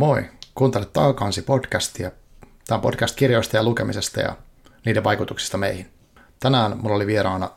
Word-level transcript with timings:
Moi, 0.00 0.24
kuuntelet 0.54 0.92
Taakansi 0.92 1.42
podcastia. 1.42 2.10
Tämä 2.66 2.76
on 2.76 2.82
podcast 2.82 3.16
kirjoista 3.16 3.56
ja 3.56 3.62
lukemisesta 3.62 4.20
ja 4.20 4.36
niiden 4.84 5.04
vaikutuksista 5.04 5.58
meihin. 5.58 5.90
Tänään 6.38 6.78
mulla 6.78 6.96
oli 6.96 7.06
vieraana 7.06 7.50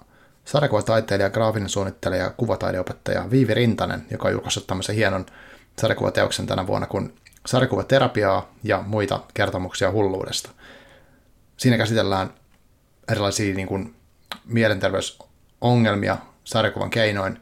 sarjakuvataiteilija, 0.46 1.30
graafinen 1.30 1.70
suunnittelija 1.70 2.24
ja 2.24 2.30
kuvataideopettaja 2.30 3.30
Viivi 3.32 3.54
Rintanen, 3.54 4.06
joka 4.12 4.28
on 4.28 4.32
julkaissut 4.34 4.68
tämmöisen 4.68 4.96
hienon 4.96 5.26
sarjakuvateoksen 5.80 6.48
tänä 6.48 6.68
vuonna 6.68 6.88
kuin 6.88 7.16
sarjakuvaterapiaa 7.46 8.54
ja 8.64 8.84
muita 8.88 9.20
kertomuksia 9.34 9.92
hulluudesta. 9.92 10.50
Siinä 11.58 11.78
käsitellään 11.78 12.34
erilaisia 13.12 13.56
niin 13.56 13.68
kuin, 13.68 13.96
mielenterveysongelmia 14.46 16.18
sarjakuvan 16.44 16.90
keinoin 16.90 17.42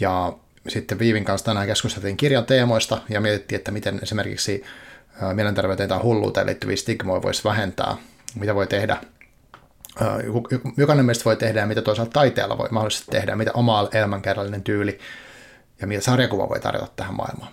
ja 0.00 0.32
sitten 0.68 0.98
Viivin 0.98 1.24
kanssa 1.24 1.44
tänään 1.44 1.66
keskusteltiin 1.66 2.16
kirjan 2.16 2.46
teemoista 2.46 3.02
ja 3.08 3.20
mietittiin, 3.20 3.56
että 3.56 3.70
miten 3.70 4.00
esimerkiksi 4.02 4.64
mielenterveyteen 5.34 5.88
tai 5.88 5.98
hulluuteen 5.98 6.46
liittyviä 6.46 6.76
stigmoja 6.76 7.22
voisi 7.22 7.44
vähentää, 7.44 7.96
mitä 8.34 8.54
voi 8.54 8.66
tehdä. 8.66 8.96
Jokainen 10.76 11.04
meistä 11.04 11.24
voi 11.24 11.36
tehdä 11.36 11.60
ja 11.60 11.66
mitä 11.66 11.82
toisaalta 11.82 12.12
taiteella 12.12 12.58
voi 12.58 12.68
mahdollisesti 12.70 13.10
tehdä, 13.10 13.36
mitä 13.36 13.50
oma 13.54 13.88
elämänkerrallinen 13.92 14.62
tyyli 14.62 14.98
ja 15.80 15.86
mitä 15.86 16.02
sarjakuva 16.02 16.48
voi 16.48 16.60
tarjota 16.60 16.92
tähän 16.96 17.14
maailmaan. 17.14 17.52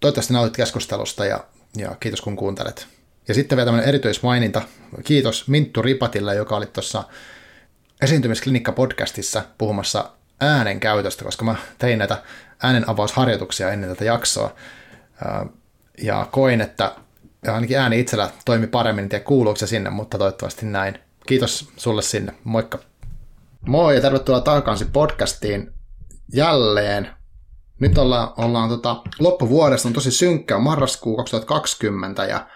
Toivottavasti 0.00 0.32
nautit 0.32 0.56
keskustelusta 0.56 1.24
ja, 1.24 1.44
ja 1.76 1.96
kiitos 2.00 2.20
kun 2.20 2.36
kuuntelet. 2.36 2.86
Ja 3.28 3.34
sitten 3.34 3.56
vielä 3.56 3.66
tämmöinen 3.66 3.88
erityismaininta. 3.88 4.62
Kiitos 5.04 5.48
Minttu 5.48 5.82
Ripatille, 5.82 6.34
joka 6.34 6.56
oli 6.56 6.66
tuossa 6.66 7.04
esiintymisklinikka-podcastissa 8.02 9.42
puhumassa 9.58 10.10
äänen 10.40 10.80
käytöstä, 10.80 11.24
koska 11.24 11.44
mä 11.44 11.56
tein 11.78 11.98
näitä 11.98 12.22
äänenavausharjoituksia 12.62 13.70
ennen 13.70 13.90
tätä 13.90 14.04
jaksoa. 14.04 14.54
Ja 16.02 16.26
koin, 16.30 16.60
että 16.60 16.96
ainakin 17.48 17.78
ääni 17.78 18.00
itsellä 18.00 18.30
toimi 18.44 18.66
paremmin, 18.66 19.02
en 19.02 19.08
tiedä 19.08 19.24
kuuluuko 19.24 19.56
se 19.56 19.66
sinne, 19.66 19.90
mutta 19.90 20.18
toivottavasti 20.18 20.66
näin. 20.66 20.98
Kiitos 21.26 21.72
sulle 21.76 22.02
sinne, 22.02 22.34
moikka. 22.44 22.78
Moi 23.66 23.94
ja 23.94 24.00
tervetuloa 24.00 24.40
takaisin 24.40 24.90
podcastiin 24.92 25.72
jälleen. 26.34 27.10
Nyt 27.80 27.98
ollaan, 27.98 28.32
ollaan 28.36 28.68
tota, 28.68 29.02
loppuvuodesta, 29.18 29.88
on 29.88 29.92
tosi 29.92 30.10
synkkä, 30.10 30.56
on 30.56 30.62
marraskuu 30.62 31.16
2020 31.16 32.24
ja, 32.24 32.46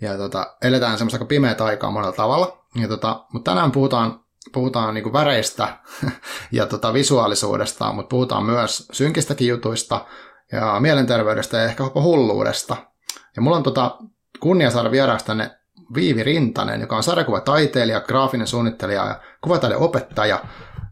ja 0.00 0.16
tota, 0.16 0.56
eletään 0.62 0.98
semmoista 0.98 1.16
aika 1.16 1.24
pimeät 1.24 1.60
aikaa 1.60 1.90
monella 1.90 2.12
tavalla. 2.12 2.64
Ja 2.74 2.88
tota, 2.88 3.24
mutta 3.32 3.50
tänään 3.50 3.72
puhutaan 3.72 4.21
puhutaan 4.52 4.94
niin 4.94 5.02
kuin 5.02 5.12
väreistä 5.12 5.68
ja 6.52 6.66
tota 6.66 6.92
visuaalisuudesta, 6.92 7.92
mutta 7.92 8.08
puhutaan 8.08 8.44
myös 8.44 8.88
synkistäkin 8.92 9.48
jutuista 9.48 10.06
ja 10.52 10.80
mielenterveydestä 10.80 11.56
ja 11.56 11.64
ehkä 11.64 11.82
koko 11.82 12.02
hulluudesta. 12.02 12.76
Ja 13.36 13.42
mulla 13.42 13.56
on 13.56 13.62
tota 13.62 13.98
kunnia 14.40 14.70
saada 14.70 14.90
vieraaksi 14.90 15.26
tänne 15.26 15.50
Viivi 15.94 16.22
Rintanen, 16.22 16.80
joka 16.80 16.96
on 16.96 17.02
sarjakuvataiteilija, 17.02 18.00
graafinen 18.00 18.46
suunnittelija 18.46 19.06
ja 19.06 19.20
kuvataideopettaja. 19.40 20.40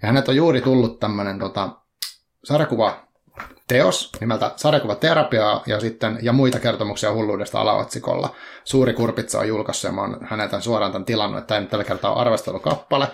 Ja 0.03 0.09
hänet 0.09 0.29
on 0.29 0.37
juuri 0.37 0.61
tullut 0.61 1.01
tämmöinen 1.01 1.39
tota, 1.39 1.69
sarjakuva 2.45 3.11
teos 3.69 4.13
nimeltä 4.21 4.53
Sarjakuvaterapiaa 4.57 5.63
ja 5.67 5.81
sitten 5.81 6.19
ja 6.23 6.33
muita 6.33 6.61
kertomuksia 6.61 7.13
hulluudesta 7.13 7.61
alaotsikolla. 7.61 8.35
Suuri 8.65 8.93
Kurpitsa 8.93 9.39
on 9.39 9.49
julkaissut 9.49 9.89
ja 9.89 9.93
mä 9.93 10.01
oon 10.01 10.19
häneltä 10.23 10.61
suoraan 10.61 10.93
tämän 10.93 11.05
tilannut, 11.05 11.39
että 11.39 11.55
tämä 11.55 11.67
tällä 11.67 11.85
kertaa 11.85 12.13
on 12.13 12.21
arvostelukappale. 12.21 13.09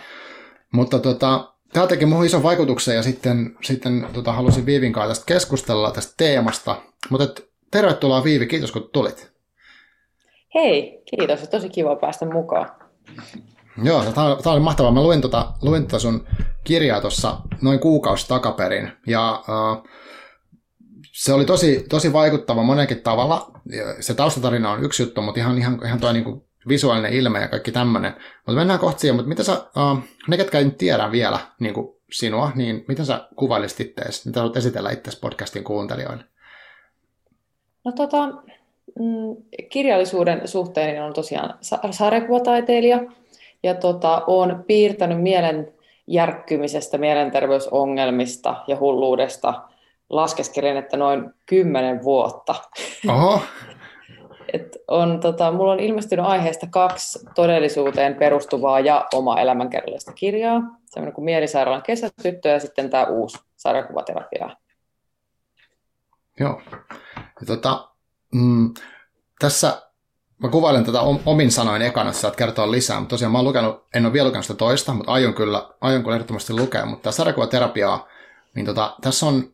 Mutta 0.72 0.98
tota, 0.98 1.54
tämä 1.72 1.86
teki 1.86 2.06
muuhun 2.06 2.26
ison 2.26 2.42
vaikutuksen 2.42 2.96
ja 2.96 3.02
sitten, 3.02 3.56
sitten 3.62 4.06
tota, 4.12 4.32
halusin 4.32 4.66
Viivin 4.66 4.92
kanssa 4.92 5.08
tästä 5.08 5.26
keskustella 5.26 5.90
tästä 5.90 6.14
teemasta. 6.16 6.82
Mutta 7.10 7.42
tervetuloa 7.70 8.24
Viivi, 8.24 8.46
kiitos 8.46 8.72
kun 8.72 8.90
tulit. 8.92 9.32
Hei, 10.54 11.02
kiitos. 11.10 11.48
Tosi 11.48 11.68
kiva 11.68 11.96
päästä 11.96 12.26
mukaan. 12.26 12.70
Joo, 13.82 14.04
tämä 14.12 14.52
oli 14.52 14.60
mahtavaa. 14.60 14.92
Mä 14.92 15.02
luin, 15.02 15.20
tota, 15.20 15.52
luin 15.62 15.82
tota 15.82 15.98
sun 15.98 16.26
kirjaa 16.64 17.00
tuossa 17.00 17.36
noin 17.62 17.78
kuukausi 17.78 18.28
takaperin. 18.28 18.92
Ja 19.06 19.42
uh, 19.48 19.88
se 21.12 21.32
oli 21.32 21.44
tosi, 21.44 21.86
tosi 21.88 22.12
vaikuttava 22.12 22.62
monenkin 22.62 23.02
tavalla. 23.02 23.50
Se 24.00 24.14
taustatarina 24.14 24.70
on 24.70 24.84
yksi 24.84 25.02
juttu, 25.02 25.22
mutta 25.22 25.40
ihan, 25.40 25.58
ihan, 25.58 25.80
ihan 25.84 26.00
tuo 26.00 26.12
niin 26.12 26.45
visuaalinen 26.68 27.12
ilme 27.12 27.40
ja 27.40 27.48
kaikki 27.48 27.72
tämmöinen. 27.72 28.12
Mutta 28.46 28.58
mennään 28.58 28.80
kohta 28.80 29.00
siihen, 29.00 29.16
mutta 29.16 29.28
mitä 29.28 29.42
sä, 29.42 29.52
uh, 29.52 29.98
ne 30.28 30.36
ketkä 30.36 30.58
ei 30.58 30.70
tiedä 30.70 31.12
vielä 31.12 31.38
niin 31.60 31.74
kuin 31.74 31.96
sinua, 32.12 32.52
niin 32.54 32.84
miten 32.88 33.06
sä 33.06 33.28
kuvailisit 33.36 33.80
itseäsi? 33.80 34.28
Mitä 34.28 34.40
haluat 34.40 34.56
esitellä 34.56 34.90
itseäsi 34.90 35.20
podcastin 35.20 35.64
kuuntelijoille? 35.64 36.24
No 37.84 37.92
tota, 37.92 38.26
mm, 38.98 39.36
kirjallisuuden 39.68 40.48
suhteen 40.48 41.02
on 41.02 41.12
tosiaan 41.12 41.58
sarjakuvataiteilija 41.90 43.00
ja 43.62 43.74
tota, 43.74 44.22
olen 44.26 44.64
piirtänyt 44.64 45.22
mielen 45.22 45.72
järkkymisestä, 46.06 46.98
mielenterveysongelmista 46.98 48.64
ja 48.66 48.76
hulluudesta 48.78 49.62
laskeskelin, 50.10 50.76
että 50.76 50.96
noin 50.96 51.30
kymmenen 51.46 52.02
vuotta. 52.02 52.54
Oho. 53.08 53.40
Et 54.52 54.76
on, 54.88 55.20
tota, 55.20 55.52
mulla 55.52 55.72
on 55.72 55.80
ilmestynyt 55.80 56.26
aiheesta 56.26 56.66
kaksi 56.70 57.18
todellisuuteen 57.34 58.14
perustuvaa 58.14 58.80
ja 58.80 59.06
oma 59.14 59.40
elämänkerrallista 59.40 60.12
kirjaa. 60.12 60.60
Sellainen 60.86 61.14
kuin 61.14 61.24
Mielisairaalan 61.24 61.82
kesätyttö 61.82 62.48
ja 62.48 62.60
sitten 62.60 62.90
tämä 62.90 63.04
uusi 63.04 63.38
sarjakuvaterapia. 63.56 64.50
Joo. 66.40 66.62
Ja 67.16 67.46
tota, 67.46 67.88
mm, 68.34 68.74
tässä 69.38 69.82
mä 70.38 70.48
kuvailen 70.48 70.84
tätä 70.84 71.00
omin 71.26 71.50
sanoin 71.50 71.82
ekana, 71.82 72.10
että 72.10 72.20
saat 72.20 72.36
kertoa 72.36 72.70
lisää, 72.70 73.00
mutta 73.00 73.10
tosiaan 73.10 73.32
mä 73.32 73.42
lukenut, 73.42 73.86
en 73.94 74.06
ole 74.06 74.12
vielä 74.12 74.26
lukenut 74.26 74.44
sitä 74.44 74.58
toista, 74.58 74.94
mutta 74.94 75.12
aion 75.12 75.34
kyllä, 75.34 75.68
aion 75.80 76.02
kyllä 76.02 76.14
ehdottomasti 76.14 76.52
lukea, 76.52 76.86
mutta 76.86 77.02
tämä 77.02 77.12
sarjakuvaterapiaa, 77.12 78.08
niin 78.54 78.66
tota, 78.66 78.96
tässä 79.00 79.26
on 79.26 79.52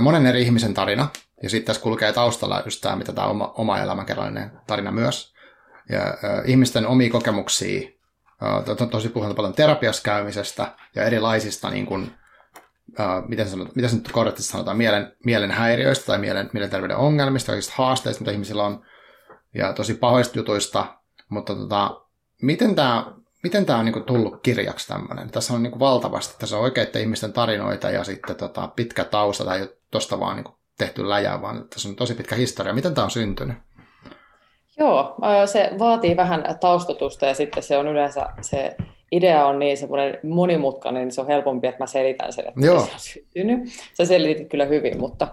monen 0.00 0.26
eri 0.26 0.42
ihmisen 0.42 0.74
tarina, 0.74 1.08
ja 1.44 1.50
sitten 1.50 1.66
tässä 1.66 1.82
kulkee 1.82 2.12
taustalla 2.12 2.62
just 2.64 2.80
tämä, 2.80 2.96
mitä 2.96 3.12
tämä 3.12 3.26
oma, 3.26 3.52
oma 3.56 3.78
elämänkerrallinen 3.78 4.50
tarina 4.66 4.92
myös. 4.92 5.34
Ja 5.88 6.00
ö, 6.00 6.42
ihmisten 6.44 6.86
omia 6.86 7.10
kokemuksia, 7.10 7.88
ö, 8.42 8.74
to, 8.74 8.86
tosi 8.86 9.08
puhutaan 9.08 9.36
paljon 9.36 9.54
terapiassa 9.54 10.02
käymisestä 10.02 10.72
ja 10.94 11.04
erilaisista, 11.04 11.70
niin 11.70 11.86
kuin, 11.86 12.14
ö, 13.00 13.02
miten, 13.28 13.48
sanot, 13.48 13.76
miten 13.76 13.90
se 13.90 13.96
nyt 13.96 14.12
korrektisti 14.12 14.52
sanotaan, 14.52 14.76
mielen, 14.76 15.16
mielen 15.24 15.50
häiriöistä 15.50 16.06
tai 16.06 16.18
mielen, 16.18 16.50
mielenterveyden 16.52 16.96
ongelmista, 16.96 17.52
kaikista 17.52 17.74
haasteista, 17.76 18.20
mitä 18.20 18.32
ihmisillä 18.32 18.64
on, 18.64 18.84
ja 19.54 19.72
tosi 19.72 19.94
pahoista 19.94 20.38
jutuista, 20.38 20.86
mutta 21.28 21.54
tota, 21.54 22.00
miten 22.42 22.74
tämä 22.74 23.14
miten 23.42 23.66
tämä 23.66 23.78
on 23.78 23.84
niin 23.84 24.04
tullut 24.04 24.42
kirjaksi 24.42 24.88
tämmöinen? 24.88 25.30
Tässä 25.30 25.54
on 25.54 25.62
niin 25.62 25.78
valtavasti, 25.78 26.34
tässä 26.38 26.56
on 26.56 26.62
oikeiden 26.62 27.02
ihmisten 27.02 27.32
tarinoita 27.32 27.90
ja 27.90 28.04
sitten 28.04 28.36
tota, 28.36 28.68
pitkä 28.68 29.04
tausta, 29.04 29.44
tai 29.44 29.68
tuosta 29.90 30.20
vaan 30.20 30.36
niin 30.36 30.54
tehty 30.78 31.08
läjä, 31.08 31.42
vaan 31.42 31.68
tässä 31.68 31.88
on 31.88 31.96
tosi 31.96 32.14
pitkä 32.14 32.34
historia. 32.34 32.72
Miten 32.72 32.94
tämä 32.94 33.04
on 33.04 33.10
syntynyt? 33.10 33.56
Joo, 34.78 35.16
se 35.46 35.70
vaatii 35.78 36.16
vähän 36.16 36.44
taustotusta 36.60 37.26
ja 37.26 37.34
sitten 37.34 37.62
se 37.62 37.78
on 37.78 37.88
yleensä 37.88 38.26
se 38.40 38.76
idea 39.12 39.46
on 39.46 39.58
niin 39.58 39.76
semmoinen 39.76 40.18
monimutkainen, 40.22 41.02
niin 41.02 41.12
se 41.12 41.20
on 41.20 41.26
helpompi, 41.26 41.66
että 41.66 41.82
mä 41.82 41.86
selitän 41.86 42.32
sen, 42.32 42.48
että 42.48 42.66
Joo. 42.66 42.80
se 42.80 42.92
on 42.92 42.98
syntynyt. 42.98 43.60
Sä 43.94 44.04
selitit 44.04 44.48
kyllä 44.48 44.64
hyvin, 44.64 45.00
mutta 45.00 45.28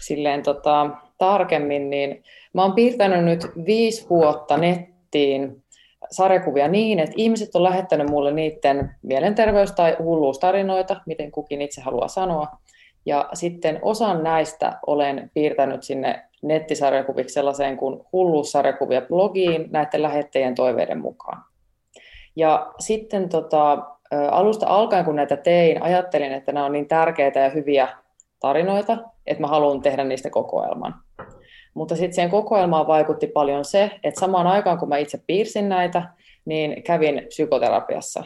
silleen 0.00 0.42
tota, 0.42 0.90
tarkemmin, 1.18 1.90
niin 1.90 2.22
mä 2.54 2.62
oon 2.62 2.72
piirtänyt 2.72 3.24
nyt 3.24 3.40
viisi 3.66 4.06
vuotta 4.10 4.56
nettiin 4.56 5.62
sarjakuvia 6.10 6.68
niin, 6.68 6.98
että 6.98 7.14
ihmiset 7.16 7.54
on 7.54 7.62
lähettänyt 7.62 8.10
mulle 8.10 8.32
niiden 8.32 8.90
mielenterveys- 9.02 9.74
tai 9.76 9.96
hulluustarinoita, 10.02 11.00
miten 11.06 11.30
kukin 11.30 11.62
itse 11.62 11.80
haluaa 11.80 12.08
sanoa. 12.08 12.48
Ja 13.06 13.28
sitten 13.34 13.78
osan 13.82 14.22
näistä 14.22 14.78
olen 14.86 15.30
piirtänyt 15.34 15.82
sinne 15.82 16.24
nettisarjakuviksi 16.42 17.34
sellaiseen 17.34 17.76
kuin 17.76 18.00
hulluussarjakuvia 18.12 19.00
blogiin 19.02 19.68
näiden 19.70 20.02
lähettäjien 20.02 20.54
toiveiden 20.54 21.00
mukaan. 21.00 21.44
Ja 22.36 22.72
sitten 22.78 23.28
tota, 23.28 23.78
alusta 24.30 24.66
alkaen, 24.66 25.04
kun 25.04 25.16
näitä 25.16 25.36
tein, 25.36 25.82
ajattelin, 25.82 26.32
että 26.32 26.52
nämä 26.52 26.66
on 26.66 26.72
niin 26.72 26.88
tärkeitä 26.88 27.40
ja 27.40 27.50
hyviä 27.50 27.88
tarinoita, 28.40 28.98
että 29.26 29.40
mä 29.40 29.46
haluan 29.46 29.82
tehdä 29.82 30.04
niistä 30.04 30.30
kokoelman. 30.30 30.94
Mutta 31.74 31.96
sitten 31.96 32.14
siihen 32.14 32.30
kokoelmaan 32.30 32.86
vaikutti 32.86 33.26
paljon 33.26 33.64
se, 33.64 33.90
että 34.02 34.20
samaan 34.20 34.46
aikaan 34.46 34.78
kun 34.78 34.88
mä 34.88 34.96
itse 34.96 35.18
piirsin 35.26 35.68
näitä, 35.68 36.02
niin 36.44 36.82
kävin 36.82 37.22
psykoterapiassa. 37.28 38.24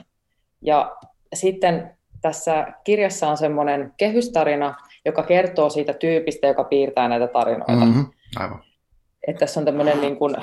Ja 0.62 0.96
sitten 1.34 1.96
tässä 2.24 2.66
kirjassa 2.84 3.28
on 3.28 3.36
semmoinen 3.36 3.92
kehystarina, 3.96 4.74
joka 5.04 5.22
kertoo 5.22 5.70
siitä 5.70 5.92
tyypistä, 5.92 6.46
joka 6.46 6.64
piirtää 6.64 7.08
näitä 7.08 7.26
tarinoita. 7.26 7.72
Mm-hmm. 7.72 8.06
Aivan. 8.36 8.62
Että 9.28 9.40
tässä 9.40 9.60
on 9.60 9.66
tämmöinen 9.66 10.00
niin 10.00 10.16
kuin, 10.16 10.36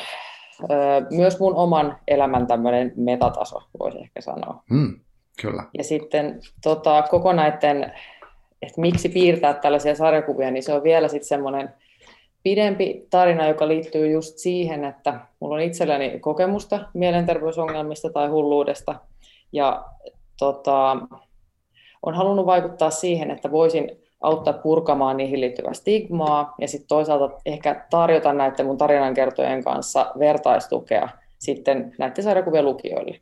myös 1.12 1.40
mun 1.40 1.56
oman 1.56 1.98
elämän 2.08 2.48
tämmöinen 2.48 2.94
metataso, 2.96 3.62
voisi 3.80 3.98
ehkä 3.98 4.22
sanoa. 4.22 4.64
Mm, 4.70 5.00
kyllä. 5.42 5.64
Ja 5.78 5.84
sitten 5.84 6.40
tota, 6.64 7.02
koko 7.02 7.34
näiden, 7.34 7.94
että 8.62 8.82
miksi 8.82 9.10
piirtää 9.10 9.54
tällaisia 9.54 9.96
sarjakuvia, 9.96 10.52
niin 10.52 10.64
se 10.64 10.74
on 10.74 10.84
vielä 10.84 11.08
sitten 11.08 11.28
semmoinen 11.28 11.74
pidempi 12.44 13.08
tarina, 13.10 13.48
joka 13.48 13.68
liittyy 13.68 14.12
just 14.12 14.38
siihen, 14.38 14.86
että 14.86 15.20
mulla 15.40 15.56
on 15.56 15.62
itselläni 15.62 16.20
kokemusta 16.20 16.80
mielenterveysongelmista 16.94 18.10
tai 18.10 18.28
hulluudesta. 18.28 18.96
Ja 19.52 19.86
tota, 20.40 20.98
on 22.02 22.14
halunnut 22.14 22.46
vaikuttaa 22.46 22.90
siihen, 22.90 23.32
että 23.32 23.52
voisin 23.52 23.92
auttaa 24.22 24.54
purkamaan 24.54 25.18
niihin 25.18 25.42
liittyvää 25.42 25.74
stigmaa 25.74 26.56
ja 26.62 26.68
sitten 26.68 26.88
toisaalta 26.88 27.38
ehkä 27.46 27.86
tarjota 27.90 28.34
näiden 28.34 28.66
mun 28.66 28.78
tarinankertojen 28.78 29.64
kanssa 29.64 30.12
vertaistukea 30.20 31.10
sitten 31.40 31.96
näiden 31.98 32.24
sarjakuvien 32.24 32.66
lukijoille. 32.66 33.22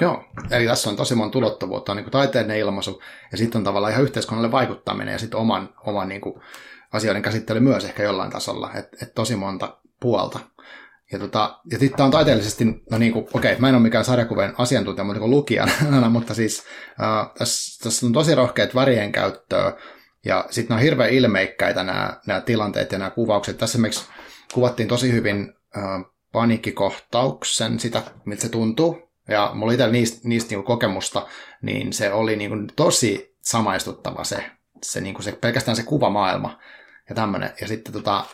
Joo, 0.00 0.22
eli 0.50 0.66
tässä 0.66 0.90
on 0.90 0.96
tosi 0.96 1.14
monta 1.14 1.38
ulottuvuutta, 1.38 1.92
on 1.92 1.96
niin 1.96 2.10
taiteellinen 2.10 2.58
ilmaisu 2.58 3.02
ja 3.32 3.38
sitten 3.38 3.58
on 3.58 3.64
tavallaan 3.64 3.92
ihan 3.92 4.04
yhteiskunnalle 4.04 4.52
vaikuttaminen 4.52 5.12
ja 5.12 5.18
sitten 5.18 5.40
oman, 5.40 5.68
oman 5.86 6.08
niin 6.08 6.20
kuin 6.20 6.40
asioiden 6.92 7.22
käsittely 7.22 7.60
myös 7.60 7.84
ehkä 7.84 8.02
jollain 8.02 8.30
tasolla, 8.30 8.70
että 8.74 8.96
et 9.02 9.14
tosi 9.14 9.36
monta 9.36 9.76
puolta. 10.00 10.38
Ja, 11.12 11.18
tota, 11.18 11.60
ja 11.70 11.78
sitten 11.78 12.04
on 12.04 12.10
taiteellisesti, 12.10 12.64
no 12.90 12.98
niin 12.98 13.12
kuin, 13.12 13.26
okei, 13.34 13.56
mä 13.58 13.68
en 13.68 13.74
ole 13.74 13.82
mikään 13.82 14.04
sarjakuvien 14.04 14.54
asiantuntija, 14.58 15.04
mutta 15.04 15.20
niin 15.20 15.30
lukijana, 15.30 15.72
mutta 16.10 16.34
siis 16.34 16.64
äh, 17.02 17.30
tässä, 17.38 17.84
tässä 17.84 18.06
on 18.06 18.12
tosi 18.12 18.34
rohkeat 18.34 18.74
värien 18.74 19.12
käyttöä, 19.12 19.72
ja 20.24 20.44
sitten 20.50 20.74
on 20.74 20.82
hirveän 20.82 21.10
ilmeikkäitä 21.10 21.84
nämä, 21.84 22.20
nämä 22.26 22.40
tilanteet 22.40 22.92
ja 22.92 22.98
nämä 22.98 23.10
kuvaukset. 23.10 23.58
Tässä 23.58 23.76
esimerkiksi 23.76 24.04
kuvattiin 24.54 24.88
tosi 24.88 25.12
hyvin 25.12 25.54
äh, 25.76 25.82
paniikkikohtauksen, 26.32 27.80
sitä, 27.80 28.02
miltä 28.24 28.42
se 28.42 28.48
tuntuu, 28.48 29.10
ja 29.28 29.50
mulla 29.54 29.72
itsellä 29.72 29.92
niistä, 29.92 30.28
niistä 30.28 30.54
niin 30.54 30.64
kokemusta, 30.64 31.26
niin 31.62 31.92
se 31.92 32.12
oli 32.12 32.36
niin 32.36 32.50
kuin 32.50 32.68
tosi 32.76 33.36
samaistuttava 33.42 34.24
se, 34.24 34.44
se, 34.82 35.00
niin 35.00 35.14
kuin 35.14 35.24
se, 35.24 35.32
pelkästään 35.32 35.76
se 35.76 35.82
kuvamaailma 35.82 36.58
ja 37.08 37.14
tämmöinen. 37.14 37.50
Ja 37.60 37.68
sitten 37.68 37.92
tota, 37.92 38.24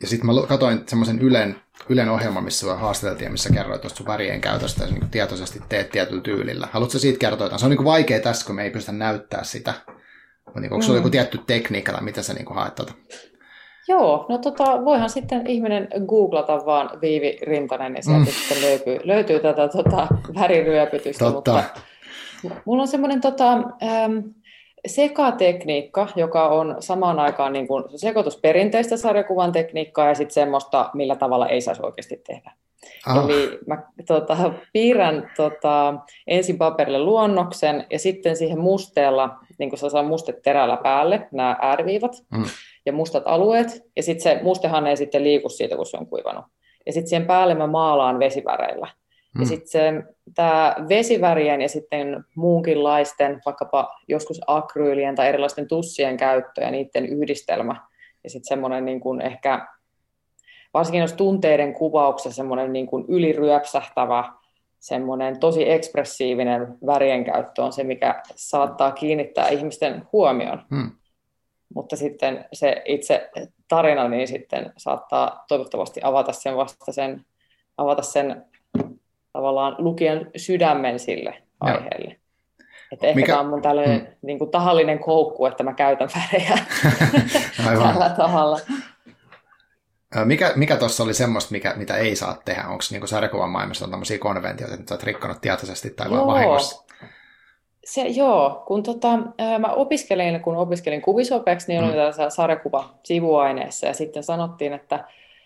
ja 0.00 0.08
sitten 0.08 0.26
mä 0.26 0.32
katsoin 0.48 0.82
semmoisen 0.86 1.18
Ylen, 1.18 1.63
Ylen 1.88 2.10
ohjelman, 2.10 2.44
missä 2.44 2.60
sua 2.60 2.76
haastateltiin, 2.76 3.32
missä 3.32 3.52
kerroit 3.52 3.80
tuosta 3.80 3.96
sun 3.96 4.06
värien 4.06 4.40
käytöstä 4.40 4.84
ja 4.84 4.90
niin 4.90 5.10
tietoisesti 5.10 5.60
teet 5.68 5.90
tietyllä 5.90 6.22
tyylillä. 6.22 6.68
Haluatko 6.72 6.98
siitä 6.98 7.18
kertoa 7.18 7.44
jotain? 7.44 7.58
Se 7.58 7.66
on 7.66 7.70
niin 7.70 7.84
vaikea 7.84 8.20
tässä, 8.20 8.46
kun 8.46 8.54
me 8.54 8.62
ei 8.62 8.70
pystytä 8.70 8.92
näyttää 8.92 9.44
sitä. 9.44 9.74
Niin, 10.54 10.64
onko 10.64 10.76
mm. 10.76 10.82
sulla 10.82 10.98
joku 10.98 11.10
tietty 11.10 11.38
tekniikka 11.46 11.92
tai 11.92 12.02
mitä 12.02 12.22
sä 12.22 12.34
niin 12.34 12.54
haet 12.54 12.74
tuota? 12.74 12.92
Joo, 13.88 14.26
no 14.28 14.38
tota, 14.38 14.84
voihan 14.84 15.10
sitten 15.10 15.46
ihminen 15.46 15.88
googlata 16.06 16.66
vaan 16.66 17.00
Viivi 17.00 17.38
Rintanen, 17.42 17.92
niin 17.92 18.04
sieltä 18.04 18.20
mm. 18.20 18.26
sitten 18.26 18.62
löytyy, 18.62 18.98
löytyy 19.04 19.40
tätä 19.40 19.68
tota, 19.68 20.06
väriryöpytystä. 20.40 21.24
Totta. 21.24 21.62
Mutta 22.42 22.60
mulla 22.64 22.82
on 22.82 22.88
semmoinen 22.88 23.20
tota, 23.20 23.52
ähm, 23.82 24.18
sekatekniikka, 24.86 26.08
joka 26.16 26.48
on 26.48 26.76
samaan 26.80 27.18
aikaan 27.18 27.52
niin 27.52 27.68
kuin 27.68 27.84
sekoitus 27.96 28.36
perinteistä 28.36 28.96
sarjakuvan 28.96 29.52
tekniikkaa 29.52 30.08
ja 30.08 30.14
sitten 30.14 30.34
semmoista, 30.34 30.90
millä 30.94 31.16
tavalla 31.16 31.48
ei 31.48 31.60
saisi 31.60 31.82
oikeasti 31.82 32.22
tehdä. 32.26 32.52
Ah. 33.06 33.24
Eli 33.24 33.58
mä 33.66 33.82
tota, 34.06 34.36
piirrän 34.72 35.30
tota, 35.36 35.94
ensin 36.26 36.58
paperille 36.58 36.98
luonnoksen 36.98 37.86
ja 37.90 37.98
sitten 37.98 38.36
siihen 38.36 38.58
musteella, 38.58 39.38
niin 39.58 39.70
kuin 39.70 39.90
saa 39.90 40.02
mustet 40.02 40.42
terällä 40.42 40.76
päälle, 40.76 41.28
nämä 41.32 41.56
ääriviivat 41.60 42.12
mm. 42.30 42.44
ja 42.86 42.92
mustat 42.92 43.22
alueet. 43.26 43.82
Ja 43.96 44.02
sitten 44.02 44.22
se 44.22 44.42
mustehan 44.42 44.86
ei 44.86 44.96
sitten 44.96 45.24
liiku 45.24 45.48
siitä, 45.48 45.76
kun 45.76 45.86
se 45.86 45.96
on 45.96 46.06
kuivanut. 46.06 46.44
Ja 46.86 46.92
sitten 46.92 47.08
siihen 47.08 47.26
päälle 47.26 47.54
mä 47.54 47.66
maalaan 47.66 48.18
vesiväreillä. 48.18 48.88
Mm. 49.34 49.40
Ja 49.40 49.46
sitten 49.46 50.08
tämä 50.34 50.76
vesivärien 50.88 51.60
ja 51.60 51.68
sitten 51.68 52.24
muunkinlaisten, 52.34 53.40
vaikkapa 53.46 54.00
joskus 54.08 54.40
akryylien 54.46 55.14
tai 55.14 55.28
erilaisten 55.28 55.68
tussien 55.68 56.16
käyttö 56.16 56.60
ja 56.60 56.70
niiden 56.70 57.06
yhdistelmä. 57.06 57.76
Ja 58.24 58.30
sitten 58.30 58.48
semmoinen 58.48 58.84
niin 58.84 59.00
kuin 59.00 59.20
ehkä, 59.20 59.68
varsinkin 60.74 61.00
jos 61.00 61.12
tunteiden 61.12 61.72
kuvauksessa 61.72 62.36
semmoinen 62.36 62.72
niin 62.72 62.86
kuin 62.86 63.04
yliryöpsähtävä, 63.08 64.32
semmoinen 64.80 65.40
tosi 65.40 65.70
ekspressiivinen 65.70 66.78
värien 66.86 67.24
käyttö 67.24 67.62
on 67.62 67.72
se, 67.72 67.84
mikä 67.84 68.22
saattaa 68.34 68.92
kiinnittää 68.92 69.48
ihmisten 69.48 70.02
huomioon. 70.12 70.62
Mm. 70.70 70.90
Mutta 71.74 71.96
sitten 71.96 72.44
se 72.52 72.82
itse 72.84 73.30
tarina 73.68 74.08
niin 74.08 74.28
sitten 74.28 74.72
saattaa 74.76 75.44
toivottavasti 75.48 76.00
avata 76.02 76.32
sen 76.32 76.56
vasta 76.56 76.92
sen, 76.92 77.24
avata 77.76 78.02
sen 78.02 78.44
tavallaan 79.34 79.74
lukijan 79.78 80.26
sydämen 80.36 80.98
sille 80.98 81.42
aiheelle. 81.60 82.16
Että 82.92 83.06
ehkä 83.06 83.20
Mikä? 83.20 83.32
tämä 83.32 83.40
on 83.40 83.46
mun 83.46 83.62
tällainen 83.62 84.00
hmm. 84.00 84.16
niin 84.22 84.38
kuin 84.38 84.50
tahallinen 84.50 84.98
koukku, 84.98 85.46
että 85.46 85.62
mä 85.62 85.72
käytän 85.72 86.08
värejä 86.16 86.58
tällä 87.82 88.10
tavalla. 88.10 88.60
Mikä, 90.24 90.52
mikä 90.56 90.76
tuossa 90.76 91.02
oli 91.02 91.14
semmoista, 91.14 91.52
mikä, 91.52 91.74
mitä 91.76 91.96
ei 91.96 92.16
saa 92.16 92.42
tehdä? 92.44 92.62
Onko 92.62 92.84
niin 92.90 93.08
sarjakuvan 93.08 93.50
maailmassa 93.50 93.84
on 93.84 93.90
tämmöisiä 93.90 94.18
konventioita, 94.18 94.74
että 94.74 94.94
oot 94.94 95.02
rikkonut 95.02 95.40
tietoisesti 95.40 95.90
tai 95.90 96.10
vaan 96.10 96.26
vahingossa? 96.26 96.84
Se, 97.84 98.02
joo, 98.02 98.64
kun 98.66 98.82
tota, 98.82 99.08
mä 99.58 99.68
opiskelin, 99.68 100.40
kun 100.40 100.56
opiskelin 100.56 101.02
kuvisopeksi, 101.02 101.68
niin 101.68 101.82
mm. 101.82 101.88
oli 101.88 101.96
tässä 101.96 102.30
sarjakuva 102.30 102.94
sivuaineessa 103.02 103.86
ja 103.86 103.94
sitten 103.94 104.22
sanottiin, 104.22 104.72
että 104.72 105.04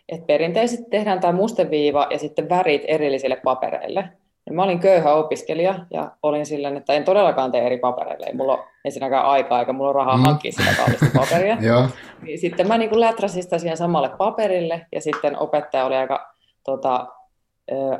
että 0.09 0.27
perinteisesti 0.27 0.91
tehdään 0.91 1.21
tämä 1.21 1.33
musteviiva 1.33 2.07
ja 2.11 2.19
sitten 2.19 2.49
värit 2.49 2.83
erillisille 2.89 3.37
papereille. 3.37 4.09
Ja 4.47 4.55
mä 4.55 4.63
olin 4.63 4.79
köyhä 4.79 5.15
opiskelija 5.15 5.75
ja 5.91 6.11
olin 6.23 6.47
silleen, 6.47 6.77
että 6.77 6.93
en 6.93 7.05
todellakaan 7.05 7.53
tee 7.53 7.67
eri 7.67 7.79
papereille. 7.79 8.27
Ei 8.27 8.35
mulla 8.35 8.53
ole 8.53 8.65
ensinnäkään 8.85 9.25
aikaa 9.25 9.61
eikä 9.61 9.73
mulla 9.73 9.91
ole 9.91 9.97
rahaa 9.97 10.17
mm. 10.17 10.23
hankkia 10.23 10.53
sitä 10.53 10.71
kallista 10.77 11.07
paperia. 11.15 11.57
niin 12.23 12.39
sitten 12.39 12.69
mä 12.69 12.79
niin 12.79 13.01
läträsin 13.01 13.43
sitä 13.43 13.59
siihen 13.59 13.77
samalle 13.77 14.09
paperille 14.09 14.87
ja 14.93 15.01
sitten 15.01 15.39
opettaja 15.39 15.85
oli 15.85 15.97
aika 15.97 16.35
tota, 16.65 17.07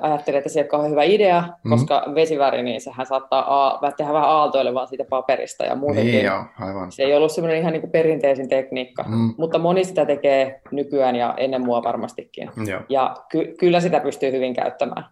ajattelin, 0.01 0.39
että 0.39 0.51
se 0.51 0.61
ei 0.61 0.69
ole 0.73 0.91
hyvä 0.91 1.03
idea, 1.03 1.45
mm. 1.65 1.71
koska 1.71 2.05
vesiväri, 2.15 2.63
niin 2.63 2.81
sehän 2.81 3.07
saattaa 3.07 3.81
tehdä 3.97 4.13
vähän 4.13 4.29
aaltoilevaa 4.29 4.87
siitä 4.87 5.05
paperista 5.05 5.65
ja 5.65 5.75
muutenkin. 5.75 6.13
Niin 6.13 6.25
joo, 6.25 6.45
aivan. 6.61 6.93
Se 6.93 7.03
ei 7.03 7.15
ollut 7.15 7.33
semmoinen 7.33 7.61
ihan 7.61 7.73
niin 7.73 7.81
kuin 7.81 7.91
perinteisin 7.91 8.49
tekniikka, 8.49 9.03
mm. 9.03 9.35
mutta 9.39 9.59
moni 9.59 9.85
sitä 9.85 10.07
tekee 10.07 10.61
nykyään 10.71 11.17
ja 11.17 11.35
ennen 11.37 11.65
mua 11.65 11.83
varmastikin. 11.83 12.51
Joo. 12.67 12.81
Ja 12.89 13.17
ky- 13.31 13.55
kyllä 13.59 13.81
sitä 13.81 14.01
pystyy 14.01 14.33
hyvin 14.33 14.55
käyttämään, 14.55 15.05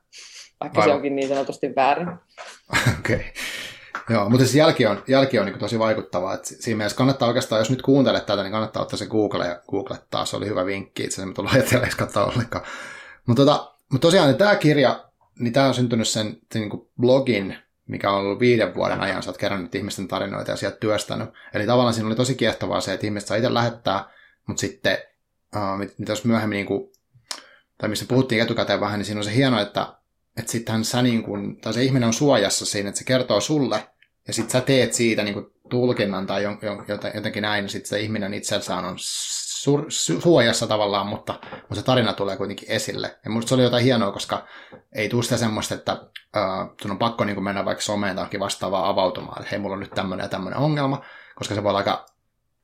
vaikka 0.60 0.80
aivan. 0.80 0.90
se 0.90 0.94
onkin 0.94 1.16
niin 1.16 1.28
sanotusti 1.28 1.72
väärin. 1.76 2.08
Okei. 2.98 3.16
Okay. 3.16 3.26
Joo, 4.10 4.28
mutta 4.30 4.46
se 4.46 4.58
jälki 4.58 4.86
on, 4.86 5.02
jälki 5.08 5.38
on 5.38 5.46
niin 5.46 5.58
tosi 5.58 5.78
vaikuttavaa. 5.78 6.34
Että 6.34 6.48
siinä 6.48 6.76
mielessä 6.76 6.96
kannattaa 6.96 7.28
oikeastaan, 7.28 7.58
jos 7.58 7.70
nyt 7.70 7.82
kuuntelet 7.82 8.26
tätä, 8.26 8.42
niin 8.42 8.52
kannattaa 8.52 8.82
ottaa 8.82 8.98
se 8.98 9.06
Google 9.06 9.46
ja 9.46 9.60
googlettaa. 9.70 10.24
Se 10.24 10.36
oli 10.36 10.46
hyvä 10.46 10.66
vinkki, 10.66 11.04
itse 11.04 11.14
asiassa 11.14 11.26
me 11.26 11.34
tullaan 11.34 11.56
ajatella 11.56 11.86
katsoa 11.96 12.24
ollenkaan. 12.24 12.64
Mutta 13.26 13.44
tota, 13.44 13.75
mutta 13.92 14.06
tosiaan 14.06 14.28
niin 14.28 14.38
tämä 14.38 14.56
kirja, 14.56 15.04
niin 15.38 15.52
tämä 15.52 15.66
on 15.66 15.74
syntynyt 15.74 16.08
sen, 16.08 16.38
sen 16.52 16.62
niin 16.62 16.88
blogin, 17.00 17.56
mikä 17.86 18.10
on 18.10 18.18
ollut 18.18 18.40
viiden 18.40 18.74
vuoden 18.74 19.00
ajan, 19.00 19.22
sä 19.22 19.30
oot 19.30 19.38
kerännyt 19.38 19.74
ihmisten 19.74 20.08
tarinoita 20.08 20.50
ja 20.50 20.56
sieltä 20.56 20.76
työstänyt. 20.76 21.28
Eli 21.54 21.66
tavallaan 21.66 21.94
siinä 21.94 22.06
oli 22.06 22.16
tosi 22.16 22.34
kiehtovaa 22.34 22.80
se, 22.80 22.92
että 22.92 23.06
ihmiset 23.06 23.28
saa 23.28 23.36
itse 23.36 23.54
lähettää, 23.54 24.04
mutta 24.46 24.60
sitten, 24.60 24.98
uh, 25.56 25.88
mitä 25.98 26.12
jos 26.12 26.24
myöhemmin, 26.24 26.56
niin 26.56 26.66
kuin, 26.66 26.92
tai 27.78 27.88
missä 27.88 28.04
puhuttiin 28.08 28.42
etukäteen 28.42 28.80
vähän, 28.80 28.98
niin 28.98 29.06
siinä 29.06 29.18
on 29.18 29.24
se 29.24 29.34
hieno, 29.34 29.60
että, 29.60 29.94
että 30.36 30.52
sittenhän 30.52 30.84
sä 30.84 31.02
niin 31.02 31.22
kuin, 31.22 31.60
tai 31.60 31.74
se 31.74 31.82
ihminen 31.82 32.06
on 32.06 32.12
suojassa 32.12 32.66
siinä, 32.66 32.88
että 32.88 32.98
se 32.98 33.04
kertoo 33.04 33.40
sulle, 33.40 33.88
ja 34.26 34.32
sitten 34.32 34.52
sä 34.52 34.60
teet 34.60 34.92
siitä 34.92 35.22
niin 35.22 35.34
kuin 35.34 35.46
tulkinnan 35.70 36.26
tai 36.26 36.42
jotenkin 37.14 37.42
näin, 37.42 37.62
niin 37.62 37.70
sitten 37.70 37.88
se 37.88 38.00
ihminen 38.00 38.34
itsessään 38.34 38.84
on 38.84 38.96
sur, 39.66 39.84
su, 39.88 40.20
suojassa 40.20 40.66
tavallaan, 40.66 41.06
mutta, 41.06 41.34
mutta 41.52 41.74
se 41.74 41.82
tarina 41.82 42.12
tulee 42.12 42.36
kuitenkin 42.36 42.70
esille. 42.70 43.18
Ja 43.24 43.30
minusta 43.30 43.48
se 43.48 43.54
oli 43.54 43.62
jotain 43.62 43.84
hienoa, 43.84 44.12
koska 44.12 44.46
ei 44.92 45.08
tule 45.08 45.22
sitä 45.22 45.36
semmoista, 45.36 45.74
että 45.74 45.92
uh, 45.92 46.74
sun 46.82 46.90
on 46.90 46.98
pakko 46.98 47.24
niin 47.24 47.44
mennä 47.44 47.64
vaikka 47.64 47.82
someen 47.82 48.16
tai 48.16 48.28
vastaavaa 48.40 48.88
avautumaan, 48.88 49.42
että 49.42 49.50
hei, 49.50 49.58
mulla 49.58 49.74
on 49.74 49.80
nyt 49.80 49.90
tämmöinen 49.90 50.24
ja 50.24 50.28
tämmöinen 50.28 50.58
ongelma, 50.58 51.04
koska 51.34 51.54
se 51.54 51.62
voi 51.62 51.70
olla 51.70 51.78
aika, 51.78 52.06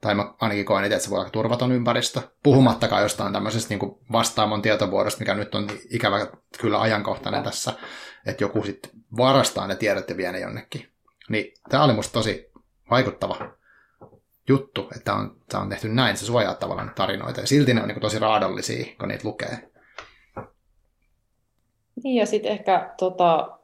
tai 0.00 0.14
mä 0.14 0.34
ainakin 0.40 0.64
koen 0.64 0.84
itse, 0.84 0.94
että 0.94 1.04
se 1.04 1.10
voi 1.10 1.16
olla 1.16 1.24
aika 1.24 1.32
turvaton 1.32 1.72
ympäristö, 1.72 2.20
puhumattakaan 2.42 3.02
jostain 3.02 3.32
tämmöisestä 3.32 3.74
niin 3.74 3.96
vastaamon 4.12 4.62
tietovuodosta, 4.62 5.20
mikä 5.20 5.34
nyt 5.34 5.54
on 5.54 5.68
ikävä 5.90 6.26
kyllä 6.60 6.80
ajankohtainen 6.80 7.42
tässä, 7.42 7.72
että 8.26 8.44
joku 8.44 8.62
sitten 8.64 8.90
varastaa 9.16 9.66
ne 9.66 9.76
tiedot 9.76 10.10
ja 10.10 10.16
vie 10.16 10.32
ne 10.32 10.40
jonnekin. 10.40 10.92
Niin 11.28 11.54
tämä 11.68 11.84
oli 11.84 11.92
musta 11.92 12.12
tosi 12.12 12.50
vaikuttava 12.90 13.51
juttu, 14.48 14.88
että 14.96 15.14
on, 15.14 15.36
tämä 15.48 15.62
on 15.62 15.68
tehty 15.68 15.88
näin, 15.88 16.16
se 16.16 16.24
suojaa 16.24 16.54
tavallaan 16.54 16.92
tarinoita, 16.94 17.40
ja 17.40 17.46
silti 17.46 17.74
ne 17.74 17.82
on 17.82 17.88
niin 17.88 17.94
kuin 17.94 18.02
tosi 18.02 18.18
raadollisia, 18.18 18.86
kun 18.98 19.08
niitä 19.08 19.28
lukee. 19.28 19.68
Niin, 22.04 22.16
ja 22.16 22.26
sitten 22.26 22.52
ehkä 22.52 22.94
tota, 22.98 23.58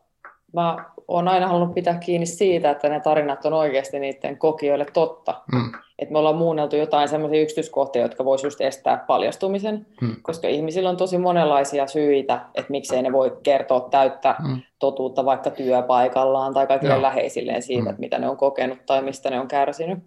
mä 0.55 0.85
oon 1.09 1.29
aina 1.29 1.47
halunnut 1.47 1.75
pitää 1.75 1.99
kiinni 1.99 2.27
siitä, 2.27 2.71
että 2.71 2.89
ne 2.89 3.01
tarinat 3.01 3.45
on 3.45 3.53
oikeasti 3.53 3.99
niiden 3.99 4.39
kokijoille 4.39 4.87
totta. 4.93 5.43
Mm. 5.53 5.73
Että 5.99 6.13
me 6.13 6.19
ollaan 6.19 6.37
muunneltu 6.37 6.77
jotain 6.77 7.09
sellaisia 7.09 7.43
yksityiskohtia, 7.43 8.03
jotka 8.03 8.25
voisi 8.25 8.47
just 8.47 8.61
estää 8.61 9.05
paljastumisen, 9.07 9.87
mm. 10.01 10.17
koska 10.23 10.49
ihmisillä 10.49 10.91
on 10.91 10.97
tosi 10.97 11.19
monenlaisia 11.19 11.87
syitä, 11.87 12.41
että 12.55 12.71
miksei 12.71 13.03
ne 13.03 13.13
voi 13.13 13.39
kertoa 13.43 13.89
täyttä 13.91 14.35
mm. 14.49 14.61
totuutta 14.79 15.25
vaikka 15.25 15.51
työpaikallaan 15.51 16.55
tai 16.55 16.67
kaikille 16.67 16.95
Joo. 16.95 17.03
läheisilleen 17.03 17.63
siitä, 17.63 17.83
mm. 17.83 17.91
että 17.91 18.01
mitä 18.01 18.19
ne 18.19 18.29
on 18.29 18.37
kokenut 18.37 18.79
tai 18.87 19.03
mistä 19.03 19.31
ne 19.31 19.41
on 19.41 19.49
kärsinyt. 19.49 19.99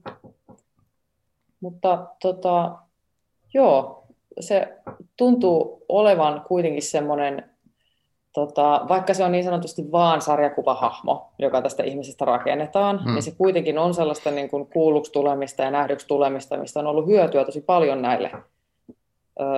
Mutta 1.61 2.07
tota, 2.21 2.75
Joo, 3.53 4.03
se 4.39 4.77
tuntuu 5.17 5.85
olevan 5.89 6.41
kuitenkin 6.47 6.83
semmoinen, 6.83 7.49
tota, 8.33 8.85
vaikka 8.89 9.13
se 9.13 9.23
on 9.23 9.31
niin 9.31 9.43
sanotusti 9.43 9.91
vaan 9.91 10.21
sarjakuvahahmo, 10.21 11.31
joka 11.39 11.61
tästä 11.61 11.83
ihmisestä 11.83 12.25
rakennetaan, 12.25 13.03
hmm. 13.03 13.13
niin 13.13 13.23
se 13.23 13.31
kuitenkin 13.37 13.77
on 13.77 13.93
sellaista 13.93 14.31
niin 14.31 14.49
kuin 14.49 14.67
kuulluksi 14.67 15.11
tulemista 15.11 15.63
ja 15.63 15.71
nähdyksi 15.71 16.07
tulemista, 16.07 16.57
mistä 16.57 16.79
on 16.79 16.87
ollut 16.87 17.07
hyötyä 17.07 17.45
tosi 17.45 17.61
paljon 17.61 18.01
näille 18.01 18.31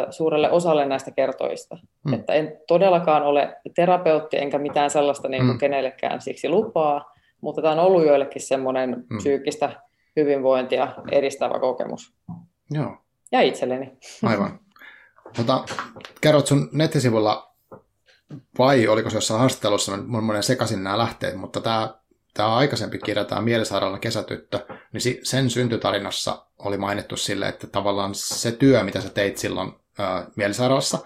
suurelle 0.10 0.52
osalle 0.52 0.86
näistä 0.86 1.12
kertoista. 1.12 1.78
Hmm. 2.04 2.14
Että 2.14 2.34
en 2.34 2.58
todellakaan 2.68 3.24
ole 3.24 3.58
terapeutti 3.76 4.38
enkä 4.38 4.58
mitään 4.58 4.90
sellaista 4.90 5.30
niin 5.30 5.42
kuin 5.42 5.50
hmm. 5.50 5.60
kenellekään 5.60 6.22
siksi 6.22 6.50
lupaa, 6.50 7.14
mutta 7.42 7.62
tämä 7.62 7.72
on 7.72 7.80
ollut 7.80 8.06
joillekin 8.06 8.42
semmoinen 8.42 8.94
hmm. 8.94 9.18
psyykkistä 9.18 9.70
hyvinvointia 10.16 10.96
edistävä 11.12 11.60
kokemus. 11.60 12.14
Joo. 12.72 12.98
Ja 13.32 13.42
itselleni. 13.42 13.98
Aivan. 14.24 14.60
Tota, 15.36 15.66
kerrot 16.22 16.48
sun 16.48 16.70
nettisivulla, 16.72 17.56
vai 18.58 18.88
oliko 18.88 19.10
se 19.10 19.18
jossain 19.18 19.40
haastattelussa, 19.40 19.98
monen 19.98 20.44
sekaisin 20.44 20.84
nämä 20.84 20.98
lähteet, 20.98 21.36
mutta 21.36 21.62
tämä, 21.62 21.96
tämä 22.34 22.56
aikaisempi 22.56 22.98
kirja, 22.98 23.26
tämä 23.26 23.42
Mielisairaalan 23.42 24.00
kesätyttö, 24.00 24.66
niin 24.94 25.20
sen 25.24 25.50
syntytarinassa 25.50 26.46
oli 26.60 26.78
mainittu 26.78 27.18
sille, 27.18 27.48
että 27.48 27.68
tavallaan 27.68 28.16
se 28.16 28.52
työ, 28.52 28.84
mitä 28.84 29.02
sä 29.02 29.10
teit 29.10 29.38
silloin 29.38 29.74
ää, 30.00 30.28
Mielisairaalassa, 30.36 31.00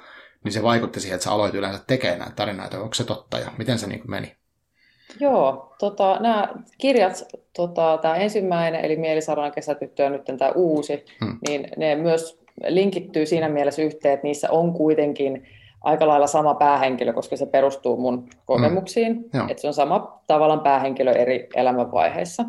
niin 0.43 0.53
se 0.53 0.63
vaikutti 0.63 0.99
siihen, 0.99 1.15
että 1.15 1.23
sä 1.23 1.31
aloit 1.31 1.53
yleensä 1.53 1.83
tekemään 1.87 2.19
näitä 2.19 2.35
tarinoita. 2.35 2.79
Onko 2.79 2.93
se 2.93 3.03
totta 3.03 3.39
ja 3.39 3.51
miten 3.57 3.79
se 3.79 3.87
niin 3.87 4.01
meni? 4.07 4.37
Joo, 5.19 5.75
tota, 5.79 6.17
nämä 6.19 6.47
kirjat, 6.77 7.23
tota, 7.55 7.99
tämä 8.01 8.15
ensimmäinen, 8.15 8.85
eli 8.85 8.95
Mielisairaalan 8.95 9.51
kesätyttö 9.51 10.03
ja 10.03 10.09
nyt 10.09 10.25
tämä 10.25 10.51
uusi, 10.55 11.05
hmm. 11.25 11.37
niin 11.47 11.69
ne 11.77 11.95
myös 11.95 12.39
linkittyy 12.67 13.25
siinä 13.25 13.49
mielessä 13.49 13.81
yhteen, 13.81 14.13
että 14.13 14.27
niissä 14.27 14.51
on 14.51 14.73
kuitenkin 14.73 15.47
aika 15.83 16.07
lailla 16.07 16.27
sama 16.27 16.53
päähenkilö, 16.53 17.13
koska 17.13 17.37
se 17.37 17.45
perustuu 17.45 17.97
mun 17.97 18.27
kokemuksiin. 18.45 19.13
Mm. 19.33 19.49
Että 19.49 19.61
se 19.61 19.67
on 19.67 19.73
sama 19.73 20.21
tavallaan 20.27 20.59
päähenkilö 20.59 21.11
eri 21.11 21.47
elämänvaiheissa. 21.55 22.45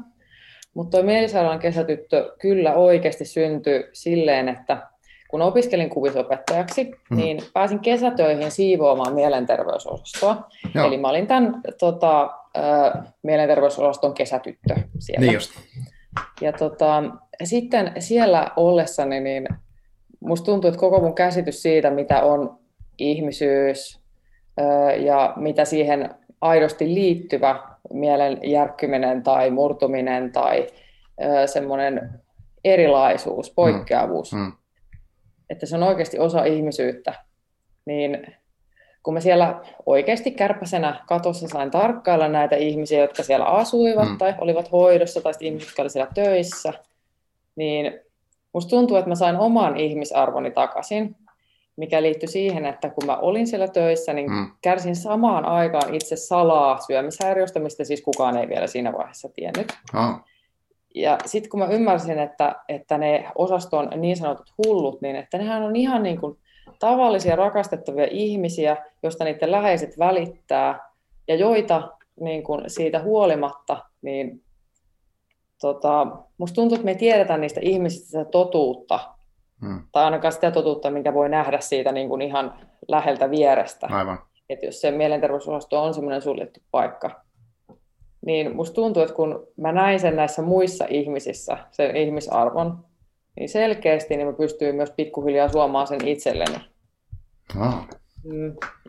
Mutta 0.75 0.96
tuo 0.96 1.06
Mielisairaalan 1.06 1.58
kesätyttö 1.58 2.34
kyllä 2.38 2.75
oikeasti 2.75 3.25
syntyi 3.25 3.88
silleen, 3.92 4.48
että 4.48 4.82
kun 5.30 5.42
opiskelin 5.42 5.90
kuvisopettajaksi, 5.90 6.84
mm. 7.10 7.16
niin 7.16 7.38
pääsin 7.52 7.80
kesätöihin 7.80 8.50
siivoamaan 8.50 9.14
mielenterveysosastoa. 9.14 10.48
Joo. 10.75 10.87
Eli 10.87 10.98
mä 10.98 11.08
olin 11.08 11.26
tämän 11.26 11.60
tota, 11.78 12.30
äh, 12.59 13.15
mielenterveysosaston 13.23 14.15
kesätyttö 14.15 14.75
siellä. 14.99 15.21
Niin 15.21 15.35
just. 15.35 15.50
Ja 16.41 16.53
tota, 16.53 17.03
sitten 17.45 17.93
siellä 17.99 18.50
ollessani, 18.57 19.21
niin 19.21 19.49
musta 20.21 20.45
tuntuu, 20.45 20.69
että 20.69 20.81
koko 20.81 21.00
mun 21.00 21.15
käsitys 21.15 21.62
siitä, 21.62 21.91
mitä 21.91 22.23
on 22.23 22.59
ihmisyys 22.99 24.00
äh, 24.61 25.03
ja 25.03 25.33
mitä 25.37 25.65
siihen 25.65 26.11
aidosti 26.41 26.95
liittyvä 26.95 27.62
mielen 27.93 28.38
järkkyminen 28.43 29.23
tai 29.23 29.50
murtuminen 29.50 30.33
tai 30.33 30.67
äh, 31.23 31.47
semmoinen 31.47 32.11
erilaisuus, 32.65 33.50
poikkeavuus, 33.50 34.33
mm. 34.33 34.38
Mm 34.38 34.53
että 35.50 35.67
se 35.67 35.77
on 35.77 35.83
oikeasti 35.83 36.19
osa 36.19 36.45
ihmisyyttä, 36.45 37.15
niin 37.85 38.27
kun 39.02 39.14
mä 39.14 39.21
siellä 39.21 39.61
oikeasti 39.87 40.31
kärpäsenä 40.31 41.05
katossa 41.07 41.49
sain 41.49 41.71
tarkkailla 41.71 42.28
näitä 42.28 42.57
ihmisiä, 42.57 43.00
jotka 43.00 43.23
siellä 43.23 43.45
asuivat 43.45 44.09
mm. 44.09 44.19
tai 44.19 44.35
olivat 44.40 44.73
hoidossa 44.73 45.21
tai 45.21 45.33
ihmiset, 45.40 45.69
jotka 45.69 45.83
olivat 45.83 45.93
siellä 45.93 46.12
töissä, 46.14 46.73
niin 47.57 48.00
musta 48.52 48.71
tuntuu, 48.71 48.97
että 48.97 49.09
mä 49.09 49.14
sain 49.14 49.37
oman 49.37 49.76
ihmisarvoni 49.76 50.50
takaisin, 50.50 51.17
mikä 51.76 52.02
liittyi 52.02 52.28
siihen, 52.28 52.67
että 52.67 52.90
kun 52.90 53.07
mä 53.07 53.17
olin 53.17 53.47
siellä 53.47 53.69
töissä, 53.69 54.12
niin 54.12 54.31
mm. 54.31 54.50
kärsin 54.62 54.97
samaan 54.97 55.45
aikaan 55.45 55.95
itse 55.95 56.17
salaa 56.17 56.78
syömishäiriöstä, 56.78 57.61
mistä 57.61 57.85
siis 57.85 58.02
kukaan 58.02 58.37
ei 58.37 58.49
vielä 58.49 58.67
siinä 58.67 58.93
vaiheessa 58.93 59.28
tiennyt. 59.28 59.73
Oh. 59.95 60.21
Ja 60.95 61.19
sitten 61.26 61.50
kun 61.50 61.61
mä 61.61 61.67
ymmärsin, 61.67 62.19
että, 62.19 62.55
että 62.69 62.99
ne 62.99 63.31
osaston 63.35 63.90
niin 63.97 64.17
sanotut 64.17 64.52
hullut, 64.67 65.00
niin 65.00 65.17
että 65.17 65.38
nehän 65.38 65.62
on 65.62 65.76
ihan 65.76 66.02
niin 66.02 66.21
kuin 66.21 66.38
tavallisia 66.78 67.37
rakastettavia 67.37 68.06
ihmisiä, 68.10 68.76
joista 69.02 69.25
niiden 69.25 69.50
läheiset 69.50 69.98
välittää, 69.98 70.88
ja 71.28 71.34
joita 71.34 71.88
niin 72.20 72.42
kuin 72.42 72.64
siitä 72.66 73.02
huolimatta, 73.02 73.84
niin 74.02 74.42
tota, 75.60 76.06
musta 76.38 76.54
tuntuu, 76.54 76.75
että 76.75 76.84
me 76.84 76.90
ei 76.90 76.98
tiedetä 76.98 77.38
niistä 77.38 77.60
ihmisistä 77.62 78.06
sitä 78.06 78.25
totuutta, 78.25 79.00
hmm. 79.60 79.82
tai 79.92 80.04
ainakaan 80.04 80.32
sitä 80.32 80.50
totuutta, 80.50 80.90
minkä 80.90 81.14
voi 81.14 81.28
nähdä 81.28 81.60
siitä 81.60 81.92
niin 81.92 82.08
kuin 82.08 82.22
ihan 82.22 82.54
läheltä 82.88 83.30
vierestä. 83.30 83.87
Aivan. 83.90 84.18
Että 84.48 84.66
jos 84.66 84.80
se 84.80 84.90
mielenterveysosasto 84.90 85.82
on 85.82 85.94
semmoinen 85.94 86.22
suljettu 86.22 86.60
paikka, 86.70 87.10
niin 88.26 88.56
musta 88.56 88.75
tuntuu, 88.75 89.02
että 89.02 89.14
kun 89.14 89.46
mä 89.56 89.72
näin 89.72 90.00
sen 90.00 90.16
näissä 90.16 90.42
muissa 90.42 90.84
ihmisissä, 90.88 91.58
sen 91.70 91.96
ihmisarvon, 91.96 92.84
niin 93.38 93.49
selkeästi 93.49 94.16
niin 94.16 94.26
mä 94.26 94.33
pystyin 94.33 94.75
myös 94.75 94.90
pikkuhiljaa 94.90 95.49
suomaan 95.49 95.87
sen 95.87 96.09
itselleni. 96.09 96.57
Oh. 97.61 97.75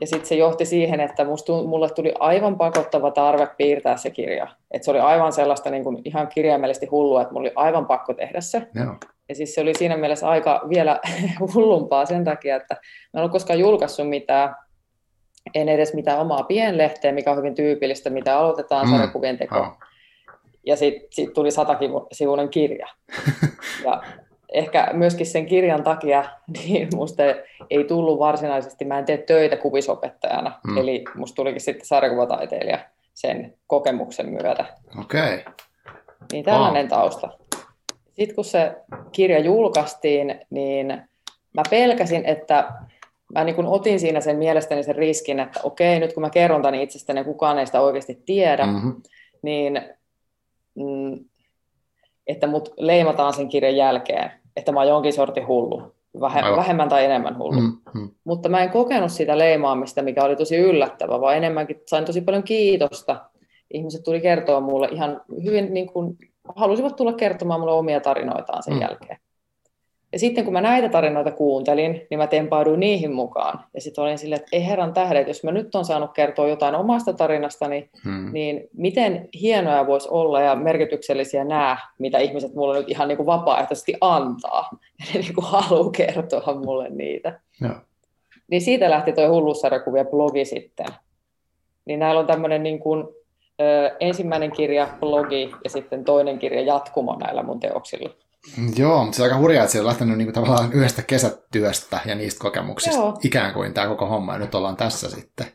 Ja 0.02 0.08
sitten 0.08 0.26
se 0.26 0.36
johti 0.36 0.66
siihen, 0.66 1.00
että 1.00 1.26
musta, 1.26 1.54
mulle 1.54 1.90
tuli 1.90 2.14
aivan 2.20 2.58
pakottava 2.58 3.12
tarve 3.12 3.48
piirtää 3.58 3.98
se 3.98 4.10
kirja. 4.10 4.48
Et 4.72 4.84
se 4.84 4.92
oli 4.92 5.00
aivan 5.00 5.34
sellaista 5.34 5.70
niin 5.70 5.84
kuin 5.84 6.02
ihan 6.06 6.28
kirjaimellisesti 6.28 6.86
hullua, 6.86 7.22
että 7.22 7.34
mulla 7.34 7.48
oli 7.48 7.54
aivan 7.56 7.86
pakko 7.86 8.14
tehdä 8.14 8.42
se. 8.42 8.68
Joo. 8.76 8.96
Ja 9.30 9.36
siis 9.36 9.56
se 9.56 9.62
oli 9.62 9.74
siinä 9.76 9.98
mielessä 9.98 10.30
aika 10.30 10.62
vielä 10.70 11.00
hullumpaa 11.54 12.06
sen 12.06 12.24
takia, 12.24 12.56
että 12.56 12.76
mä 13.14 13.20
en 13.20 13.24
ole 13.24 13.32
koskaan 13.32 13.60
julkaissut 13.60 14.10
mitään 14.10 14.56
en 15.56 15.70
edes 15.70 15.94
mitään 15.94 16.20
omaa 16.20 16.44
pienlehteä, 16.44 17.12
mikä 17.12 17.32
on 17.32 17.38
hyvin 17.38 17.56
tyypillistä, 17.56 18.10
mitä 18.10 18.38
aloitetaan 18.38 18.86
mm. 18.88 18.92
sarjakuvien 18.92 19.38
tekoon. 19.38 19.62
Oh. 19.62 19.78
Ja 20.66 20.76
sitten 20.76 21.08
sit 21.12 21.34
tuli 21.34 21.52
satasivuinen 21.52 22.50
kirja. 22.50 22.88
ja 23.86 24.04
ehkä 24.54 24.90
myöskin 24.94 25.26
sen 25.26 25.46
kirjan 25.46 25.84
takia 25.84 26.24
niin 26.64 26.88
musta 26.96 27.24
ei 27.70 27.84
tullut 27.84 28.20
varsinaisesti, 28.20 28.86
mä 28.86 29.00
en 29.00 29.06
tee 29.06 29.18
töitä 29.18 29.58
kuvisopettajana, 29.58 30.60
mm. 30.68 30.78
eli 30.78 31.04
musta 31.16 31.36
tulikin 31.36 31.62
sitten 31.62 31.86
sarjakuvataiteilija 31.86 32.80
sen 33.14 33.54
kokemuksen 33.68 34.30
myötä. 34.30 34.66
Okei. 35.00 35.36
Okay. 35.36 35.54
Niin 36.32 36.46
tällainen 36.46 36.86
oh. 36.86 36.90
tausta. 36.90 37.30
Sitten 38.14 38.36
kun 38.36 38.46
se 38.46 38.76
kirja 39.12 39.40
julkaistiin, 39.40 40.40
niin 40.50 40.88
mä 41.54 41.62
pelkäsin, 41.70 42.26
että 42.26 42.72
mä 43.34 43.44
niin 43.44 43.66
otin 43.66 44.00
siinä 44.00 44.22
sen 44.22 44.38
mielestäni 44.38 44.84
sen 44.84 44.96
riskin, 44.96 45.40
että 45.40 45.60
okei, 45.64 46.00
nyt 46.00 46.14
kun 46.14 46.22
mä 46.22 46.30
kerron 46.30 46.62
tämän 46.62 46.80
itsestäni 46.80 47.24
kukaan 47.24 47.60
ei 47.60 47.66
sitä 47.66 47.82
oikeasti 47.82 48.24
tiedä, 48.26 48.66
mm-hmm. 48.66 49.02
niin 49.42 49.82
mm, 50.76 51.26
että 52.30 52.48
mut 52.48 52.74
leimataan 52.78 53.34
sen 53.34 53.50
kirjan 53.50 53.76
jälkeen, 53.76 54.32
että 54.56 54.72
mä 54.72 54.80
oon 54.80 54.90
jonkin 54.90 55.14
sortin 55.14 55.48
hullu, 55.48 55.96
vähe, 56.22 56.42
vähemmän 56.42 56.90
tai 56.90 57.06
enemmän 57.06 57.38
hullu. 57.38 57.62
Mm-hmm. 57.62 58.10
Mutta 58.24 58.50
mä 58.50 58.64
en 58.64 58.70
kokenut 58.70 59.12
sitä 59.12 59.38
leimaamista, 59.38 60.02
mikä 60.02 60.24
oli 60.24 60.36
tosi 60.36 60.58
yllättävä, 60.58 61.22
vaan 61.22 61.38
enemmänkin 61.38 61.82
sain 61.88 62.06
tosi 62.06 62.22
paljon 62.22 62.44
kiitosta. 62.44 63.26
Ihmiset 63.74 64.04
tuli 64.04 64.22
kertoa 64.22 64.60
mulle 64.60 64.88
ihan 64.92 65.22
hyvin, 65.44 65.74
niin 65.74 65.88
kuin, 65.88 66.18
halusivat 66.56 66.96
tulla 66.96 67.14
kertomaan 67.14 67.60
mulle 67.60 67.74
omia 67.74 68.00
tarinoitaan 68.00 68.64
sen 68.64 68.74
mm. 68.74 68.82
jälkeen. 68.82 69.18
Ja 70.12 70.20
sitten 70.20 70.44
kun 70.44 70.54
mä 70.54 70.62
näitä 70.62 70.90
tarinoita 70.90 71.32
kuuntelin, 71.32 72.08
niin 72.10 72.18
mä 72.18 72.28
tempauduin 72.28 72.80
niihin 72.80 73.14
mukaan. 73.14 73.60
Ja 73.74 73.82
sitten 73.82 74.04
olin 74.04 74.18
silleen, 74.18 74.42
että 74.42 74.58
ei 74.58 74.66
herran 74.66 74.94
tähdet, 74.94 75.28
jos 75.28 75.44
mä 75.44 75.52
nyt 75.52 75.76
on 75.76 75.86
saanut 75.86 76.14
kertoa 76.14 76.48
jotain 76.48 76.76
omasta 76.76 77.14
tarinastani, 77.14 77.90
hmm. 78.04 78.34
niin 78.34 78.70
miten 78.74 79.30
hienoja 79.42 79.88
voisi 79.88 80.10
olla 80.12 80.42
ja 80.42 80.56
merkityksellisiä 80.56 81.44
nämä, 81.44 81.78
mitä 82.00 82.18
ihmiset 82.18 82.54
mulle 82.54 82.78
nyt 82.78 82.90
ihan 82.90 83.08
niin 83.08 83.18
kuin 83.18 83.26
vapaaehtoisesti 83.26 83.94
antaa. 84.02 84.70
Ja 84.72 85.06
ne 85.14 85.20
niin 85.20 85.34
kuin 85.34 85.46
haluaa 85.46 85.92
kertoa 85.92 86.56
mulle 86.66 86.90
niitä. 86.90 87.40
No. 87.62 87.70
Niin 88.52 88.62
siitä 88.62 88.90
lähti 88.90 89.14
toi 89.14 89.28
hulluussarjakuvia 89.28 90.06
blogi 90.06 90.46
sitten. 90.46 90.88
Niin 91.86 92.00
näillä 92.00 92.20
on 92.20 92.28
tämmöinen 92.28 92.64
niin 92.64 92.80
kuin, 92.80 93.08
ö, 93.62 93.96
ensimmäinen 94.00 94.52
kirja, 94.52 94.88
blogi 95.00 95.52
ja 95.64 95.70
sitten 95.70 96.06
toinen 96.06 96.40
kirja 96.40 96.62
jatkumo 96.62 97.16
näillä 97.16 97.44
mun 97.44 97.60
teoksilla. 97.60 98.10
Joo, 98.78 99.04
mutta 99.04 99.16
se 99.16 99.24
on 99.24 99.30
aika 99.30 99.40
hurjaa, 99.40 99.64
että 99.64 99.72
se 99.72 99.80
on 99.80 99.86
lähtenyt 99.86 100.18
niinku 100.18 100.34
tavallaan 100.34 100.74
yhdestä 100.74 101.02
kesätyöstä 101.02 102.00
ja 102.06 102.16
niistä 102.16 102.40
kokemuksista 102.40 103.00
Joo. 103.00 103.18
ikään 103.24 103.54
kuin 103.54 103.74
tämä 103.74 103.88
koko 103.88 104.06
homma, 104.06 104.34
ja 104.34 104.40
nyt 104.40 104.56
ollaan 104.56 104.76
tässä 104.76 105.10
sitten. 105.10 105.46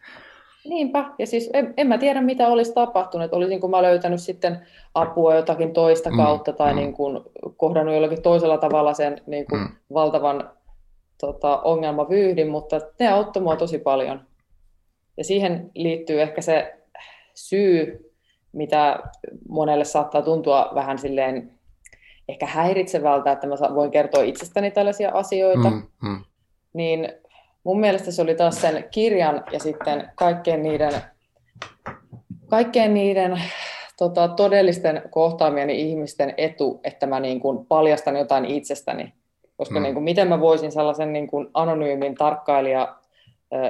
Niinpä, 0.64 1.04
ja 1.18 1.26
siis 1.26 1.50
en, 1.52 1.74
en 1.76 1.86
mä 1.86 1.98
tiedä 1.98 2.20
mitä 2.20 2.48
olisi 2.48 2.72
tapahtunut, 2.74 3.32
olisinko 3.32 3.68
mä 3.68 3.82
löytänyt 3.82 4.20
sitten 4.20 4.66
apua 4.94 5.34
jotakin 5.34 5.72
toista 5.72 6.10
mm, 6.10 6.16
kautta 6.16 6.52
tai 6.52 6.72
mm. 6.72 6.76
niin 6.76 6.92
kuin 6.92 7.20
kohdannut 7.56 7.94
jollakin 7.94 8.22
toisella 8.22 8.58
tavalla 8.58 8.94
sen 8.94 9.20
niin 9.26 9.46
kuin 9.50 9.60
mm. 9.60 9.68
valtavan 9.94 10.50
tota, 11.20 11.60
ongelmavyyhdin, 11.60 12.48
mutta 12.48 12.80
ne 13.00 13.08
auttoi 13.08 13.42
mua 13.42 13.56
tosi 13.56 13.78
paljon. 13.78 14.20
Ja 15.16 15.24
siihen 15.24 15.70
liittyy 15.74 16.22
ehkä 16.22 16.40
se 16.40 16.74
syy, 17.34 17.98
mitä 18.52 18.98
monelle 19.48 19.84
saattaa 19.84 20.22
tuntua 20.22 20.72
vähän 20.74 20.98
silleen 20.98 21.50
ehkä 22.28 22.46
häiritsevältä, 22.46 23.32
että 23.32 23.46
mä 23.46 23.54
voin 23.74 23.90
kertoa 23.90 24.22
itsestäni 24.22 24.70
tällaisia 24.70 25.10
asioita, 25.10 25.70
mm, 25.70 25.82
mm. 26.02 26.24
niin 26.72 27.08
mun 27.64 27.80
mielestä 27.80 28.10
se 28.10 28.22
oli 28.22 28.34
taas 28.34 28.60
sen 28.60 28.84
kirjan 28.90 29.44
ja 29.52 29.58
sitten 29.58 30.10
kaikkien 30.14 30.62
niiden, 30.62 30.92
kaikkien 32.50 32.94
niiden 32.94 33.42
tota, 33.98 34.28
todellisten 34.28 35.02
kohtaamieni 35.10 35.80
ihmisten 35.80 36.34
etu, 36.36 36.80
että 36.84 37.06
mä 37.06 37.20
niin 37.20 37.40
kuin 37.40 37.66
paljastan 37.66 38.16
jotain 38.16 38.44
itsestäni. 38.44 39.12
Koska 39.56 39.78
mm. 39.78 39.82
niin 39.82 39.94
kuin, 39.94 40.04
miten 40.04 40.28
mä 40.28 40.40
voisin 40.40 40.72
sellaisen 40.72 41.12
niin 41.12 41.26
kuin 41.26 41.48
anonyymin 41.54 42.14
tarkkailija, 42.14 42.96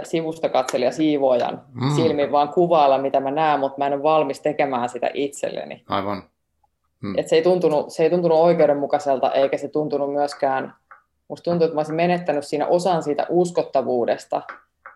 sivusta 0.02 0.48
katselija 0.48 0.92
siivoojan 0.92 1.62
mm. 1.72 1.90
silmin 1.96 2.32
vaan 2.32 2.48
kuvailla, 2.48 2.98
mitä 2.98 3.20
mä 3.20 3.30
näen, 3.30 3.60
mutta 3.60 3.78
mä 3.78 3.86
en 3.86 3.92
ole 3.92 4.02
valmis 4.02 4.40
tekemään 4.40 4.88
sitä 4.88 5.10
itselleni. 5.14 5.82
Aivan. 5.88 6.22
Mm. 7.04 7.18
Et 7.18 7.28
se, 7.28 7.36
ei 7.36 7.42
tuntunut, 7.42 7.90
se 7.90 8.02
ei 8.02 8.10
tuntunut 8.10 8.38
oikeudenmukaiselta, 8.38 9.32
eikä 9.32 9.58
se 9.58 9.68
tuntunut 9.68 10.12
myöskään, 10.12 10.74
musta 11.28 11.50
tuntuu, 11.50 11.64
että 11.64 11.74
mä 11.74 11.78
olisin 11.78 11.94
menettänyt 11.94 12.46
siinä 12.46 12.66
osan 12.66 13.02
siitä 13.02 13.26
uskottavuudesta, 13.28 14.42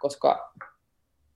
koska 0.01 0.53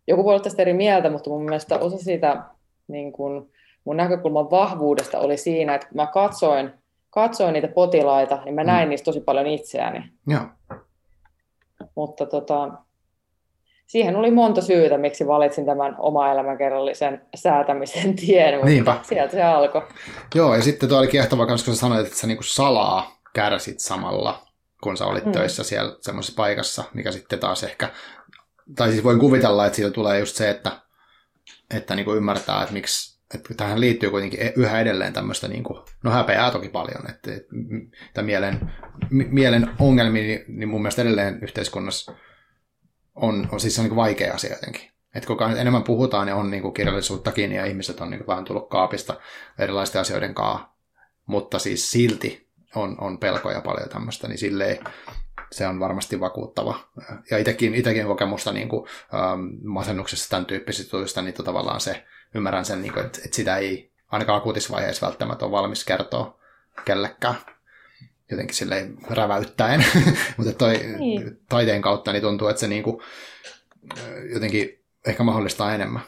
joku 0.08 0.24
voi 0.24 0.34
olla 0.34 0.42
tästä 0.42 0.62
eri 0.62 0.72
mieltä, 0.72 1.10
mutta 1.10 1.30
mun 1.30 1.44
mielestä 1.44 1.78
osa 1.78 1.98
siitä 1.98 2.42
niin 2.88 3.12
kun, 3.12 3.50
mun 3.84 3.96
näkökulman 3.96 4.50
vahvuudesta 4.50 5.18
oli 5.18 5.36
siinä, 5.36 5.74
että 5.74 5.86
mä 5.94 6.06
katsoin, 6.06 6.72
katsoin 7.10 7.52
niitä 7.52 7.68
potilaita, 7.68 8.38
niin 8.44 8.54
mä 8.54 8.64
näin 8.64 8.88
mm. 8.88 8.90
niistä 8.90 9.04
tosi 9.04 9.20
paljon 9.20 9.46
itseäni. 9.46 10.12
Joo. 10.26 10.42
Mutta 11.94 12.26
tota, 12.26 12.70
siihen 13.86 14.16
oli 14.16 14.30
monta 14.30 14.60
syytä, 14.60 14.98
miksi 14.98 15.26
valitsin 15.26 15.66
tämän 15.66 15.96
oma 15.98 16.32
elämänkerrallisen 16.32 17.22
säätämisen 17.34 18.16
tien, 18.26 18.54
mutta 18.54 18.66
Niinpä. 18.66 18.96
sieltä 19.02 19.32
se 19.32 19.42
alkoi. 19.42 19.82
Joo, 20.34 20.54
ja 20.54 20.62
sitten 20.62 20.88
tuo 20.88 20.98
oli 20.98 21.08
kiehtova, 21.08 21.46
koska 21.46 21.72
sä 21.72 21.76
sanoit, 21.76 22.06
että 22.06 22.18
sä 22.18 22.26
niinku 22.26 22.42
salaa 22.42 23.16
kärsit 23.34 23.80
samalla, 23.80 24.46
kun 24.82 24.96
sä 24.96 25.06
olit 25.06 25.24
mm. 25.24 25.32
töissä 25.32 25.64
siellä 25.64 25.96
semmoisessa 26.00 26.36
paikassa, 26.36 26.84
mikä 26.94 27.12
sitten 27.12 27.38
taas 27.38 27.64
ehkä, 27.64 27.88
tai 28.76 28.90
siis 28.90 29.04
voin 29.04 29.18
kuvitella, 29.18 29.66
että 29.66 29.76
siitä 29.76 29.90
tulee 29.90 30.18
just 30.18 30.36
se, 30.36 30.50
että, 30.50 30.72
että 31.76 31.96
niinku 31.96 32.14
ymmärtää, 32.14 32.62
että 32.62 32.72
miksi, 32.72 33.20
että 33.34 33.54
tähän 33.54 33.80
liittyy 33.80 34.10
kuitenkin 34.10 34.42
e- 34.42 34.52
yhä 34.56 34.80
edelleen 34.80 35.12
tämmöistä, 35.12 35.48
niin 35.48 35.64
kuin, 35.64 35.82
no 36.04 36.10
häpeää 36.10 36.50
toki 36.50 36.68
paljon, 36.68 37.10
että, 37.10 37.32
että 38.06 38.22
mielen, 38.22 38.72
mielen 39.10 39.70
ongelmia, 39.78 40.22
niin, 40.22 40.44
niin 40.48 40.68
mun 40.68 40.82
mielestä 40.82 41.02
edelleen 41.02 41.38
yhteiskunnassa 41.42 42.12
on, 43.14 43.48
on 43.52 43.60
siis 43.60 43.78
on 43.78 43.84
niin 43.84 43.96
vaikea 43.96 44.34
asia 44.34 44.52
jotenkin. 44.52 44.92
Että 45.14 45.26
koko 45.26 45.44
ajan 45.44 45.58
enemmän 45.58 45.82
puhutaan 45.82 46.28
ja 46.28 46.36
on 46.36 46.50
niin 46.50 46.62
kuin 46.62 46.74
kirjallisuuttakin 46.74 47.52
ja 47.52 47.66
ihmiset 47.66 48.00
on 48.00 48.10
niin 48.10 48.18
kuin 48.18 48.26
vähän 48.26 48.44
tullut 48.44 48.68
kaapista 48.68 49.14
erilaisten 49.58 50.00
asioiden 50.00 50.34
kanssa, 50.34 50.68
mutta 51.26 51.58
siis 51.58 51.90
silti 51.90 52.48
on, 52.74 53.00
on 53.00 53.18
pelkoja 53.18 53.60
paljon 53.60 53.88
tämmöistä, 53.88 54.28
niin 54.28 54.38
silleen 54.38 54.78
se 55.52 55.66
on 55.66 55.80
varmasti 55.80 56.20
vakuuttava. 56.20 56.78
Ja 57.30 57.38
itsekin, 57.38 57.74
itsekin 57.74 58.06
kokemusta 58.06 58.52
niin 58.52 58.68
kuin, 58.68 58.86
ähm, 59.14 59.40
masennuksessa 59.64 60.30
tämän 60.30 60.46
tyyppisistä 60.46 60.96
jutuista, 60.96 61.22
niin 61.22 61.34
tavallaan 61.34 61.80
se, 61.80 62.04
ymmärrän 62.34 62.64
sen, 62.64 62.82
niin 62.82 62.92
kuin, 62.92 63.06
että, 63.06 63.18
että 63.24 63.36
sitä 63.36 63.56
ei 63.56 63.92
ainakaan 64.10 64.38
akuutisessa 64.38 64.74
vaiheessa 64.74 65.06
välttämättä 65.06 65.44
ole 65.44 65.52
valmis 65.52 65.84
kertoa 65.84 66.38
kellekään 66.84 67.36
jotenkin 68.32 68.56
sille 68.56 68.90
räväyttäen, 69.10 69.84
mutta 70.36 70.52
toi 70.52 70.74
niin. 70.98 71.40
taiteen 71.48 71.82
kautta 71.82 72.12
niin 72.12 72.22
tuntuu, 72.22 72.48
että 72.48 72.60
se 72.60 72.68
niinku, 72.68 73.02
jotenkin 74.32 74.84
ehkä 75.06 75.22
mahdollistaa 75.22 75.74
enemmän. 75.74 76.02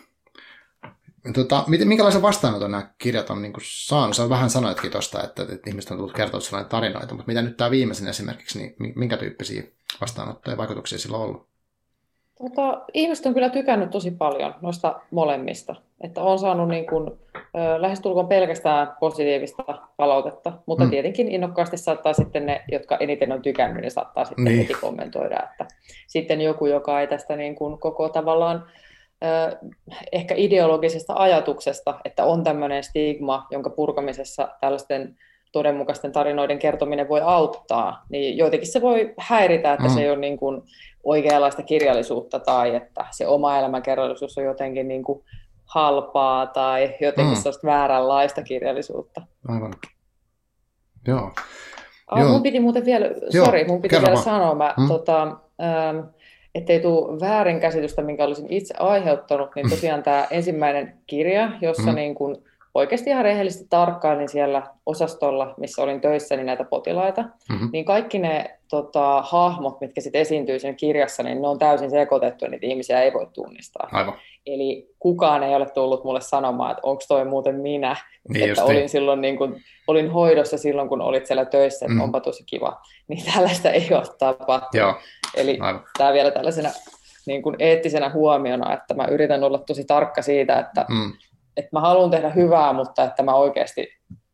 Tota, 1.35 1.65
minkälaisen 1.67 2.23
vastaanoton 2.23 2.71
nämä 2.71 2.91
kirjat 2.99 3.31
on 3.31 3.43
niin 3.43 3.53
kuin 3.53 3.65
saanut? 3.67 4.17
Sä 4.17 4.29
vähän 4.29 4.51
sanoitkin 4.51 4.91
tuosta, 4.91 5.23
että, 5.23 5.43
että 5.43 5.71
ihmiset 5.71 5.91
on 5.91 5.97
tullut 5.97 6.17
kertoa 6.17 6.41
sellainen 6.41 6.71
tarinoita, 6.71 7.15
mutta 7.15 7.27
mitä 7.27 7.43
nyt 7.43 7.57
tämä 7.57 7.71
viimeisin 7.71 8.09
esimerkiksi, 8.09 8.59
niin 8.59 8.93
minkä 8.97 9.17
tyyppisiä 9.17 9.63
vastaanottoja 10.01 10.53
ja 10.53 10.59
vaikutuksia 10.59 10.99
sillä 10.99 11.17
on 11.17 11.23
ollut? 11.23 11.49
Tota, 12.39 12.85
ihmiset 12.95 13.27
on 13.27 13.35
kyllä 13.35 13.51
tykännyt 13.51 13.91
tosi 13.91 14.11
paljon 14.11 14.55
noista 14.63 15.01
molemmista. 15.11 15.75
Että 16.05 16.23
on 16.23 16.39
saanut 16.39 16.69
niin 16.69 16.87
kuin, 16.87 17.11
lähestulkoon 17.79 18.29
pelkästään 18.29 18.93
positiivista 19.01 19.65
palautetta, 19.97 20.53
mutta 20.67 20.85
mm. 20.85 20.91
tietenkin 20.91 21.29
innokkaasti 21.29 21.77
saattaa 21.77 22.13
sitten 22.13 22.47
ne, 22.47 22.65
jotka 22.73 22.97
eniten 23.01 23.33
on 23.33 23.43
tykännyt, 23.43 23.81
niin 23.81 23.91
saattaa 23.91 24.25
sitten 24.25 24.45
niin. 24.45 24.59
heti 24.59 24.75
kommentoida. 24.81 25.37
Että 25.51 25.67
sitten 26.07 26.41
joku, 26.41 26.67
joka 26.67 27.01
ei 27.01 27.07
tästä 27.07 27.37
niin 27.37 27.55
kuin 27.55 27.79
koko 27.79 28.09
tavallaan 28.09 28.65
ehkä 30.13 30.35
ideologisesta 30.37 31.15
ajatuksesta, 31.17 31.95
että 32.05 32.25
on 32.25 32.45
tämmöinen 32.45 32.85
stigma, 32.85 33.47
jonka 33.51 33.71
purkamisessa 33.71 34.49
tällaisten 34.61 35.17
todenmukaisten 35.53 36.13
tarinoiden 36.13 36.59
kertominen 36.59 37.09
voi 37.09 37.21
auttaa, 37.25 38.05
niin 38.09 38.37
joitakin 38.37 38.73
se 38.73 38.83
voi 38.83 39.15
häiritä, 39.19 39.73
että 39.73 39.89
mm. 39.89 39.95
se 39.95 40.03
ei 40.03 40.11
ole 40.11 40.19
niin 40.19 40.37
kuin 40.37 40.63
oikeanlaista 41.05 41.63
kirjallisuutta 41.63 42.41
tai 42.41 42.77
että 42.77 43.07
se 43.11 43.27
oma 43.27 43.59
elämäkerrallisuus 43.59 44.39
on 44.39 44.45
jotenkin 44.45 44.89
niin 44.89 45.05
kuin 45.05 45.25
halpaa 45.65 46.47
tai 46.47 46.97
jotenkin 47.01 47.35
mm. 47.35 47.37
sellaista 47.37 47.67
vääränlaista 47.67 48.43
kirjallisuutta. 48.43 49.23
Aivan. 49.49 49.75
Joo. 51.07 51.33
Oh, 52.13 52.19
Joo. 52.19 52.29
Mun 52.29 52.43
piti 52.43 52.61
muuten 52.61 52.85
vielä, 52.85 53.07
Joo, 53.31 53.45
sori, 53.45 53.65
mun 53.65 53.83
piti 53.83 53.97
vielä 54.01 54.17
sanoa, 54.17 54.55
mä, 54.55 54.75
hmm? 54.77 54.89
tota, 54.89 55.23
ähm, 55.63 55.99
ettei 56.55 56.81
tule 56.81 57.21
väärinkäsitystä, 57.21 58.03
minkä 58.03 58.25
olisin 58.25 58.53
itse 58.53 58.75
aiheuttanut, 58.79 59.51
niin 59.55 59.71
tosiaan 59.71 60.03
tämä 60.03 60.27
ensimmäinen 60.31 60.99
kirja, 61.07 61.51
jossa 61.61 61.83
hmm. 61.83 61.95
niin 61.95 62.15
kun 62.15 62.43
oikeasti 62.75 63.11
ihan 63.11 63.25
rehellisesti 63.25 63.67
tarkkailin 63.71 64.29
siellä 64.29 64.63
osastolla, 64.87 65.55
missä 65.57 65.83
olin 65.83 66.01
töissä, 66.01 66.37
niin 66.37 66.47
näitä 66.47 66.65
potilaita, 66.65 67.23
mm-hmm. 67.23 67.69
niin 67.73 67.85
kaikki 67.85 68.19
ne 68.19 68.59
tota, 68.83 69.23
hahmot, 69.23 69.81
mitkä 69.81 70.01
sitten 70.01 70.21
esiintyy 70.21 70.59
siinä 70.59 70.77
kirjassa, 70.77 71.23
niin 71.23 71.43
ne 71.43 71.49
on 71.49 71.59
täysin 71.59 71.91
sekoitettu 71.91 72.47
niitä 72.47 72.67
ihmisiä 72.67 73.03
ei 73.03 73.13
voi 73.13 73.27
tunnistaa. 73.33 73.89
Aivan. 73.93 74.15
Eli 74.47 74.89
kukaan 74.99 75.43
ei 75.43 75.55
ole 75.55 75.67
tullut 75.71 76.05
mulle 76.05 76.21
sanomaan, 76.21 76.71
että 76.71 76.81
onko 76.83 77.03
toi 77.09 77.25
muuten 77.25 77.55
minä, 77.55 77.97
niin 78.29 78.51
että 78.51 78.65
olin, 78.65 78.89
silloin, 78.89 79.21
niin 79.21 79.39
kun, 79.39 79.57
olin 79.87 80.11
hoidossa 80.11 80.59
silloin, 80.59 80.89
kun 80.89 81.01
olit 81.01 81.27
siellä 81.27 81.45
töissä, 81.45 81.87
että 81.87 81.95
mm. 81.95 82.01
onpa 82.01 82.21
tosi 82.21 82.45
kiva. 82.47 82.81
Niin 83.09 83.25
tällaista 83.35 83.71
ei 83.71 83.89
ole 83.91 84.03
tapahtunut. 84.19 84.75
Joo. 84.75 84.95
Eli 85.37 85.59
tämä 85.99 86.13
vielä 86.13 86.31
tällaisena 86.31 86.71
niin 87.27 87.43
kuin 87.43 87.57
eettisenä 87.59 88.11
huomiona, 88.11 88.75
että 88.75 88.95
mä 88.95 89.07
yritän 89.07 89.45
olla 89.45 89.59
tosi 89.59 89.85
tarkka 89.85 90.23
siitä, 90.23 90.59
että 90.59 90.87
mm 90.89 91.13
että 91.57 91.69
mä 91.73 91.81
haluan 91.81 92.11
tehdä 92.11 92.31
hyvää, 92.31 92.73
mutta 92.73 93.05
että 93.05 93.23
mä 93.23 93.35
oikeasti 93.35 93.89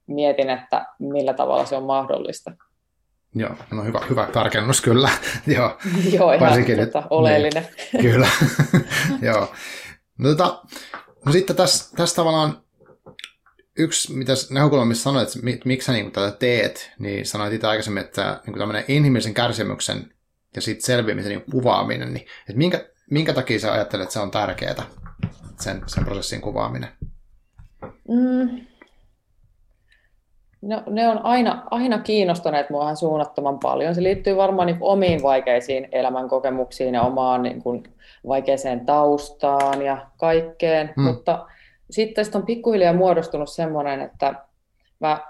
mietin, 0.07 0.51
että 0.51 0.87
millä 0.99 1.35
tavalla 1.35 1.65
se 1.65 1.77
on 1.77 1.83
mahdollista. 1.83 2.53
Joo, 3.35 3.57
no 3.71 3.85
hyvä, 3.85 4.01
hyvä 4.11 4.29
tarkennus 4.33 4.81
kyllä. 4.81 5.11
Joo, 5.57 5.79
Joo 6.13 6.33
ihan 6.33 6.49
Varsinkin, 6.49 6.79
tota, 6.79 7.03
oleellinen. 7.11 7.69
Niin, 7.93 8.03
kyllä, 8.03 8.29
joo. 9.33 9.53
No, 10.19 10.29
tota, 10.29 10.63
no 11.27 11.33
sitten 11.33 11.57
tässä, 11.57 11.97
tässä 11.97 12.17
tavallaan 12.17 12.63
yksi, 13.79 14.13
mitä 14.13 14.33
näkökulma, 14.51 14.85
missä 14.85 15.03
sanoit, 15.03 15.29
että 15.29 15.47
miksi 15.65 15.87
sä 15.87 15.93
niin 15.93 16.13
tätä 16.13 16.37
teet, 16.37 16.93
niin 16.99 17.27
sanoit 17.27 17.53
itse 17.53 17.67
aikaisemmin, 17.67 18.05
että 18.05 18.41
niin 18.47 18.59
tämmöinen 18.59 18.85
inhimillisen 18.89 19.35
kärsimyksen 19.35 20.15
ja 20.57 20.63
sitten 20.63 20.87
selviämisen 20.87 21.31
niin 21.31 21.51
kuvaaminen, 21.51 22.15
niin 22.15 22.27
että 22.41 22.59
minkä, 22.59 22.89
minkä 23.11 23.33
takia 23.33 23.59
sä 23.59 23.73
ajattelet, 23.73 24.03
että 24.03 24.13
se 24.13 24.21
on 24.21 24.31
tärkeää, 24.31 24.87
sen, 25.61 25.83
sen 25.87 26.05
prosessin 26.05 26.41
kuvaaminen? 26.41 26.89
Mm. 28.09 28.67
No, 30.63 30.83
ne 30.87 31.09
on 31.09 31.25
aina, 31.25 31.63
aina 31.71 31.99
kiinnostaneet 31.99 32.71
mua 32.71 32.95
suunnattoman 32.95 33.59
paljon. 33.59 33.95
Se 33.95 34.03
liittyy 34.03 34.37
varmaan 34.37 34.67
niin 34.67 34.79
omiin 34.81 35.23
vaikeisiin 35.23 35.89
elämänkokemuksiin 35.93 36.95
ja 36.95 37.03
omaan 37.03 37.43
niin 37.43 37.63
kuin, 37.63 37.83
vaikeaseen 38.29 38.87
taustaan 38.87 39.83
ja 39.83 40.07
kaikkeen. 40.17 40.93
Mm. 40.97 41.03
Mutta 41.03 41.47
sitten 41.91 42.15
tästä 42.15 42.39
on 42.39 42.47
pikkuhiljaa 42.47 42.93
muodostunut 42.93 43.49
semmoinen, 43.49 44.01
että 44.01 44.35
mä, 45.01 45.21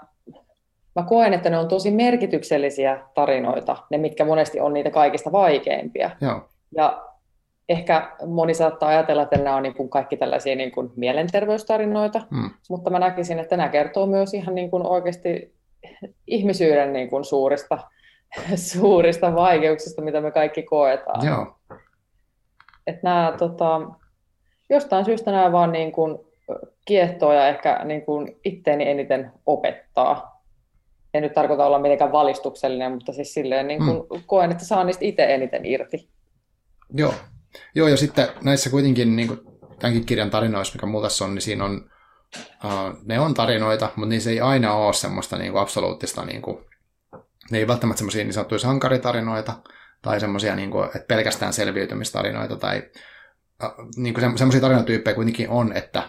mä 0.95 1.03
koen, 1.03 1.33
että 1.33 1.49
ne 1.49 1.57
on 1.57 1.67
tosi 1.67 1.91
merkityksellisiä 1.91 2.99
tarinoita, 3.13 3.77
ne 3.89 3.97
mitkä 3.97 4.25
monesti 4.25 4.59
on 4.59 4.73
niitä 4.73 4.89
kaikista 4.89 5.31
vaikeimpia. 5.31 6.09
Joo. 6.21 6.49
Ja 6.75 7.10
ehkä 7.71 8.11
moni 8.27 8.53
saattaa 8.53 8.89
ajatella, 8.89 9.23
että 9.23 9.37
nämä 9.37 9.55
on 9.55 9.63
niin 9.63 9.75
kuin 9.75 9.89
kaikki 9.89 10.17
tällaisia 10.17 10.55
niin 10.55 10.71
kuin 10.71 10.91
mielenterveystarinoita, 10.95 12.21
mm. 12.29 12.49
mutta 12.69 12.89
mä 12.89 12.99
näkisin, 12.99 13.39
että 13.39 13.57
nämä 13.57 13.69
kertoo 13.69 14.05
myös 14.05 14.33
ihan 14.33 14.55
niin 14.55 14.71
kuin 14.71 14.85
oikeasti 14.85 15.55
ihmisyyden 16.27 16.93
niin 16.93 17.09
kuin 17.09 17.25
suurista, 17.25 17.77
suurista 18.71 19.35
vaikeuksista, 19.35 20.01
mitä 20.01 20.21
me 20.21 20.31
kaikki 20.31 20.63
koetaan. 20.63 21.25
Joo. 21.25 21.55
Että 22.87 23.01
nämä, 23.03 23.33
tota, 23.37 23.81
jostain 24.69 25.05
syystä 25.05 25.31
nämä 25.31 25.51
vaan 25.51 25.71
niin 25.71 25.91
kuin 25.91 26.17
kiehtoo 26.85 27.33
ja 27.33 27.47
ehkä 27.47 27.81
niin 27.83 28.01
kuin 28.01 28.39
itteeni 28.45 28.89
eniten 28.89 29.31
opettaa. 29.45 30.43
En 31.13 31.23
nyt 31.23 31.33
tarkoita 31.33 31.65
olla 31.65 31.79
mitenkään 31.79 32.11
valistuksellinen, 32.11 32.91
mutta 32.91 33.13
siis 33.13 33.33
silleen 33.33 33.67
niin 33.67 33.85
kuin 33.85 33.97
mm. 33.97 34.23
koen, 34.25 34.51
että 34.51 34.65
saan 34.65 34.85
niistä 34.85 35.05
itse 35.05 35.33
eniten 35.33 35.65
irti. 35.65 36.09
Joo, 36.93 37.13
Joo, 37.75 37.87
ja 37.87 37.97
sitten 37.97 38.27
näissä 38.41 38.69
kuitenkin 38.69 39.15
niin 39.15 39.27
kuin 39.27 39.39
tämänkin 39.79 40.05
kirjan 40.05 40.29
tarinoissa, 40.29 40.73
mikä 40.73 41.01
tässä 41.01 41.25
on, 41.25 41.35
niin 41.35 41.41
siinä 41.41 41.65
on 41.65 41.89
uh, 42.65 43.05
ne 43.05 43.19
on 43.19 43.33
tarinoita, 43.33 43.89
mutta 43.95 44.09
niissä 44.09 44.29
ei 44.29 44.41
aina 44.41 44.73
ole 44.73 44.93
semmoista 44.93 45.37
niin 45.37 45.51
kuin 45.51 45.61
absoluuttista, 45.61 46.25
niin 46.25 46.41
kuin, 46.41 46.65
ne 47.51 47.57
ei 47.57 47.67
välttämättä 47.67 47.97
semmoisia 47.97 48.23
niin 48.23 48.33
sanottuja 48.33 48.59
sankaritarinoita, 48.59 49.53
tai 50.01 50.19
semmoisia, 50.19 50.55
niin 50.55 50.71
kuin, 50.71 50.85
että 50.85 51.07
pelkästään 51.07 51.53
selviytymistarinoita, 51.53 52.55
tai 52.55 52.83
uh, 53.63 53.87
niin 53.95 54.13
kuin 54.13 54.37
semmoisia 54.37 54.61
tarinatyyppejä 54.61 55.15
kuitenkin 55.15 55.49
on, 55.49 55.73
että, 55.73 56.03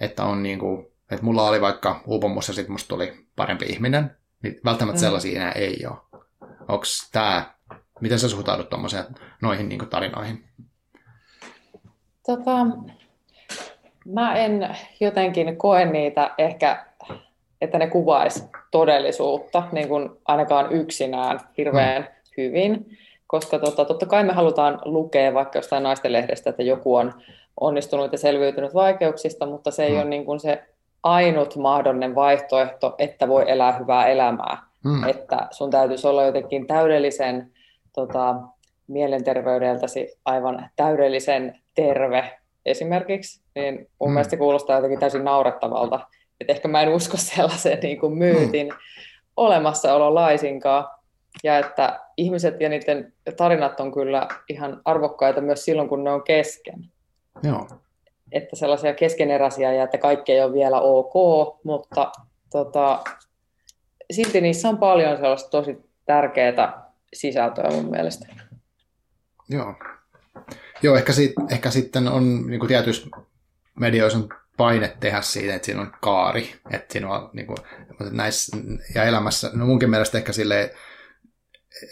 että 0.00 0.24
on 0.24 0.42
niin 0.42 0.58
kuin, 0.58 0.86
että 1.10 1.24
mulla 1.24 1.48
oli 1.48 1.60
vaikka 1.60 2.00
uupumus 2.06 2.48
ja 2.48 2.54
sitten 2.54 2.72
musta 2.72 2.88
tuli 2.88 3.26
parempi 3.36 3.64
ihminen, 3.64 4.16
niin 4.42 4.60
välttämättä 4.64 4.98
mm. 4.98 5.04
sellaisia 5.04 5.40
enää 5.40 5.52
ei 5.52 5.86
ole. 5.86 6.24
Onko 6.68 6.84
tämä, 7.12 7.54
miten 8.00 8.18
sä 8.18 8.28
suhtaudut 8.28 8.68
noihin 9.42 9.68
niin 9.68 9.88
tarinoihin? 9.88 10.48
Tota, 12.26 12.66
mä 14.06 14.36
en 14.36 14.76
jotenkin 15.00 15.56
koe 15.56 15.84
niitä 15.84 16.30
ehkä, 16.38 16.86
että 17.60 17.78
ne 17.78 17.86
kuvaisi 17.86 18.44
todellisuutta, 18.70 19.62
niin 19.72 19.88
kuin 19.88 20.10
ainakaan 20.24 20.72
yksinään 20.72 21.40
hirveän 21.58 22.02
mm. 22.02 22.08
hyvin, 22.36 22.98
koska 23.26 23.58
tota, 23.58 23.84
totta 23.84 24.06
kai 24.06 24.24
me 24.24 24.32
halutaan 24.32 24.80
lukea 24.84 25.34
vaikka 25.34 25.58
jostain 25.58 25.82
naistenlehdestä, 25.82 26.50
että 26.50 26.62
joku 26.62 26.94
on 26.94 27.12
onnistunut 27.60 28.12
ja 28.12 28.18
selviytynyt 28.18 28.74
vaikeuksista, 28.74 29.46
mutta 29.46 29.70
se 29.70 29.84
ei 29.84 29.92
mm. 29.92 29.96
ole 29.96 30.04
niin 30.04 30.24
kuin 30.24 30.40
se 30.40 30.62
ainut 31.02 31.56
mahdollinen 31.56 32.14
vaihtoehto, 32.14 32.94
että 32.98 33.28
voi 33.28 33.44
elää 33.46 33.72
hyvää 33.72 34.06
elämää. 34.06 34.58
Mm. 34.84 35.08
Että 35.08 35.48
sun 35.50 35.70
täytyisi 35.70 36.06
olla 36.06 36.24
jotenkin 36.24 36.66
täydellisen 36.66 37.52
tota, 37.92 38.34
mielenterveydeltäsi 38.86 40.18
aivan 40.24 40.70
täydellisen 40.76 41.58
terve 41.74 42.38
esimerkiksi, 42.66 43.42
niin 43.54 43.90
mun 44.00 44.10
mm. 44.10 44.14
mielestä 44.14 44.30
se 44.30 44.36
kuulostaa 44.36 44.76
jotenkin 44.76 45.00
täysin 45.00 45.24
naurettavalta. 45.24 46.00
Että 46.40 46.52
ehkä 46.52 46.68
mä 46.68 46.82
en 46.82 46.88
usko 46.88 47.16
sellaisen 47.16 47.78
niin 47.82 48.00
kuin 48.00 48.18
myytin 48.18 48.66
mm. 48.66 48.76
olemassaolo 49.36 50.14
laisinkaan. 50.14 50.84
Ja 51.44 51.58
että 51.58 52.00
ihmiset 52.16 52.60
ja 52.60 52.68
niiden 52.68 53.12
tarinat 53.36 53.80
on 53.80 53.92
kyllä 53.92 54.28
ihan 54.48 54.80
arvokkaita 54.84 55.40
myös 55.40 55.64
silloin, 55.64 55.88
kun 55.88 56.04
ne 56.04 56.10
on 56.10 56.22
kesken. 56.22 56.84
Joo. 57.42 57.68
Että 58.32 58.56
sellaisia 58.56 58.94
keskeneräisiä 58.94 59.72
ja 59.72 59.84
että 59.84 59.98
kaikki 59.98 60.32
ei 60.32 60.42
ole 60.42 60.52
vielä 60.52 60.80
ok, 60.80 61.14
mutta 61.64 62.12
tota, 62.52 63.04
silti 64.12 64.40
niissä 64.40 64.68
on 64.68 64.78
paljon 64.78 65.16
sellaista 65.16 65.50
tosi 65.50 65.78
tärkeää 66.06 66.90
sisältöä 67.14 67.70
mun 67.70 67.90
mielestä. 67.90 68.26
Joo. 69.48 69.74
Joo, 70.84 70.96
ehkä, 70.96 71.12
sit, 71.12 71.32
ehkä 71.50 71.70
sitten 71.70 72.08
on 72.08 72.46
niin 72.46 72.60
kuin 72.60 72.68
tietyissä 72.68 73.06
medioissa 73.80 74.18
on 74.18 74.28
paine 74.56 74.96
tehdä 75.00 75.22
siitä, 75.22 75.54
että 75.54 75.66
siinä 75.66 75.80
on 75.80 75.92
kaari, 76.02 76.54
että 76.70 76.92
siinä 76.92 77.08
on 77.08 77.30
niin 77.32 77.46
kuin, 77.46 77.58
näissä, 78.10 78.56
ja 78.94 79.04
elämässä, 79.04 79.50
no 79.52 79.66
munkin 79.66 79.90
mielestä 79.90 80.18
ehkä 80.18 80.32
silleen, 80.32 80.70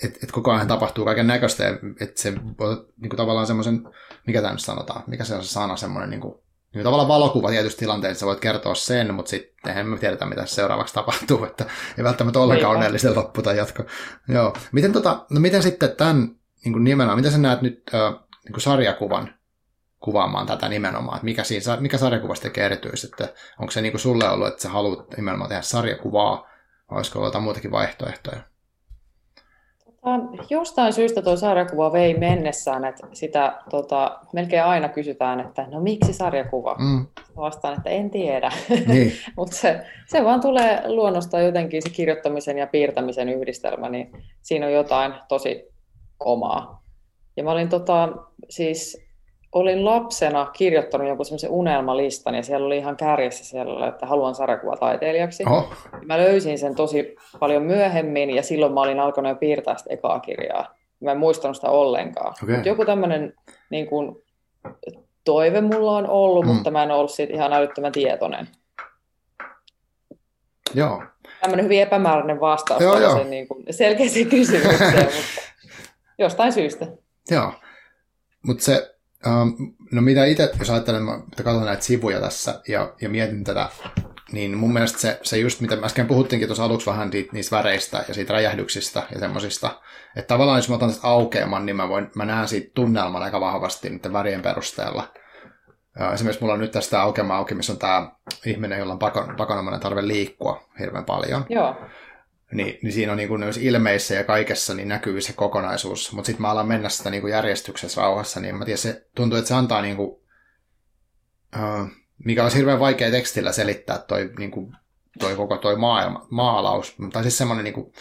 että 0.05 0.18
et 0.22 0.33
koko 0.33 0.52
ajan 0.52 0.68
tapahtuu 0.68 1.05
kaiken 1.05 1.26
näköistä, 1.26 1.64
että 2.00 2.22
se 2.22 2.31
niin 2.31 3.09
kuin 3.09 3.16
tavallaan 3.16 3.46
semmoisen, 3.46 3.88
mikä 4.26 4.40
tämä 4.40 4.52
nyt 4.52 4.61
sanotaan, 4.61 5.05
mikä 5.07 5.24
se 5.24 5.35
on 5.35 5.44
se 5.44 5.50
sana, 5.50 5.76
semmoinen 5.76 6.11
niin 6.11 6.20
kuin, 6.20 6.35
niin 6.74 6.85
tavallaan 6.85 7.09
valokuva 7.09 7.50
tietysti 7.50 7.78
tilanteessa, 7.78 8.20
sä 8.20 8.26
voit 8.26 8.40
kertoa 8.40 8.74
sen, 8.74 9.14
mutta 9.14 9.31
sitten 9.31 9.78
emme 9.78 9.98
tiedä, 9.98 10.26
mitä 10.26 10.46
seuraavaksi 10.46 10.94
tapahtuu, 10.94 11.44
että 11.50 11.64
ei 11.98 12.05
välttämättä 12.05 12.38
ollenkaan 12.38 12.76
onnellisen 12.76 13.16
loppu 13.16 13.42
tai 13.42 13.57
jatko. 13.57 13.85
Joo. 14.28 14.57
Miten, 14.72 14.92
tota, 14.92 15.26
no 15.31 15.40
miten 15.40 15.62
sitten 15.62 15.96
tämän 15.96 16.28
niin 16.64 16.72
kuin 16.72 16.85
nimenomaan, 16.85 17.18
miten 17.18 17.33
sä 17.33 17.38
näet 17.38 17.62
nyt 17.62 17.83
äh, 17.94 18.22
niin 18.44 18.52
kuin 18.52 18.62
sarjakuvan 18.62 19.35
kuvaamaan 20.00 20.46
tätä 20.46 20.68
nimenomaan, 20.68 21.16
että 21.16 21.24
mikä, 21.24 21.44
siinä, 21.44 21.76
mikä 21.81 21.98
sarjakuvasta 21.98 22.42
tekee 22.42 22.64
erityisesti, 22.64 23.24
että 23.24 23.35
onko 23.59 23.70
se 23.70 23.81
niin 23.81 23.92
kuin 23.92 24.00
sulle 24.00 24.28
ollut, 24.28 24.48
että 24.48 24.62
sä 24.62 24.68
haluat 24.68 25.16
nimenomaan 25.16 25.48
tehdä 25.48 25.62
sarjakuvaa, 25.62 26.37
vai 26.90 26.96
olisiko 26.96 27.18
ollut 27.18 27.28
jotain 27.28 27.44
muutakin 27.44 27.70
vaihtoehtoja? 27.70 28.40
Tota, 29.85 30.44
jostain 30.50 30.92
syystä 30.92 31.22
tuo 31.22 31.37
sarjakuva 31.37 31.92
vei 31.92 32.18
mennessään, 32.18 32.85
että 32.85 33.07
sitä 33.12 33.62
tota, 33.70 34.18
melkein 34.33 34.64
aina 34.64 34.88
kysytään, 34.88 35.40
että 35.40 35.66
no 35.70 35.81
miksi 35.81 36.12
sarjakuva? 36.12 36.76
Mm. 36.78 37.07
Vastaan, 37.37 37.76
että 37.76 37.90
en 37.90 38.11
tiedä. 38.11 38.50
Niin. 38.87 39.12
Mutta 39.37 39.57
se, 39.57 39.87
se 40.07 40.24
vaan 40.24 40.40
tulee 40.40 40.83
luonnosta 40.88 41.40
jotenkin 41.40 41.83
se 41.83 41.90
kirjoittamisen 41.90 42.59
ja 42.59 42.66
piirtämisen 42.66 43.28
yhdistelmä, 43.28 43.88
niin 43.88 44.12
siinä 44.42 44.66
on 44.66 44.72
jotain 44.72 45.14
tosi 45.28 45.68
omaa. 46.20 46.81
Ja 47.36 47.44
mä 47.44 47.50
olin 47.50 47.68
tota, 47.68 48.08
siis 48.48 49.02
olin 49.52 49.84
lapsena 49.84 50.46
kirjoittanut 50.46 51.08
jonkun 51.08 51.26
semmoisen 51.26 51.50
unelmalistan 51.50 52.34
ja 52.34 52.42
siellä 52.42 52.66
oli 52.66 52.76
ihan 52.76 52.96
kärjessä 52.96 53.44
siellä, 53.44 53.88
että 53.88 54.06
haluan 54.06 54.34
sarjakuvataiteilijaksi. 54.34 55.44
Oh. 55.50 55.74
Mä 56.06 56.18
löysin 56.18 56.58
sen 56.58 56.74
tosi 56.74 57.16
paljon 57.38 57.62
myöhemmin 57.62 58.30
ja 58.30 58.42
silloin 58.42 58.72
mä 58.72 58.80
olin 58.80 59.00
alkanut 59.00 59.30
jo 59.30 59.36
piirtää 59.36 59.76
sitä 59.76 59.94
ekaa 59.94 60.20
kirjaa. 60.20 60.74
Mä 61.00 61.12
en 61.12 61.18
muistanut 61.18 61.56
sitä 61.56 61.70
ollenkaan. 61.70 62.34
Okay. 62.42 62.56
Mut 62.56 62.66
joku 62.66 62.84
tämmöinen 62.84 63.34
niin 63.70 63.86
kuin, 63.86 64.22
toive 65.24 65.60
mulla 65.60 65.96
on 65.96 66.08
ollut, 66.08 66.44
mm. 66.44 66.50
mutta 66.50 66.70
mä 66.70 66.82
en 66.82 66.90
ollut 66.90 67.10
siitä 67.10 67.34
ihan 67.34 67.52
älyttömän 67.52 67.92
tietoinen. 67.92 68.48
Joo. 70.74 71.02
Tämmöinen 71.40 71.64
hyvin 71.64 71.82
epämääräinen 71.82 72.40
vastaus 72.40 72.82
joo, 72.82 72.98
joo. 72.98 73.24
Niin 73.24 73.48
kuin 73.48 73.64
selkeäseen 73.70 74.28
kysymykseen, 74.28 75.04
mutta 75.04 75.42
jostain 76.18 76.52
syystä. 76.52 76.86
Joo, 77.30 77.54
mutta 78.42 78.64
se, 78.64 78.94
um, 79.26 79.74
no 79.92 80.02
mitä 80.02 80.24
itse, 80.24 80.50
jos 80.58 80.70
ajattelen, 80.70 81.02
että 81.32 81.42
katson 81.42 81.64
näitä 81.64 81.82
sivuja 81.82 82.20
tässä 82.20 82.61
ja, 82.68 82.94
ja 83.00 83.08
mietin 83.08 83.44
tätä, 83.44 83.68
niin 84.32 84.58
mun 84.58 84.72
mielestä 84.72 84.98
se, 84.98 85.20
se 85.22 85.38
just, 85.38 85.61
mitä 85.61 85.76
mä 85.76 85.87
äsken 85.87 86.06
puhuttiinkin 86.06 86.48
tuossa 86.48 86.64
aluksi 86.64 86.87
vähän 86.87 87.11
niistä 87.32 87.56
väreistä 87.56 88.04
ja 88.08 88.14
siitä 88.14 88.32
räjähdyksistä 88.32 89.02
ja 89.12 89.18
semmoisista, 89.18 89.80
että 90.16 90.28
tavallaan 90.28 90.58
jos 90.58 90.68
mä 90.68 90.74
otan 90.74 90.88
tästä 90.88 91.08
aukeaman, 91.08 91.66
niin 91.66 91.76
mä, 91.76 91.88
voin, 91.88 92.11
mä 92.14 92.24
näen 92.24 92.48
siitä 92.48 92.70
tunnelman 92.74 93.22
aika 93.22 93.40
vahvasti 93.40 93.90
niiden 93.90 94.12
värien 94.12 94.42
perusteella. 94.42 95.08
Esimerkiksi 96.14 96.42
mulla 96.42 96.54
on 96.54 96.61
nyt 96.61 96.72
tästä 96.72 97.02
aukeama 97.02 97.37
auki, 97.37 97.54
missä 97.54 97.72
on 97.72 97.78
tämä 97.78 98.11
ihminen, 98.46 98.78
jolla 98.78 98.92
on 98.92 98.98
pakon, 98.98 99.37
pakonomainen 99.37 99.80
tarve 99.80 100.06
liikkua 100.06 100.68
hirveän 100.78 101.04
paljon. 101.04 101.44
Joo 101.48 101.76
niin, 102.52 102.78
niin 102.82 102.92
siinä 102.92 103.12
on 103.12 103.18
niin 103.18 103.28
kuin 103.28 103.44
ilmeissä 103.60 104.14
ja 104.14 104.24
kaikessa 104.24 104.74
niin 104.74 104.88
näkyy 104.88 105.20
se 105.20 105.32
kokonaisuus. 105.32 106.12
Mutta 106.12 106.26
sitten 106.26 106.42
mä 106.42 106.50
alan 106.50 106.68
mennä 106.68 106.88
sitä 106.88 107.10
niin 107.10 107.28
järjestyksessä 107.28 108.00
rauhassa, 108.00 108.40
niin 108.40 108.56
mä 108.56 108.64
tiedän, 108.64 108.78
se 108.78 109.06
tuntuu, 109.14 109.38
että 109.38 109.48
se 109.48 109.54
antaa 109.54 109.82
niin 109.82 109.96
kuin, 109.96 110.10
uh, 111.56 111.88
mikä 112.24 112.42
olisi 112.42 112.58
hirveän 112.58 112.80
vaikea 112.80 113.10
tekstillä 113.10 113.52
selittää 113.52 113.98
toi, 113.98 114.30
niin 114.38 114.50
kuin, 114.50 114.76
toi 115.18 115.36
koko 115.36 115.56
toi 115.56 115.76
maailma, 115.76 116.26
maalaus. 116.30 116.96
Tai 117.12 117.22
siis 117.22 117.38
semmoinen 117.38 117.64
niin 117.64 117.92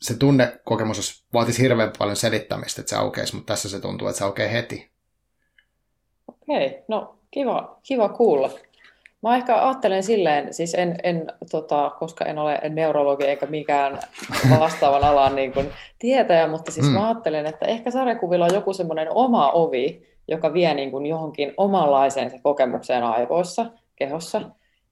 se 0.00 0.16
tunnekokemus 0.16 1.26
vaatisi 1.32 1.62
hirveän 1.62 1.92
paljon 1.98 2.16
selittämistä, 2.16 2.80
että 2.80 2.90
se 2.90 2.96
aukeisi, 2.96 3.34
mutta 3.34 3.52
tässä 3.52 3.68
se 3.68 3.80
tuntuu, 3.80 4.08
että 4.08 4.18
se 4.18 4.24
aukeaa 4.24 4.50
heti. 4.50 4.90
Okei, 6.28 6.84
no 6.88 7.18
kiva, 7.30 7.78
kiva 7.82 8.08
kuulla. 8.08 8.50
Mä 9.26 9.36
ehkä 9.36 9.66
ajattelen 9.66 10.02
silleen, 10.02 10.54
siis 10.54 10.74
en, 10.74 10.96
en 11.02 11.26
tota, 11.50 11.90
koska 11.98 12.24
en 12.24 12.38
ole 12.38 12.60
neurologi 12.70 13.24
eikä 13.24 13.46
mikään 13.46 13.98
vastaavan 14.60 15.04
alan 15.04 15.36
niin 15.36 15.52
kuin, 15.52 15.70
tietäjä, 15.98 16.48
mutta 16.48 16.72
siis 16.72 16.86
mm. 16.86 16.92
mä 16.92 17.08
ajattelen, 17.08 17.46
että 17.46 17.66
ehkä 17.66 17.90
sarjakuvilla 17.90 18.44
on 18.44 18.54
joku 18.54 18.72
semmoinen 18.72 19.08
oma 19.10 19.50
ovi, 19.50 20.06
joka 20.28 20.52
vie 20.52 20.74
niin 20.74 20.90
kuin, 20.90 21.06
johonkin 21.06 21.54
omanlaiseen 21.56 22.30
se 22.30 22.38
kokemukseen 22.42 23.02
aivoissa, 23.02 23.66
kehossa. 23.96 24.42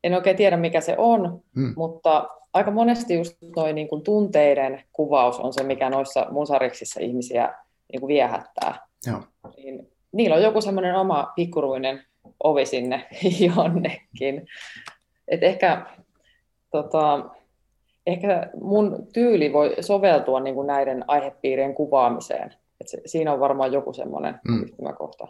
En 0.04 0.14
oikein 0.14 0.36
tiedä, 0.36 0.56
mikä 0.56 0.80
se 0.80 0.94
on, 0.98 1.40
mm. 1.54 1.72
mutta 1.76 2.28
aika 2.52 2.70
monesti 2.70 3.14
just 3.14 3.36
noin 3.56 3.74
niin 3.74 3.88
kuin, 3.88 4.02
tunteiden 4.02 4.82
kuvaus 4.92 5.40
on 5.40 5.52
se, 5.52 5.62
mikä 5.62 5.90
noissa 5.90 6.26
mun 6.30 6.46
sariksissa 6.46 7.00
ihmisiä 7.00 7.54
niin 7.92 8.00
kuin, 8.00 8.08
viehättää. 8.08 8.86
Joo. 9.06 9.20
Niin, 9.56 9.88
niillä 10.12 10.36
on 10.36 10.42
joku 10.42 10.60
semmoinen 10.60 10.94
oma 10.94 11.32
pikkuruinen 11.36 12.04
ovi 12.44 12.66
sinne 12.66 13.06
jonnekin. 13.56 14.46
Et 15.28 15.42
ehkä, 15.42 15.86
tota, 16.70 17.24
ehkä 18.06 18.50
mun 18.60 19.06
tyyli 19.12 19.52
voi 19.52 19.76
soveltua 19.80 20.40
niin 20.40 20.54
kuin 20.54 20.66
näiden 20.66 21.04
aihepiirien 21.08 21.74
kuvaamiseen. 21.74 22.54
Et 22.80 22.88
se, 22.88 23.00
siinä 23.06 23.32
on 23.32 23.40
varmaan 23.40 23.72
joku 23.72 23.92
semmoinen 23.92 24.40
mm. 24.48 24.62
yhtymäkohta. 24.62 25.28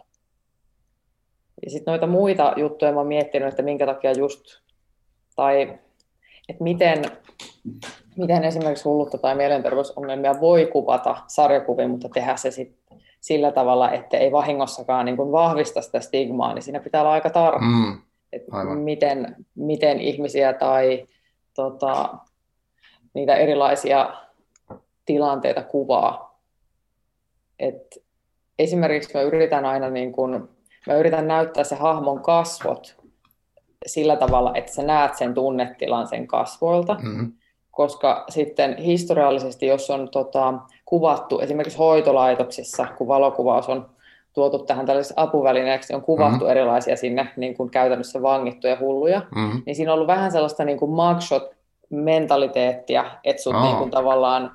Ja 1.63 1.71
sitten 1.71 1.91
noita 1.91 2.07
muita 2.07 2.53
juttuja 2.57 2.91
mä 2.91 2.97
oon 2.97 3.07
miettinyt, 3.07 3.47
että 3.47 3.61
minkä 3.61 3.85
takia 3.85 4.11
just, 4.11 4.41
tai 5.35 5.79
että 6.49 6.63
miten, 6.63 7.03
miten 8.17 8.43
esimerkiksi 8.43 8.83
hullutta 8.83 9.17
tai 9.17 9.35
mielenterveysongelmia 9.35 10.41
voi 10.41 10.65
kuvata 10.65 11.15
sarjakuvin, 11.27 11.89
mutta 11.89 12.09
tehdä 12.09 12.35
se 12.35 12.51
sitten 12.51 12.84
sillä 13.25 13.51
tavalla, 13.51 13.91
että 13.91 14.17
ei 14.17 14.31
vahingossakaan 14.31 15.05
niin 15.05 15.17
kuin 15.17 15.31
vahvista 15.31 15.81
sitä 15.81 15.99
stigmaa, 15.99 16.53
niin 16.53 16.63
siinä 16.63 16.79
pitää 16.79 17.01
olla 17.01 17.11
aika 17.11 17.29
tarkka, 17.29 17.65
mm, 17.65 18.01
että 18.33 18.51
miten, 18.83 19.35
miten 19.55 19.99
ihmisiä 19.99 20.53
tai 20.53 21.07
tota, 21.53 22.17
niitä 23.13 23.35
erilaisia 23.35 24.13
tilanteita 25.05 25.63
kuvaa. 25.63 26.39
Et 27.59 28.03
esimerkiksi 28.59 29.17
mä 29.17 29.21
yritän 29.21 29.65
aina 29.65 29.89
niin 29.89 30.11
kun, 30.11 30.49
mä 30.87 30.95
yritän 30.95 31.27
näyttää 31.27 31.63
se 31.63 31.75
hahmon 31.75 32.21
kasvot 32.21 32.97
sillä 33.85 34.15
tavalla, 34.15 34.55
että 34.55 34.71
sä 34.71 34.83
näet 34.83 35.17
sen 35.17 35.33
tunnetilan 35.33 36.07
sen 36.07 36.27
kasvoilta, 36.27 36.93
mm-hmm. 36.93 37.33
Koska 37.75 38.25
sitten 38.29 38.77
historiallisesti, 38.77 39.65
jos 39.65 39.89
on 39.89 40.09
tota, 40.09 40.53
kuvattu 40.85 41.39
esimerkiksi 41.39 41.77
hoitolaitoksissa, 41.77 42.87
kun 42.97 43.07
valokuvaus 43.07 43.69
on 43.69 43.89
tuotu 44.33 44.59
tähän 44.59 44.85
tällaiseksi 44.85 45.13
apuvälineeksi, 45.17 45.93
on 45.93 46.01
kuvattu 46.01 46.35
mm-hmm. 46.35 46.49
erilaisia 46.49 46.95
sinne 46.95 47.27
niin 47.37 47.57
kuin 47.57 47.69
käytännössä 47.69 48.21
vangittuja 48.21 48.77
hulluja, 48.79 49.21
mm-hmm. 49.35 49.61
niin 49.65 49.75
siinä 49.75 49.91
on 49.91 49.95
ollut 49.95 50.07
vähän 50.07 50.31
sellaista 50.31 50.65
niin 50.65 50.77
kuin 50.77 50.91
mugshot-mentaliteettia, 50.91 53.05
että 53.23 53.41
sut 53.41 53.55
oh. 53.55 53.63
niin 53.63 53.77
kuin 53.77 53.91
tavallaan 53.91 54.51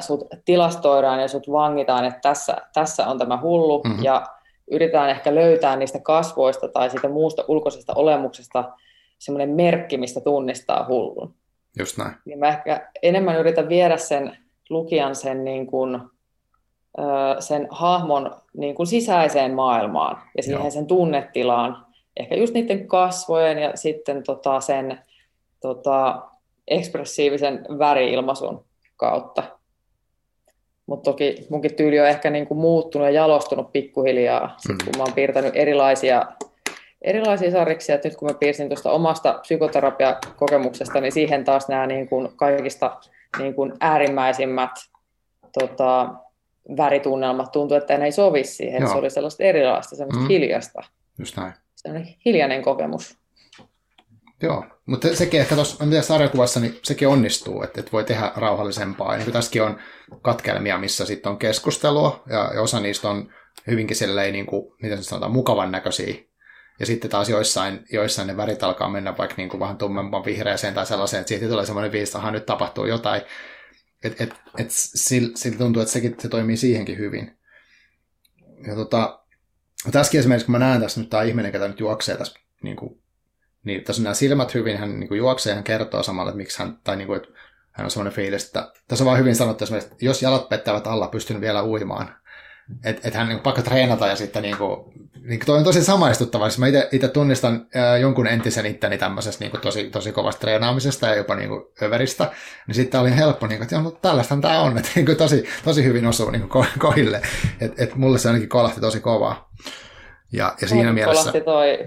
sut 0.00 0.26
tilastoidaan 0.44 1.20
ja 1.20 1.28
sut 1.28 1.52
vangitaan, 1.52 2.04
että 2.04 2.20
tässä, 2.20 2.56
tässä 2.74 3.06
on 3.06 3.18
tämä 3.18 3.40
hullu, 3.40 3.82
mm-hmm. 3.82 4.04
ja 4.04 4.26
yritetään 4.70 5.10
ehkä 5.10 5.34
löytää 5.34 5.76
niistä 5.76 5.98
kasvoista 5.98 6.68
tai 6.68 6.90
siitä 6.90 7.08
muusta 7.08 7.44
ulkoisesta 7.48 7.94
olemuksesta 7.94 8.64
semmoinen 9.18 9.50
merkki, 9.50 9.96
mistä 9.96 10.20
tunnistaa 10.20 10.86
hullun. 10.88 11.34
Just 11.78 11.98
näin. 11.98 12.14
Niin 12.24 12.38
mä 12.38 12.48
ehkä 12.48 12.90
enemmän 13.02 13.38
yritän 13.38 13.68
viedä 13.68 13.96
sen 13.96 14.36
lukijan 14.70 15.14
sen, 15.14 15.44
niin 15.44 15.66
kuin, 15.66 16.00
sen 17.38 17.66
hahmon 17.70 18.36
niin 18.56 18.74
kuin 18.74 18.86
sisäiseen 18.86 19.54
maailmaan 19.54 20.22
ja 20.36 20.42
siihen 20.42 20.60
Joo. 20.60 20.70
sen 20.70 20.86
tunnetilaan. 20.86 21.86
Ehkä 22.16 22.34
just 22.34 22.54
niiden 22.54 22.88
kasvojen 22.88 23.58
ja 23.58 23.76
sitten 23.76 24.22
tota 24.22 24.60
sen 24.60 24.98
tota, 25.60 26.22
ekspressiivisen 26.68 27.66
väriilmaisun 27.78 28.64
kautta. 28.96 29.42
Mutta 30.86 31.10
toki 31.10 31.46
munkin 31.50 31.74
tyyli 31.74 32.00
on 32.00 32.08
ehkä 32.08 32.30
niin 32.30 32.46
kuin 32.46 32.58
muuttunut 32.58 33.06
ja 33.06 33.14
jalostunut 33.14 33.72
pikkuhiljaa, 33.72 34.54
sit 34.58 34.82
kun 34.84 34.92
mä 34.96 35.02
oon 35.02 35.12
piirtänyt 35.12 35.56
erilaisia, 35.56 36.26
erilaisia 37.02 37.50
sarjiksia. 37.50 37.98
Nyt 38.04 38.16
kun 38.16 38.28
mä 38.30 38.34
piirsin 38.34 38.68
tuosta 38.68 38.90
omasta 38.90 39.38
psykoterapiakokemuksesta, 39.42 41.00
niin 41.00 41.12
siihen 41.12 41.44
taas 41.44 41.68
nämä 41.68 41.86
niin 41.86 42.08
kuin 42.08 42.28
kaikista 42.36 43.00
niin 43.38 43.54
kuin 43.54 43.72
äärimmäisimmät 43.80 44.70
tota, 45.58 46.14
väritunnelmat 46.76 47.52
tuntuu, 47.52 47.76
että 47.76 47.98
ne 47.98 48.04
ei 48.04 48.12
sovi 48.12 48.44
siihen. 48.44 48.82
Joo. 48.82 48.92
Se 48.92 48.98
oli 48.98 49.10
sellaista 49.10 49.42
erilaista, 49.44 49.96
sellaista 49.96 50.22
mm. 50.22 50.28
hiljasta. 50.28 50.80
Just 51.18 51.36
näin. 51.36 51.52
Sellainen 51.76 52.14
hiljainen 52.24 52.62
kokemus. 52.62 53.18
Joo, 54.42 54.64
mutta 54.86 55.16
sekin 55.16 55.40
ehkä 55.40 55.54
tuossa 55.54 56.02
sarjakuvassa, 56.02 56.60
niin 56.60 56.78
sekin 56.82 57.08
onnistuu, 57.08 57.62
että, 57.62 57.80
että 57.80 57.92
voi 57.92 58.04
tehdä 58.04 58.32
rauhallisempaa. 58.36 59.12
Ja 59.12 59.18
niin 59.18 59.32
tässäkin 59.32 59.62
on 59.62 59.78
katkelmia, 60.22 60.78
missä 60.78 61.06
sitten 61.06 61.32
on 61.32 61.38
keskustelua, 61.38 62.22
ja, 62.26 62.50
ja 62.54 62.62
osa 62.62 62.80
niistä 62.80 63.08
on 63.08 63.32
hyvinkin 63.66 63.96
silleen, 63.96 64.32
niin 64.32 64.46
kuin, 64.46 64.72
miten 64.82 65.04
sanotaan, 65.04 65.32
mukavan 65.32 65.72
näköisiä. 65.72 66.14
Ja 66.80 66.86
sitten 66.86 67.10
taas 67.10 67.28
joissain, 67.28 67.84
joissain 67.92 68.26
ne 68.26 68.36
värit 68.36 68.62
alkaa 68.62 68.88
mennä 68.88 69.16
vaikka 69.18 69.34
niin 69.36 69.48
kuin 69.48 69.60
vähän 69.60 69.78
tummemman 69.78 70.24
vihreäseen 70.24 70.74
tai 70.74 70.86
sellaiseen, 70.86 71.20
että 71.20 71.28
siitä 71.28 71.48
tulee 71.48 71.66
semmoinen 71.66 71.92
viisi, 71.92 72.18
että 72.18 72.30
nyt 72.30 72.46
tapahtuu 72.46 72.86
jotain. 72.86 73.22
Että 74.04 74.24
et, 74.24 74.34
et, 74.58 74.66
sillä 74.70 75.36
sil 75.40 75.54
tuntuu, 75.58 75.82
että 75.82 75.92
sekin 75.92 76.16
se 76.18 76.28
toimii 76.28 76.56
siihenkin 76.56 76.98
hyvin. 76.98 77.38
Ja 78.66 78.74
tota, 78.74 79.20
tässäkin 79.92 80.20
esimerkiksi, 80.20 80.46
kun 80.46 80.52
mä 80.52 80.58
näen 80.58 80.80
tässä 80.80 81.00
nyt 81.00 81.10
tämä 81.10 81.22
ihminen, 81.22 81.52
ketä 81.52 81.68
nyt 81.68 81.80
juoksee 81.80 82.16
tässä 82.16 82.40
niin 82.62 82.76
kuin 82.76 83.02
niin 83.64 83.84
tässä 83.84 84.00
on 84.00 84.04
nämä 84.04 84.14
silmät 84.14 84.54
hyvin, 84.54 84.78
hän 84.78 85.00
niin 85.00 85.08
kuin 85.08 85.18
juoksee 85.18 85.54
hän 85.54 85.64
kertoo 85.64 86.02
samalla, 86.02 86.30
että 86.30 86.36
miksi 86.36 86.58
hän, 86.58 86.78
tai 86.84 86.96
niin 86.96 87.06
kuin, 87.06 87.16
että 87.16 87.28
hän 87.72 87.84
on 87.84 87.90
semmoinen 87.90 88.12
fiilis, 88.12 88.44
että 88.44 88.72
tässä 88.88 89.04
on 89.04 89.06
vaan 89.06 89.18
hyvin 89.18 89.36
sanottu 89.36 89.64
että 89.64 89.96
jos 90.00 90.22
jalat 90.22 90.48
pettävät 90.48 90.86
alla, 90.86 91.08
pystyn 91.08 91.40
vielä 91.40 91.64
uimaan. 91.64 92.16
Että 92.84 93.08
et 93.08 93.14
hän 93.14 93.28
niin 93.28 93.40
pakko 93.40 93.62
treenata 93.62 94.06
ja 94.06 94.16
sitten 94.16 94.42
niin 94.42 94.56
kuin, 94.56 94.80
niin 95.22 95.40
toi 95.46 95.58
on 95.58 95.64
tosi 95.64 95.84
samaistuttava. 95.84 96.48
Siis 96.48 96.58
mä 96.58 96.66
itse 96.92 97.08
tunnistan 97.08 97.66
ää, 97.74 97.96
jonkun 97.96 98.26
entisen 98.26 98.66
itteni 98.66 98.98
tämmöisestä 98.98 99.44
niin 99.44 99.50
kuin 99.50 99.60
tosi, 99.60 99.90
tosi 99.90 100.12
kovasta 100.12 100.40
treenaamisesta 100.40 101.06
ja 101.06 101.14
jopa 101.14 101.34
niin 101.34 101.48
kuin 101.48 101.64
överistä. 101.82 102.30
Niin 102.66 102.74
sitten 102.74 103.00
oli 103.00 103.16
helppo, 103.16 103.46
niin 103.46 103.58
kuin, 103.58 103.64
että 103.64 103.80
no, 103.80 103.90
tällaistahan 103.90 104.42
tämä 104.42 104.60
on. 104.60 104.76
Että 104.78 104.90
niin 104.94 105.06
kuin, 105.06 105.18
tosi, 105.18 105.44
tosi 105.64 105.84
hyvin 105.84 106.06
osuu 106.06 106.30
niin 106.30 106.48
kuin, 106.48 106.66
kohille. 106.78 107.20
Että 107.60 107.84
et 107.84 107.94
mulle 107.94 108.18
se 108.18 108.28
ainakin 108.28 108.48
kolahti 108.48 108.80
tosi 108.80 109.00
kovaa. 109.00 109.50
Ja, 110.32 110.54
ja 110.60 110.68
siinä 110.68 110.92
mielessä... 110.92 111.32
toi 111.40 111.78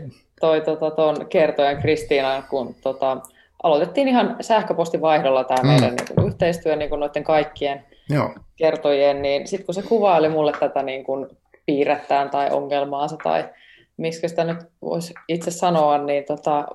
toi 0.42 0.62
tota, 0.62 0.92
ton 0.92 1.16
kertojan 1.30 1.82
Kristiina, 1.82 2.44
kun 2.50 2.76
tota, 2.82 3.18
aloitettiin 3.64 4.08
ihan 4.08 4.36
sähköpostivaihdolla 4.42 5.44
tämä 5.44 5.62
mm. 5.62 5.68
meidän 5.68 5.96
niin 5.96 6.16
kuin, 6.16 6.28
yhteistyö 6.28 6.76
niin 6.76 6.90
kuin 6.90 7.00
noiden 7.00 7.24
kaikkien 7.24 7.86
Joo. 8.10 8.36
kertojien, 8.56 9.22
niin 9.22 9.48
sitten 9.48 9.66
kun 9.66 9.76
se 9.76 9.82
kuvaili 9.82 10.30
mulle 10.30 10.52
tätä 10.60 10.84
niin 10.84 11.04
kuin, 11.04 11.28
piirrettään 11.66 12.30
tai 12.30 12.52
ongelmaansa 12.52 13.18
tai 13.24 13.50
miksi 13.98 14.30
sitä 14.30 14.44
nyt 14.44 14.58
voisi 14.82 15.14
itse 15.28 15.52
sanoa, 15.52 15.98
niin 15.98 16.24
tota, 16.26 16.68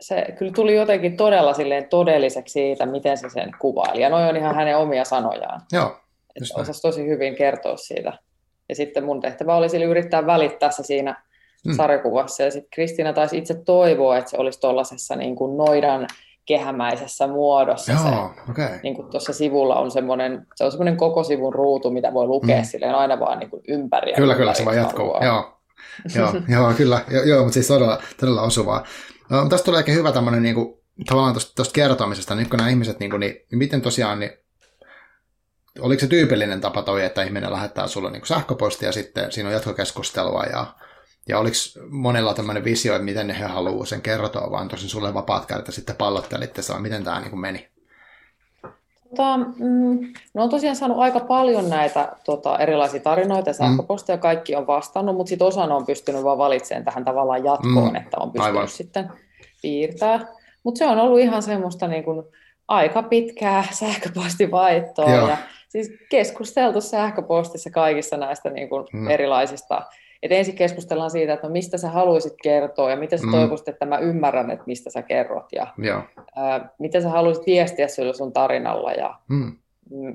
se 0.00 0.26
kyllä 0.38 0.52
tuli 0.52 0.76
jotenkin 0.76 1.16
todella 1.16 1.54
silleen 1.54 1.88
todelliseksi 1.88 2.52
siitä, 2.52 2.86
miten 2.86 3.18
se 3.18 3.28
sen 3.30 3.50
kuvaili. 3.58 4.02
Ja 4.02 4.08
noin 4.08 4.28
on 4.28 4.36
ihan 4.36 4.54
hänen 4.54 4.76
omia 4.76 5.04
sanojaan. 5.04 5.60
Joo. 5.72 5.96
Osasi 6.54 6.82
tosi 6.82 7.06
hyvin 7.06 7.36
kertoa 7.36 7.76
siitä. 7.76 8.12
Ja 8.68 8.74
sitten 8.74 9.04
mun 9.04 9.20
tehtävä 9.20 9.56
oli 9.56 9.68
sille 9.68 9.84
yrittää 9.84 10.26
välittää 10.26 10.70
se 10.70 10.82
siinä 10.82 11.22
mm. 11.66 11.74
sarjakuvassa. 11.76 12.42
Ja 12.42 12.50
sitten 12.50 12.70
Kristiina 12.70 13.12
taisi 13.12 13.38
itse 13.38 13.54
toivoa, 13.54 14.18
että 14.18 14.30
se 14.30 14.36
olisi 14.36 14.60
tuollaisessa 14.60 15.16
niin 15.16 15.36
kuin 15.36 15.56
noidan 15.56 16.06
kehämäisessä 16.46 17.26
muodossa. 17.26 17.92
Joo, 17.92 18.02
se, 18.02 18.50
okay. 18.50 18.78
niin 18.82 18.94
kuin 18.94 19.10
tuossa 19.10 19.32
sivulla 19.32 19.76
on 19.76 19.90
semmoinen, 19.90 20.46
se 20.54 20.64
on 20.64 20.70
semmoinen 20.70 20.96
koko 20.96 21.24
sivun 21.24 21.54
ruutu, 21.54 21.90
mitä 21.90 22.12
voi 22.12 22.26
lukea 22.26 22.58
mm. 22.58 22.64
silleen 22.64 22.94
aina 22.94 23.20
vaan 23.20 23.38
niin 23.38 23.50
kuin 23.50 23.62
ympäri. 23.68 24.14
Kyllä, 24.14 24.34
kyllä, 24.34 24.54
se 24.54 24.64
vaan 24.64 24.76
jatkuu. 24.76 25.16
Joo. 25.24 25.58
joo, 26.14 26.32
joo, 26.58 26.72
kyllä, 26.76 27.00
joo, 27.10 27.24
joo, 27.24 27.42
mutta 27.42 27.54
siis 27.54 27.68
todella, 27.68 28.02
todella 28.20 28.42
osuvaa. 28.42 28.84
No, 29.30 29.48
tästä 29.48 29.64
tulee 29.64 29.84
hyvä 29.88 30.12
tämmöinen 30.12 30.42
niin 30.42 30.54
kuin, 30.54 30.74
tavallaan 31.06 31.34
tuosta 31.34 31.72
kertomisesta, 31.72 32.34
niin 32.34 32.50
kun 32.50 32.56
nämä 32.56 32.70
ihmiset, 32.70 33.00
niin, 33.00 33.10
kuin, 33.10 33.20
niin, 33.20 33.36
miten 33.52 33.82
tosiaan, 33.82 34.20
niin, 34.20 34.30
oliko 35.80 36.00
se 36.00 36.06
tyypillinen 36.06 36.60
tapa 36.60 36.82
toi, 36.82 37.04
että 37.04 37.22
ihminen 37.22 37.52
lähettää 37.52 37.86
sulle 37.86 38.10
niin 38.10 38.26
sähköpostia 38.26 38.88
ja 38.88 38.92
sitten 38.92 39.32
siinä 39.32 39.48
on 39.48 39.54
jatkokeskustelua 39.54 40.44
ja 40.44 40.66
ja 41.28 41.38
oliko 41.38 41.56
monella 41.88 42.34
tämmöinen 42.34 42.64
visio, 42.64 42.94
että 42.94 43.04
miten 43.04 43.30
he 43.30 43.44
haluaa 43.44 43.86
sen 43.86 44.00
kertoa, 44.00 44.50
vaan 44.50 44.68
tosin 44.68 44.88
sulle 44.88 45.14
vapaat 45.14 45.46
kädet 45.46 45.66
sitten 45.70 45.96
pallottelitte 45.96 46.62
saa, 46.62 46.80
miten 46.80 47.04
tämä 47.04 47.20
niin 47.20 47.40
meni? 47.40 47.68
Tota, 49.08 49.36
mm, 49.36 50.12
no 50.34 50.42
on 50.42 50.50
tosiaan 50.50 50.76
saanut 50.76 50.98
aika 50.98 51.20
paljon 51.20 51.70
näitä 51.70 52.12
tota, 52.24 52.58
erilaisia 52.58 53.00
tarinoita 53.00 53.50
ja 53.50 53.54
mm. 53.54 53.56
sähköposteja, 53.56 54.16
mm. 54.16 54.20
kaikki 54.20 54.56
on 54.56 54.66
vastannut, 54.66 55.16
mutta 55.16 55.28
sitten 55.28 55.46
osan 55.46 55.72
on 55.72 55.86
pystynyt 55.86 56.24
vaan 56.24 56.38
valitsemaan 56.38 56.84
tähän 56.84 57.04
tavallaan 57.04 57.44
jatkoon, 57.44 57.90
mm. 57.90 57.96
että 57.96 58.16
on 58.20 58.32
pystynyt 58.32 58.56
Aivan. 58.56 58.68
sitten 58.68 59.10
piirtää. 59.62 60.26
Mutta 60.62 60.78
se 60.78 60.86
on 60.86 60.98
ollut 60.98 61.20
ihan 61.20 61.42
semmoista 61.42 61.88
niin 61.88 62.04
kuin, 62.04 62.22
aika 62.68 63.02
pitkää 63.02 63.64
sähköpostivaihtoa 63.80 65.10
ja 65.10 65.36
siis 65.68 65.92
keskusteltu 66.10 66.80
sähköpostissa 66.80 67.70
kaikissa 67.70 68.16
näistä 68.16 68.50
niin 68.50 68.68
kuin, 68.68 68.86
mm. 68.92 69.08
erilaisista 69.08 69.82
et 70.22 70.32
ensin 70.32 70.54
keskustellaan 70.54 71.10
siitä, 71.10 71.32
että 71.32 71.46
no 71.46 71.52
mistä 71.52 71.78
sä 71.78 71.90
haluaisit 71.90 72.34
kertoa 72.42 72.90
ja 72.90 72.96
miten 72.96 73.18
sä 73.18 73.26
mm. 73.26 73.30
toivoisit, 73.30 73.68
että 73.68 73.86
mä 73.86 73.98
ymmärrän, 73.98 74.50
että 74.50 74.64
mistä 74.66 74.90
sä 74.90 75.02
kerrot 75.02 75.46
ja 75.52 75.66
Joo. 75.78 76.02
Ää, 76.36 76.68
mitä 76.78 77.00
sä 77.00 77.08
haluaisit 77.08 77.46
viestiä 77.46 77.88
sillä 77.88 78.12
sun 78.12 78.32
tarinalla. 78.32 78.92
Ja, 78.92 79.14
mm. 79.28 79.56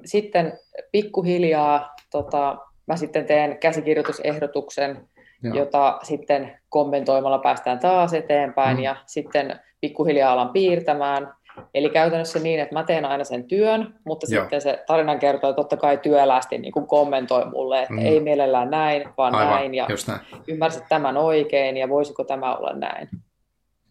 Sitten 0.06 0.60
pikkuhiljaa 0.92 1.96
tota, 2.12 2.58
mä 2.88 2.96
sitten 2.96 3.26
teen 3.26 3.58
käsikirjoitusehdotuksen, 3.58 5.08
Joo. 5.44 5.56
jota 5.56 6.00
sitten 6.04 6.58
kommentoimalla 6.70 7.40
päästään 7.40 7.80
taas 7.80 8.14
eteenpäin 8.14 8.78
mm. 8.78 8.84
ja 8.84 8.96
sitten 9.06 9.60
pikkuhiljaa 9.82 10.34
alan 10.34 10.50
piirtämään 10.50 11.34
Eli 11.74 11.90
käytännössä 11.90 12.40
niin, 12.40 12.60
että 12.60 12.76
mä 12.76 12.84
teen 12.84 13.06
aina 13.06 13.24
sen 13.24 13.44
työn, 13.44 13.96
mutta 14.06 14.28
Joo. 14.30 14.44
sitten 14.44 14.62
se 14.62 14.84
tarinan 14.88 15.20
kertoo 15.20 15.54
totta 15.54 15.78
kai 15.78 15.98
työlästi 15.98 16.58
niin 16.58 16.72
kuin 16.72 16.88
kommentoi 16.88 17.46
mulle, 17.46 17.82
että 17.82 17.94
mm. 17.94 18.00
ei 18.06 18.20
mielellään 18.20 18.70
näin, 18.70 19.04
vaan 19.18 19.36
Aivan, 19.36 19.54
näin, 19.54 19.76
ja 19.76 19.88
näin. 20.08 20.20
ymmärsit 20.48 20.84
tämän 20.90 21.18
oikein, 21.18 21.78
ja 21.78 21.90
voisiko 21.90 22.24
tämä 22.24 22.56
olla 22.56 22.74
näin. 22.74 23.10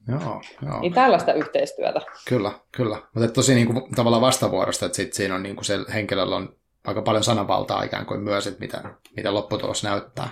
Joo, 0.08 0.40
joo. 0.66 0.80
Niin 0.80 0.92
tällaista 0.92 1.32
yhteistyötä. 1.32 2.00
Kyllä, 2.28 2.52
kyllä. 2.76 2.96
Mutta 3.14 3.32
tosi 3.32 3.54
niin 3.54 3.66
kuin, 3.66 3.94
tavallaan 3.96 4.22
vastavuorosta, 4.22 4.86
että 4.86 4.96
sit 4.96 5.12
siinä 5.12 5.34
on 5.34 5.42
niin 5.42 5.56
kuin 5.56 5.64
se 5.64 5.78
henkilöllä 5.94 6.36
on 6.36 6.48
aika 6.86 7.02
paljon 7.02 7.24
sananvaltaa 7.24 7.82
ikään 7.82 8.06
kuin 8.06 8.20
myös, 8.20 8.46
että 8.46 8.60
mitä, 8.60 8.82
mitä 9.16 9.34
lopputulos 9.34 9.84
näyttää. 9.84 10.28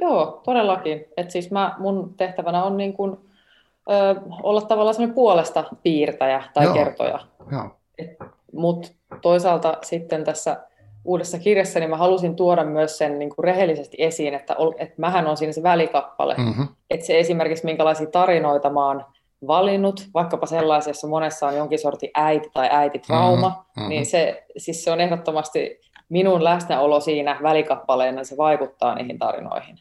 Joo, 0.00 0.40
todellakin. 0.44 1.04
Et 1.16 1.30
siis 1.30 1.50
mä, 1.50 1.74
mun 1.78 2.14
tehtävänä 2.16 2.64
on 2.64 2.76
niin 2.76 2.92
kuin 2.92 3.16
ö, 3.90 4.20
olla 4.42 4.60
tavallaan 4.60 4.94
semmoinen 4.94 5.14
puolesta 5.14 5.64
piirtäjä 5.82 6.42
tai 6.54 6.64
Joo. 6.64 6.74
kertoja. 6.74 7.18
Mutta 8.52 8.88
toisaalta 9.22 9.78
sitten 9.82 10.24
tässä 10.24 10.56
uudessa 11.04 11.38
kirjassa 11.38 11.80
niin 11.80 11.90
mä 11.90 11.96
halusin 11.96 12.36
tuoda 12.36 12.64
myös 12.64 12.98
sen 12.98 13.18
niin 13.18 13.34
kuin 13.34 13.44
rehellisesti 13.44 13.96
esiin, 14.00 14.34
että, 14.34 14.56
että 14.78 14.94
mähän 14.98 15.26
on 15.26 15.36
siinä 15.36 15.52
se 15.52 15.62
välikappale. 15.62 16.34
Mm-hmm. 16.38 16.68
Että 16.90 17.06
se 17.06 17.18
esimerkiksi 17.18 17.64
minkälaisia 17.64 18.06
tarinoita 18.06 18.70
mä 18.70 18.86
oon 18.86 19.04
valinnut, 19.46 20.08
vaikkapa 20.14 20.46
sellaisessa 20.46 21.08
monessa 21.08 21.46
on 21.46 21.56
jonkin 21.56 21.78
sorti 21.78 22.10
äiti 22.14 22.50
tai 22.54 22.68
äititrauma, 22.72 23.48
mm-hmm. 23.48 23.88
niin 23.88 24.06
se, 24.06 24.46
siis 24.56 24.84
se 24.84 24.90
on 24.90 25.00
ehdottomasti 25.00 25.80
minun 26.08 26.44
läsnäolo 26.44 27.00
siinä 27.00 27.38
välikappaleena, 27.42 28.24
se 28.24 28.36
vaikuttaa 28.36 28.94
niihin 28.94 29.18
tarinoihin. 29.18 29.78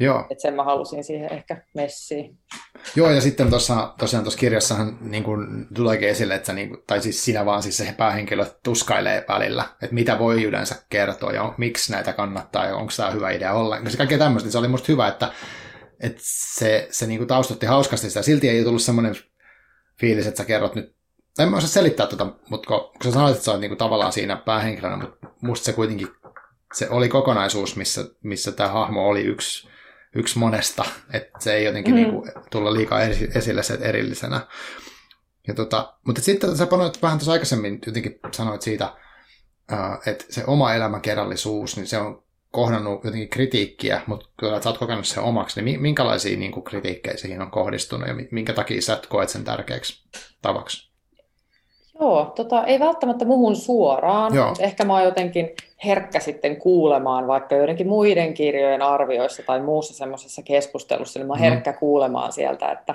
Joo. 0.00 0.26
Että 0.30 0.42
sen 0.42 0.54
mä 0.54 0.64
halusin 0.64 1.04
siihen 1.04 1.32
ehkä 1.32 1.62
messiin. 1.74 2.38
Joo, 2.96 3.10
ja 3.10 3.20
sitten 3.20 3.50
tuossa, 3.50 3.94
tosiaan 3.98 4.24
tuossa 4.24 4.40
kirjassahan 4.40 4.98
niin 5.00 5.24
kuin 5.24 5.66
tuleekin 5.74 6.08
esille, 6.08 6.34
että 6.34 6.52
niin 6.52 6.68
kuin, 6.68 6.82
tai 6.86 7.02
siis 7.02 7.24
sinä 7.24 7.46
vaan 7.46 7.62
siis 7.62 7.76
se 7.76 7.94
päähenkilö 7.96 8.46
tuskailee 8.64 9.24
välillä, 9.28 9.64
että 9.82 9.94
mitä 9.94 10.18
voi 10.18 10.44
yleensä 10.44 10.74
kertoa 10.88 11.32
ja 11.32 11.42
on, 11.42 11.54
miksi 11.58 11.92
näitä 11.92 12.12
kannattaa 12.12 12.66
ja 12.66 12.76
onko 12.76 12.92
tämä 12.96 13.10
hyvä 13.10 13.30
idea 13.30 13.52
ollenkaan. 13.52 13.90
Se 13.90 13.96
kaikkea 13.96 14.18
tämmöistä, 14.18 14.50
se 14.50 14.58
oli 14.58 14.68
musta 14.68 14.92
hyvä, 14.92 15.08
että, 15.08 15.32
että 16.00 16.20
se, 16.22 16.88
se 16.90 17.06
niin 17.06 17.18
kuin 17.18 17.28
taustotti 17.28 17.66
hauskasti 17.66 18.08
sitä. 18.08 18.22
Silti 18.22 18.48
ei 18.48 18.64
tullut 18.64 18.82
semmoinen 18.82 19.14
fiilis, 20.00 20.26
että 20.26 20.38
sä 20.38 20.44
kerrot 20.44 20.74
nyt, 20.74 20.94
en 21.38 21.48
mä 21.48 21.56
osaa 21.56 21.68
selittää 21.68 22.06
tota, 22.06 22.26
mutta 22.50 22.66
kun, 22.66 22.80
kun 22.80 23.04
sä 23.04 23.10
sanoit, 23.10 23.32
että 23.32 23.44
sä 23.44 23.50
oot 23.50 23.60
niin 23.60 23.70
kuin 23.70 23.78
tavallaan 23.78 24.12
siinä 24.12 24.36
päähenkilönä, 24.36 24.96
mutta 24.96 25.26
musta 25.40 25.64
se 25.64 25.72
kuitenkin 25.72 26.08
se 26.74 26.88
oli 26.90 27.08
kokonaisuus, 27.08 27.76
missä, 27.76 28.04
missä 28.22 28.52
tämä 28.52 28.68
hahmo 28.68 29.08
oli 29.08 29.22
yksi 29.22 29.68
yksi 30.14 30.38
monesta, 30.38 30.84
että 31.12 31.38
se 31.38 31.54
ei 31.54 31.64
jotenkin 31.64 31.94
mm. 31.94 31.96
niin 31.96 32.10
kuin, 32.10 32.32
tulla 32.50 32.74
liikaa 32.74 33.00
esille 33.34 33.62
se 33.62 33.78
erillisenä. 33.80 34.40
Ja 35.48 35.54
tota, 35.54 35.94
mutta 36.06 36.22
sitten 36.22 36.56
sä 36.56 36.66
panoit 36.66 37.02
vähän 37.02 37.18
tuossa 37.18 37.32
aikaisemmin 37.32 37.78
jotenkin 37.86 38.18
sanoit 38.32 38.62
siitä, 38.62 38.92
että 40.06 40.24
se 40.30 40.44
oma 40.46 40.74
elämäkerrallisuus, 40.74 41.76
niin 41.76 41.86
se 41.86 41.98
on 41.98 42.22
kohdannut 42.50 43.04
jotenkin 43.04 43.28
kritiikkiä, 43.28 44.02
mutta 44.06 44.28
kyllä 44.40 44.62
sä 44.62 44.68
oot 44.68 44.78
kokenut 44.78 45.06
sen 45.06 45.22
omaksi, 45.22 45.62
niin 45.62 45.82
minkälaisia 45.82 46.38
niin 46.38 46.52
kuin, 46.52 46.64
kritiikkejä 46.64 47.16
siihen 47.16 47.42
on 47.42 47.50
kohdistunut 47.50 48.08
ja 48.08 48.14
minkä 48.30 48.52
takia 48.52 48.82
sä 48.82 49.00
koet 49.08 49.28
sen 49.28 49.44
tärkeäksi 49.44 50.08
tavaksi? 50.42 50.87
Joo, 52.00 52.32
tota, 52.36 52.64
ei 52.64 52.80
välttämättä 52.80 53.24
muhun 53.24 53.56
suoraan. 53.56 54.34
Joo. 54.34 54.54
Ehkä 54.58 54.84
mä 54.84 54.92
oon 54.92 55.04
jotenkin 55.04 55.50
herkkä 55.84 56.20
sitten 56.20 56.56
kuulemaan 56.56 57.26
vaikka 57.26 57.54
joidenkin 57.54 57.88
muiden 57.88 58.34
kirjojen 58.34 58.82
arvioissa 58.82 59.42
tai 59.46 59.62
muussa 59.62 59.94
semmoisessa 59.94 60.42
keskustelussa, 60.42 61.18
niin 61.18 61.26
mä 61.26 61.32
oon 61.32 61.40
mm. 61.40 61.44
herkkä 61.44 61.72
kuulemaan 61.72 62.32
sieltä, 62.32 62.72
että, 62.72 62.94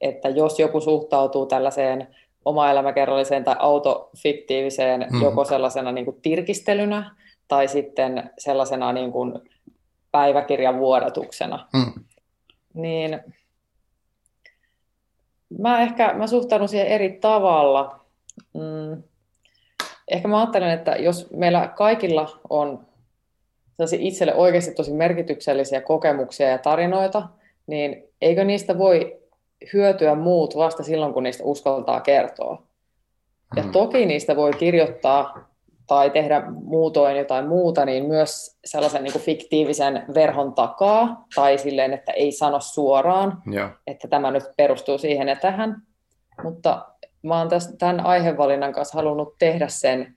että 0.00 0.28
jos 0.28 0.58
joku 0.58 0.80
suhtautuu 0.80 1.46
tällaiseen 1.46 2.08
oma-elämäkerralliseen 2.44 3.44
tai 3.44 3.56
autofiktiiviseen 3.58 5.06
mm. 5.12 5.22
joko 5.22 5.44
sellaisena 5.44 5.92
niin 5.92 6.04
kuin 6.04 6.20
tirkistelynä 6.22 7.10
tai 7.48 7.68
sitten 7.68 8.30
sellaisena 8.38 8.92
niin 8.92 9.12
kuin 9.12 9.32
päiväkirjan 10.10 10.78
vuodatuksena, 10.78 11.68
mm. 11.72 11.92
niin 12.74 13.20
mä 15.58 15.82
ehkä 15.82 16.14
mä 16.14 16.26
suhtaudun 16.26 16.68
siihen 16.68 16.86
eri 16.86 17.18
tavalla. 17.20 18.05
Mm. 18.54 19.02
Ehkä 20.08 20.28
mä 20.28 20.40
ajattelen, 20.40 20.70
että 20.70 20.96
jos 20.96 21.30
meillä 21.30 21.68
kaikilla 21.76 22.40
on 22.50 22.86
itselle 23.98 24.34
oikeasti 24.34 24.74
tosi 24.74 24.92
merkityksellisiä 24.92 25.80
kokemuksia 25.80 26.48
ja 26.48 26.58
tarinoita, 26.58 27.28
niin 27.66 28.04
eikö 28.20 28.44
niistä 28.44 28.78
voi 28.78 29.20
hyötyä 29.72 30.14
muut 30.14 30.56
vasta 30.56 30.82
silloin, 30.82 31.12
kun 31.12 31.22
niistä 31.22 31.44
uskaltaa 31.44 32.00
kertoa. 32.00 32.62
Ja 33.56 33.62
mm. 33.62 33.72
toki 33.72 34.06
niistä 34.06 34.36
voi 34.36 34.52
kirjoittaa 34.52 35.48
tai 35.86 36.10
tehdä 36.10 36.42
muutoin 36.50 37.16
jotain 37.16 37.48
muuta, 37.48 37.84
niin 37.84 38.04
myös 38.04 38.58
sellaisen 38.64 39.04
niin 39.04 39.12
kuin 39.12 39.22
fiktiivisen 39.22 40.04
verhon 40.14 40.54
takaa, 40.54 41.24
tai 41.34 41.58
silleen, 41.58 41.92
että 41.92 42.12
ei 42.12 42.32
sano 42.32 42.60
suoraan, 42.60 43.42
ja. 43.52 43.70
että 43.86 44.08
tämä 44.08 44.30
nyt 44.30 44.44
perustuu 44.56 44.98
siihen 44.98 45.28
ja 45.28 45.36
tähän. 45.36 45.82
Mutta 46.42 46.86
mä 47.26 47.38
oon 47.38 47.48
tästä, 47.48 47.76
tämän 47.76 48.06
aihevalinnan 48.06 48.72
kanssa 48.72 48.98
halunnut 48.98 49.34
tehdä 49.38 49.68
sen 49.68 50.16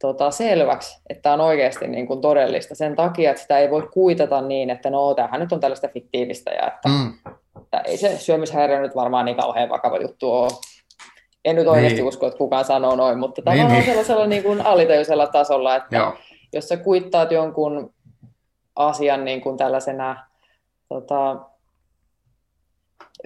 tota, 0.00 0.30
selväksi, 0.30 1.02
että 1.10 1.32
on 1.32 1.40
oikeasti 1.40 1.86
niin 1.88 2.06
kuin 2.06 2.20
todellista 2.20 2.74
sen 2.74 2.96
takia, 2.96 3.30
että 3.30 3.42
sitä 3.42 3.58
ei 3.58 3.70
voi 3.70 3.88
kuitata 3.92 4.40
niin, 4.40 4.70
että 4.70 4.90
no 4.90 5.14
tämähän 5.14 5.40
nyt 5.40 5.52
on 5.52 5.60
tällaista 5.60 5.88
fiktiivistä 5.88 6.50
ja 6.50 6.66
että, 6.66 6.88
mm. 6.88 7.14
että 7.62 7.78
ei 7.78 7.96
se 7.96 8.18
syömishäiriö 8.18 8.80
nyt 8.80 8.96
varmaan 8.96 9.24
niin 9.24 9.36
kauhean 9.36 9.68
vakava 9.68 9.96
juttu 9.96 10.32
ole. 10.32 10.50
En 11.44 11.56
nyt 11.56 11.66
oikeasti 11.66 11.98
niin. 11.98 12.08
usko, 12.08 12.26
että 12.26 12.38
kukaan 12.38 12.64
sanoo 12.64 12.96
noin, 12.96 13.18
mutta 13.18 13.40
niin, 13.40 13.44
tavallaan 13.44 13.72
niin. 13.72 13.84
sellaisella 13.84 14.26
niin 14.26 14.42
kuin 14.42 14.66
alitajuisella 14.66 15.26
tasolla, 15.26 15.76
että 15.76 15.96
Joo. 15.96 16.14
jos 16.52 16.68
sä 16.68 16.76
kuittaat 16.76 17.32
jonkun 17.32 17.94
asian 18.76 19.24
niin 19.24 19.40
kuin 19.40 19.56
tällaisena 19.56 20.26
tota, 20.88 21.36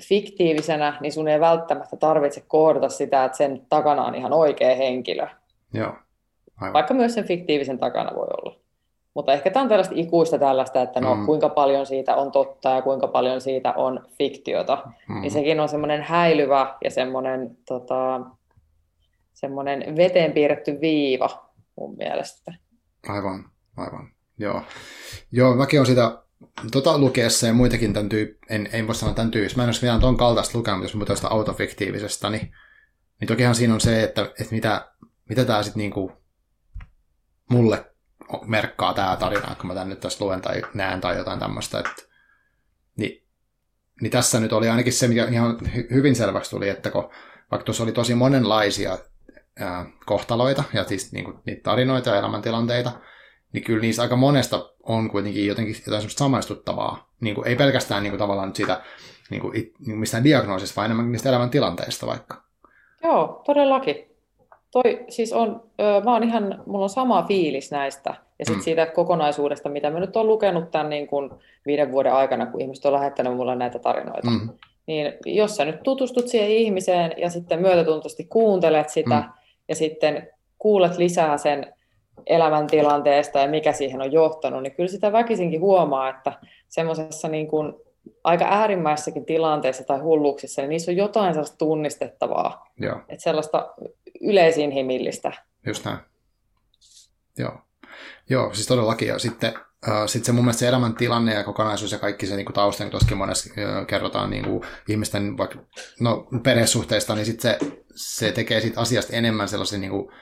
fiktiivisenä, 0.03 0.99
niin 1.01 1.13
sun 1.13 1.29
ei 1.29 1.41
välttämättä 1.41 1.97
tarvitse 1.97 2.45
kohdata 2.49 2.89
sitä, 2.89 3.25
että 3.25 3.39
sen 3.39 3.67
takana 3.69 4.05
on 4.05 4.15
ihan 4.15 4.33
oikea 4.33 4.77
henkilö. 4.77 5.27
Joo. 5.75 5.93
Aivan. 6.61 6.73
Vaikka 6.73 6.95
myös 6.95 7.15
sen 7.15 7.25
fiktiivisen 7.25 7.79
takana 7.79 8.15
voi 8.15 8.27
olla. 8.43 8.59
Mutta 9.15 9.33
ehkä 9.33 9.51
tämä 9.51 9.63
on 9.63 9.69
tällaista 9.69 9.95
ikuista 9.97 10.39
tällaista, 10.39 10.83
että 10.83 11.01
no, 11.01 11.15
mm. 11.15 11.27
kuinka 11.27 11.49
paljon 11.49 11.87
siitä 11.87 12.17
on 12.17 12.33
totta 12.33 12.71
ja 12.71 12.83
kuinka 12.83 13.09
paljon 13.09 13.41
siitä 13.41 13.73
on 13.73 14.07
fiktiota. 14.19 14.83
Mm. 15.09 15.21
Niin 15.21 15.31
sekin 15.31 15.61
on 15.61 15.69
semmoinen 15.69 16.03
häilyvä 16.03 16.77
ja 16.85 16.91
semmoinen, 16.91 17.57
tota, 17.69 18.21
semmoinen 19.35 19.97
veteen 19.97 20.33
piirretty 20.33 20.81
viiva 20.81 21.51
mun 21.77 21.97
mielestä. 21.97 22.55
Aivan, 23.09 23.45
aivan. 23.77 24.09
Joo. 24.39 24.63
Joo, 25.33 25.55
mäkin 25.55 25.81
on 25.81 25.87
sitä 25.87 26.19
tota 26.73 26.99
lukeessa 26.99 27.47
ja 27.47 27.53
muitakin 27.53 27.93
tämän 27.93 28.09
tyyp, 28.09 28.39
en, 28.49 28.69
en 28.73 28.87
voi 28.87 28.95
sanoa 28.95 29.15
tämän 29.15 29.31
tyyppistä. 29.31 29.57
Mä 29.57 29.63
en 29.63 29.69
olisi 29.69 29.83
vielä 29.83 29.99
tuon 29.99 30.17
kaltaista 30.17 30.59
lukenut, 30.59 30.83
jos 30.83 30.93
puhutaan 30.93 31.17
sitä 31.17 31.29
autofiktiivisesta, 31.29 32.31
niin, 32.31 32.53
niin 33.21 33.29
tokihan 33.29 33.55
siinä 33.55 33.75
on 33.75 33.81
se, 33.81 34.03
että, 34.03 34.23
että 34.23 34.55
mitä, 34.55 34.93
mitä 35.29 35.45
tämä 35.45 35.63
sitten 35.63 35.81
niinku 35.81 36.13
mulle 37.51 37.85
merkkaa 38.47 38.95
tämä 38.95 39.17
tarina, 39.17 39.55
kun 39.55 39.67
mä 39.67 39.75
tän 39.75 39.89
nyt 39.89 40.01
tässä 40.01 40.25
luen 40.25 40.41
tai 40.41 40.63
näen 40.75 41.01
tai 41.01 41.19
jotain 41.19 41.39
tämmöistä. 41.39 41.79
Että, 41.79 42.03
niin, 42.97 43.27
niin 44.01 44.11
tässä 44.11 44.41
nyt 44.41 44.53
oli 44.53 44.69
ainakin 44.69 44.93
se, 44.93 45.09
mikä 45.09 45.25
ihan 45.25 45.59
hyvin 45.91 46.17
selväksi 46.17 46.51
tuli, 46.51 46.69
että 46.69 46.91
kun, 46.91 47.11
vaikka 47.51 47.65
tuossa 47.65 47.83
oli 47.83 47.93
tosi 47.93 48.15
monenlaisia 48.15 48.99
ää, 49.61 49.87
kohtaloita 50.07 50.65
ja 50.73 50.85
siis 50.85 51.13
niin 51.13 51.25
kuin, 51.25 51.39
niitä 51.47 51.63
tarinoita 51.63 52.11
ja 52.11 52.17
elämäntilanteita, 52.17 52.93
niin 53.53 53.65
kyllä 53.65 53.81
niissä 53.81 54.03
aika 54.03 54.17
monesta 54.17 54.71
on 54.83 55.11
kuitenkin 55.11 55.47
jotenkin 55.47 55.75
jotain 55.87 56.01
semmoista 56.01 56.19
samaistuttavaa. 56.19 57.09
Niin 57.21 57.35
kuin, 57.35 57.49
ei 57.49 57.57
pelkästään 57.57 58.03
niin 58.03 58.11
kuin, 58.11 58.19
tavallaan 58.19 58.55
siitä 58.55 58.81
niin 59.31 59.41
kuin, 59.41 59.53
niin 59.53 59.73
kuin 59.85 59.99
mistään 59.99 60.25
diagnoosista, 60.25 60.77
vaan 60.77 60.85
enemmän 60.85 61.13
niistä 61.13 61.29
elämäntilanteista 61.29 62.07
vaikka. 62.07 62.43
Joo, 63.03 63.43
todellakin. 63.47 64.09
Toi 64.71 65.05
siis 65.09 65.33
on, 65.33 65.63
mä 66.05 66.13
oon 66.13 66.25
ihan, 66.25 66.63
mulla 66.67 66.85
on 66.85 66.91
sama 66.91 67.23
fiilis 67.23 67.71
näistä 67.71 68.15
ja 68.39 68.45
sitten 68.45 68.61
mm. 68.61 68.65
siitä 68.65 68.87
kokonaisuudesta, 68.87 69.69
mitä 69.69 69.91
mä 69.91 70.01
nyt 70.01 70.17
oon 70.17 70.27
lukenut 70.27 70.71
tämän 70.71 70.91
niin 70.91 71.07
kuin 71.07 71.31
viiden 71.67 71.93
vuoden 71.93 72.13
aikana, 72.13 72.47
kun 72.47 72.61
ihmiset 72.61 72.85
on 72.85 72.93
lähettänyt 72.93 73.37
mulle 73.37 73.57
näitä 73.57 73.79
tarinoita. 73.79 74.31
Mm. 74.31 74.49
Niin 74.87 75.13
jos 75.27 75.57
sä 75.57 75.65
nyt 75.65 75.83
tutustut 75.83 76.29
siihen 76.29 76.51
ihmiseen 76.51 77.15
ja 77.17 77.31
sitten 77.31 77.61
myötätuntoisesti 77.61 78.25
kuuntelet 78.25 78.89
sitä 78.89 79.21
mm. 79.21 79.33
ja 79.69 79.75
sitten 79.75 80.29
kuulet 80.59 80.99
lisää 80.99 81.39
sen 81.39 81.75
elämäntilanteesta 82.27 83.39
ja 83.39 83.49
mikä 83.49 83.73
siihen 83.73 84.03
on 84.03 84.13
johtanut, 84.13 84.63
niin 84.63 84.75
kyllä 84.75 84.89
sitä 84.89 85.13
väkisinkin 85.13 85.61
huomaa, 85.61 86.09
että 86.09 86.33
semmoisessa 86.69 87.29
niin 87.29 87.49
kuin 87.49 87.75
aika 88.25 88.45
äärimmäisessäkin 88.45 89.25
tilanteessa 89.25 89.85
tai 89.85 89.99
hulluuksissa, 89.99 90.63
niin 90.63 90.69
niissä 90.69 90.91
on 90.91 90.97
jotain 90.97 91.35
sellaista 91.35 91.57
tunnistettavaa. 91.57 92.71
Joo. 92.81 92.99
Että 93.09 93.23
sellaista 93.23 93.75
yleisinhimillistä. 94.21 95.33
Just 95.67 95.85
näin. 95.85 95.99
Joo. 97.39 97.59
Joo, 98.31 98.55
siis 98.55 98.67
todellakin. 98.67 99.09
Ja 99.09 99.19
sitten 99.19 99.53
Uh, 99.87 100.09
sitten 100.09 100.27
se 100.27 100.33
mun 100.33 100.45
mielestä 100.45 100.61
se 100.61 100.69
elämäntilanne 100.69 101.35
ja 101.35 101.45
kokonaisuus 101.45 101.93
ja 101.93 101.99
kaikki 101.99 102.27
se 102.27 102.37
niin 102.37 102.53
tausta, 102.55 102.85
niin 102.85 102.91
tuossakin 102.91 103.17
monessa 103.17 103.51
uh, 103.51 103.87
kerrotaan 103.87 104.31
niin 104.31 104.45
kuin 104.45 104.63
ihmisten 104.89 105.37
vaikka, 105.37 105.59
no, 106.01 106.29
perhesuhteista, 106.43 107.15
niin 107.15 107.27
sitten 107.27 107.57
se, 107.61 107.83
se 107.97 108.33
tekee 108.33 108.61
siitä 108.61 108.81
asiasta 108.81 109.17
enemmän 109.17 109.49
sellaisen, 109.49 109.81
niin 109.81 109.91
kuin, 109.91 110.13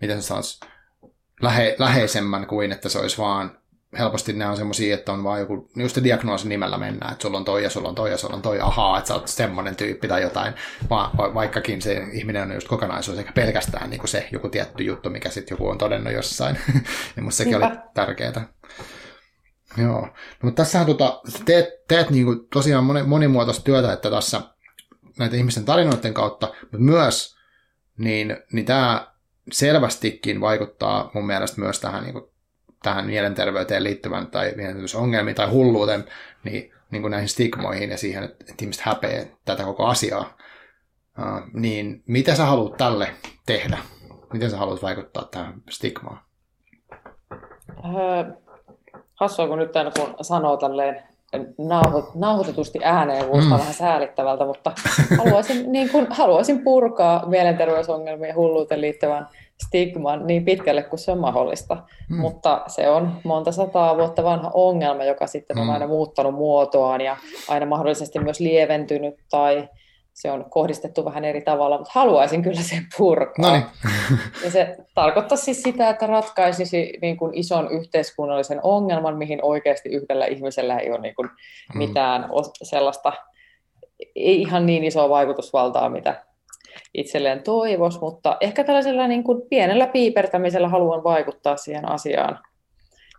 miten 0.00 0.22
se 0.22 0.26
sanoisi, 0.26 0.60
lähe, 1.42 1.76
läheisemmän 1.78 2.46
kuin 2.46 2.72
että 2.72 2.88
se 2.88 2.98
olisi 2.98 3.18
vaan 3.18 3.58
helposti 3.98 4.32
ne 4.32 4.46
on 4.46 4.56
semmoisia, 4.56 4.94
että 4.94 5.12
on 5.12 5.24
vaan 5.24 5.40
joku, 5.40 5.70
just 5.76 6.04
diagnoosin 6.04 6.48
nimellä 6.48 6.78
mennään, 6.78 7.12
että 7.12 7.22
sulla 7.22 7.38
on 7.38 7.44
toi 7.44 7.62
ja 7.62 7.70
sulla 7.70 7.88
on 7.88 7.94
toi 7.94 8.10
ja 8.10 8.16
sulla 8.16 8.36
on 8.36 8.42
toi, 8.42 8.60
ahaa, 8.60 8.98
että 8.98 9.08
sä 9.08 9.14
oot 9.14 9.28
semmoinen 9.28 9.76
tyyppi 9.76 10.08
tai 10.08 10.22
jotain, 10.22 10.54
Va, 10.90 11.10
va, 11.16 11.34
vaikkakin 11.34 11.82
se 11.82 12.02
ihminen 12.12 12.42
on 12.42 12.54
just 12.54 12.68
kokonaisuus, 12.68 13.18
eikä 13.18 13.32
pelkästään 13.32 13.90
niin 13.90 14.00
kuin 14.00 14.08
se 14.08 14.28
joku 14.32 14.48
tietty 14.48 14.82
juttu, 14.84 15.10
mikä 15.10 15.30
sitten 15.30 15.54
joku 15.54 15.68
on 15.68 15.78
todennut 15.78 16.12
jossain. 16.12 16.58
ja 17.16 17.22
musta 17.22 17.38
sekin 17.38 17.52
Niinpä. 17.52 17.66
oli 17.66 17.76
tärkeää. 17.94 18.48
Joo, 19.76 20.00
no, 20.00 20.12
mutta 20.42 20.62
tässähän 20.62 20.86
tota, 20.86 21.20
teet, 21.44 21.68
teet 21.88 22.10
niin 22.10 22.24
kuin 22.24 22.48
tosiaan 22.52 22.84
monimuotoista 23.08 23.64
työtä, 23.64 23.92
että 23.92 24.10
tässä 24.10 24.40
näitä 25.18 25.36
ihmisten 25.36 25.64
tarinoiden 25.64 26.14
kautta, 26.14 26.46
mutta 26.60 26.78
myös 26.78 27.36
niin, 27.98 28.36
niin 28.52 28.66
tämä 28.66 29.13
selvästikin 29.52 30.40
vaikuttaa 30.40 31.10
mun 31.14 31.26
mielestä 31.26 31.60
myös 31.60 31.80
tähän 31.80 32.02
niin 32.02 32.12
kuin 32.12 32.24
tähän 32.82 33.06
mielenterveyteen 33.06 33.84
liittyvän 33.84 34.26
tai 34.26 34.52
mielenterveysongelmiin 34.56 35.34
tai 35.34 35.48
hulluuteen, 35.48 36.04
niin, 36.44 36.72
niin 36.90 37.02
kuin 37.02 37.10
näihin 37.10 37.28
stigmoihin 37.28 37.90
ja 37.90 37.96
siihen, 37.96 38.24
että, 38.24 38.44
että 38.50 38.64
ihmiset 38.64 38.82
häpeä 38.82 39.26
tätä 39.44 39.64
koko 39.64 39.86
asiaa, 39.86 40.36
uh, 41.18 41.50
niin 41.52 42.02
mitä 42.06 42.34
sä 42.34 42.44
haluat 42.44 42.76
tälle 42.76 43.10
tehdä? 43.46 43.78
Miten 44.32 44.50
sä 44.50 44.56
haluat 44.56 44.82
vaikuttaa 44.82 45.24
tähän 45.24 45.54
stigmaan? 45.70 46.18
Öö, 47.84 48.32
hassua, 49.14 49.48
kun 49.48 49.58
nyt 49.58 49.72
tämän, 49.72 49.92
kun 49.98 50.14
sanoo 50.24 50.56
tälleen 50.56 51.02
nauhoit, 51.58 52.14
nauhoitetusti 52.14 52.78
ääneen 52.82 53.24
kuulostaa 53.24 53.56
mm. 53.56 53.60
vähän 53.60 53.74
säälittävältä, 53.74 54.44
mutta 54.44 54.72
haluaisin, 55.18 55.72
niin 55.72 55.90
kuin, 55.90 56.06
haluaisin 56.10 56.64
purkaa 56.64 57.26
mielenterveysongelmia 57.26 58.28
ja 58.28 58.34
hulluuteen 58.34 58.80
liittyvän 58.80 59.28
stigman 59.66 60.26
niin 60.26 60.44
pitkälle 60.44 60.82
kuin 60.82 61.00
se 61.00 61.12
on 61.12 61.18
mahdollista. 61.18 61.76
Mm. 62.08 62.16
Mutta 62.16 62.62
se 62.66 62.88
on 62.88 63.12
monta 63.24 63.52
sataa 63.52 63.96
vuotta 63.96 64.24
vanha 64.24 64.50
ongelma, 64.54 65.04
joka 65.04 65.26
sitten 65.26 65.58
on 65.58 65.64
mm. 65.64 65.70
aina 65.70 65.86
muuttanut 65.86 66.34
muotoaan 66.34 67.00
ja 67.00 67.16
aina 67.48 67.66
mahdollisesti 67.66 68.18
myös 68.18 68.40
lieventynyt 68.40 69.14
tai 69.30 69.68
se 70.14 70.30
on 70.30 70.50
kohdistettu 70.50 71.04
vähän 71.04 71.24
eri 71.24 71.42
tavalla, 71.42 71.78
mutta 71.78 71.92
haluaisin 71.94 72.42
kyllä 72.42 72.60
sen 72.60 72.86
purkaa. 72.98 73.34
Noniin. 73.38 73.64
ja 74.44 74.50
se 74.50 74.76
tarkoittaa 74.94 75.36
siis 75.36 75.62
sitä, 75.62 75.90
että 75.90 76.06
ratkaisisi 76.06 76.92
niin 77.02 77.16
kuin 77.16 77.34
ison 77.34 77.70
yhteiskunnallisen 77.70 78.60
ongelman, 78.62 79.16
mihin 79.16 79.38
oikeasti 79.42 79.88
yhdellä 79.88 80.26
ihmisellä 80.26 80.78
ei 80.78 80.90
ole 80.90 81.00
niin 81.00 81.14
kuin 81.14 81.28
mm. 81.74 81.78
mitään 81.78 82.28
sellaista, 82.62 83.12
ei 84.16 84.40
ihan 84.40 84.66
niin 84.66 84.84
isoa 84.84 85.08
vaikutusvaltaa, 85.08 85.88
mitä 85.88 86.24
itselleen 86.94 87.42
toivoisi, 87.42 88.00
mutta 88.00 88.36
ehkä 88.40 88.64
tällaisella 88.64 89.08
niin 89.08 89.24
kuin 89.24 89.42
pienellä 89.50 89.86
piipertämisellä 89.86 90.68
haluan 90.68 91.04
vaikuttaa 91.04 91.56
siihen 91.56 91.90
asiaan 91.90 92.38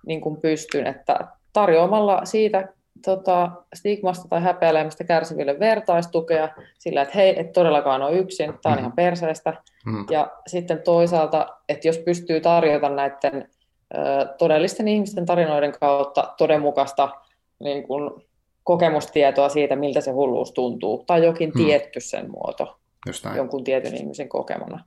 niin 0.07 0.21
kuin 0.21 0.41
pystyn, 0.41 0.87
että 0.87 1.19
tarjoamalla 1.53 2.25
siitä 2.25 2.67
tota, 3.05 3.51
stigmasta 3.73 4.27
tai 4.27 4.41
häpeäilemästä 4.41 5.03
kärsiville 5.03 5.59
vertaistukea 5.59 6.49
sillä, 6.77 7.01
että 7.01 7.17
hei, 7.17 7.39
et 7.39 7.51
todellakaan 7.51 8.01
ole 8.01 8.17
yksin, 8.17 8.53
tämä 8.61 8.73
on 8.73 8.77
mm. 8.77 8.79
ihan 8.79 8.91
perseestä. 8.91 9.53
Mm. 9.85 10.05
Ja 10.11 10.31
sitten 10.47 10.81
toisaalta, 10.81 11.47
että 11.69 11.87
jos 11.87 11.97
pystyy 11.97 12.41
tarjota 12.41 12.89
näiden 12.89 13.49
ö, 13.95 13.97
todellisten 14.37 14.87
ihmisten 14.87 15.25
tarinoiden 15.25 15.73
kautta 15.79 16.33
todenmukaista 16.37 17.09
niin 17.59 17.83
kun, 17.83 18.21
kokemustietoa 18.63 19.49
siitä, 19.49 19.75
miltä 19.75 20.01
se 20.01 20.11
hulluus 20.11 20.51
tuntuu, 20.51 21.03
tai 21.07 21.25
jokin 21.25 21.51
mm. 21.55 21.65
tietty 21.65 21.99
sen 21.99 22.31
muoto 22.31 22.79
jonkun 23.35 23.63
tietyn 23.63 23.95
ihmisen 23.95 24.29
kokemana. 24.29 24.83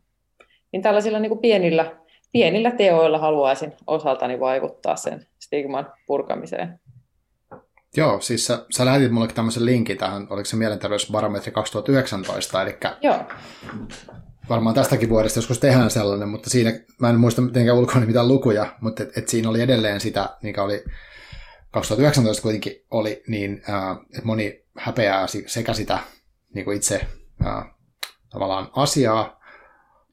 Niin 0.72 0.82
tällaisilla 0.82 1.18
niin 1.18 1.30
kuin 1.30 1.40
pienillä, 1.40 1.96
pienillä 2.32 2.70
teoilla 2.70 3.18
haluaisin 3.18 3.72
osaltani 3.86 4.40
vaikuttaa 4.40 4.96
sen 4.96 5.26
stigman 5.38 5.92
purkamiseen. 6.06 6.80
Joo, 7.96 8.20
siis 8.20 8.46
sä, 8.46 8.66
sä 8.70 8.84
lähetit 8.84 9.12
mulle 9.12 9.28
tämmöisen 9.28 9.64
linkin 9.64 9.98
tähän, 9.98 10.26
oliko 10.30 10.44
se 10.44 10.56
mielenterveysbarometri 10.56 11.52
2019, 11.52 12.62
eli 12.62 12.76
Joo. 13.02 13.24
varmaan 14.48 14.74
tästäkin 14.74 15.08
vuodesta 15.08 15.38
joskus 15.38 15.58
tehdään 15.58 15.90
sellainen, 15.90 16.28
mutta 16.28 16.50
siinä, 16.50 16.72
mä 17.00 17.10
en 17.10 17.20
muista 17.20 17.42
mitenkään 17.42 17.76
ulkoa 17.76 18.00
mitään 18.00 18.28
lukuja, 18.28 18.76
mutta 18.80 19.02
et, 19.02 19.18
et 19.18 19.28
siinä 19.28 19.48
oli 19.48 19.60
edelleen 19.60 20.00
sitä, 20.00 20.36
mikä 20.42 20.62
oli 20.62 20.84
2019 21.70 22.42
kuitenkin 22.42 22.84
oli, 22.90 23.22
niin 23.26 23.62
äh, 23.68 23.96
että 24.14 24.26
moni 24.26 24.64
häpeää 24.78 25.26
sekä 25.46 25.74
sitä 25.74 25.98
niin 26.54 26.64
kuin 26.64 26.76
itse 26.76 27.06
äh, 27.46 27.64
tavallaan 28.30 28.70
asiaa, 28.72 29.38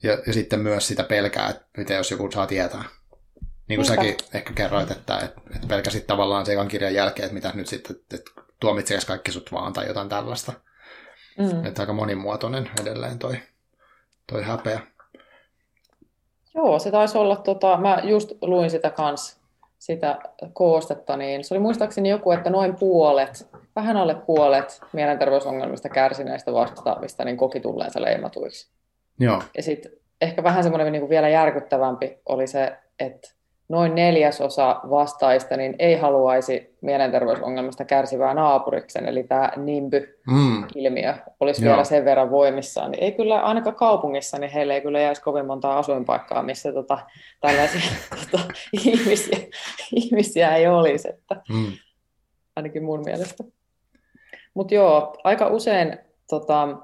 ja, 0.03 0.17
ja 0.27 0.33
sitten 0.33 0.59
myös 0.59 0.87
sitä 0.87 1.03
pelkää, 1.03 1.49
että 1.49 1.65
mitä 1.77 1.93
jos 1.93 2.11
joku 2.11 2.31
saa 2.31 2.47
tietää. 2.47 2.83
Niin 3.67 3.77
kuin 3.77 3.85
säkin 3.85 4.17
ehkä 4.33 4.53
kerroit, 4.53 4.91
että, 4.91 5.19
että, 5.19 5.41
että 5.55 5.67
pelkäsit 5.67 6.07
tavallaan 6.07 6.45
se 6.45 6.55
kirjan 6.71 6.93
jälkeen, 6.93 7.25
että 7.25 7.33
mitä 7.33 7.51
nyt 7.53 7.67
sitten, 7.67 7.95
että 8.13 8.31
tuomitseeko 8.59 9.03
kaikki 9.07 9.31
sut 9.31 9.51
vaan 9.51 9.73
tai 9.73 9.87
jotain 9.87 10.09
tällaista. 10.09 10.53
Mm. 11.37 11.65
Että 11.65 11.81
aika 11.81 11.93
monimuotoinen 11.93 12.69
edelleen 12.81 13.19
toi, 13.19 13.37
toi 14.31 14.43
häpeä. 14.43 14.79
Joo, 16.55 16.79
se 16.79 16.91
taisi 16.91 17.17
olla, 17.17 17.35
tota, 17.35 17.77
mä 17.77 18.01
just 18.03 18.31
luin 18.41 18.69
sitä 18.69 18.89
kans, 18.89 19.39
sitä 19.79 20.19
koostetta, 20.53 21.17
niin 21.17 21.43
se 21.43 21.53
oli 21.53 21.61
muistaakseni 21.61 22.09
joku, 22.09 22.31
että 22.31 22.49
noin 22.49 22.75
puolet, 22.75 23.49
vähän 23.75 23.97
alle 23.97 24.15
puolet 24.15 24.81
mielenterveysongelmista 24.93 25.89
kärsineistä 25.89 26.53
vastaavista 26.53 27.25
niin 27.25 27.37
koki 27.37 27.59
tulleensa 27.59 28.01
leimatuiksi. 28.01 28.71
Joo. 29.19 29.41
Ja 29.57 29.63
sitten 29.63 29.91
ehkä 30.21 30.43
vähän 30.43 30.63
semmoinen 30.63 30.91
niin 30.91 31.09
vielä 31.09 31.29
järkyttävämpi 31.29 32.17
oli 32.25 32.47
se, 32.47 32.77
että 32.99 33.35
noin 33.69 33.95
neljäsosa 33.95 34.79
vastaista 34.89 35.57
niin 35.57 35.75
ei 35.79 35.95
haluaisi 35.95 36.75
mielenterveysongelmasta 36.81 37.85
kärsivää 37.85 38.33
naapuriksen, 38.33 39.05
eli 39.05 39.23
tämä 39.23 39.51
NIMBY-ilmiö 39.55 41.11
mm. 41.11 41.19
olisi 41.39 41.65
Joo. 41.65 41.71
vielä 41.71 41.83
sen 41.83 42.05
verran 42.05 42.31
voimissaan. 42.31 42.91
Niin 42.91 43.03
ei 43.03 43.11
kyllä 43.11 43.41
ainakaan 43.41 43.75
kaupungissa, 43.75 44.39
niin 44.39 44.51
heille 44.51 44.73
ei 44.73 44.81
kyllä 44.81 44.99
jäisi 44.99 45.21
kovin 45.21 45.45
monta 45.45 45.77
asuinpaikkaa, 45.77 46.43
missä 46.43 46.73
tota, 46.73 46.99
tällaisia 47.41 47.81
tota, 48.31 48.43
ihmisiä, 48.85 49.39
ihmisiä 49.95 50.55
ei 50.55 50.67
olisi, 50.67 51.09
että, 51.09 51.41
mm. 51.49 51.71
ainakin 52.55 52.83
mun 52.83 53.01
mielestä. 53.05 53.43
Mutta 54.53 54.73
joo, 54.73 55.15
aika 55.23 55.47
usein 55.47 55.97
tota, 56.29 56.77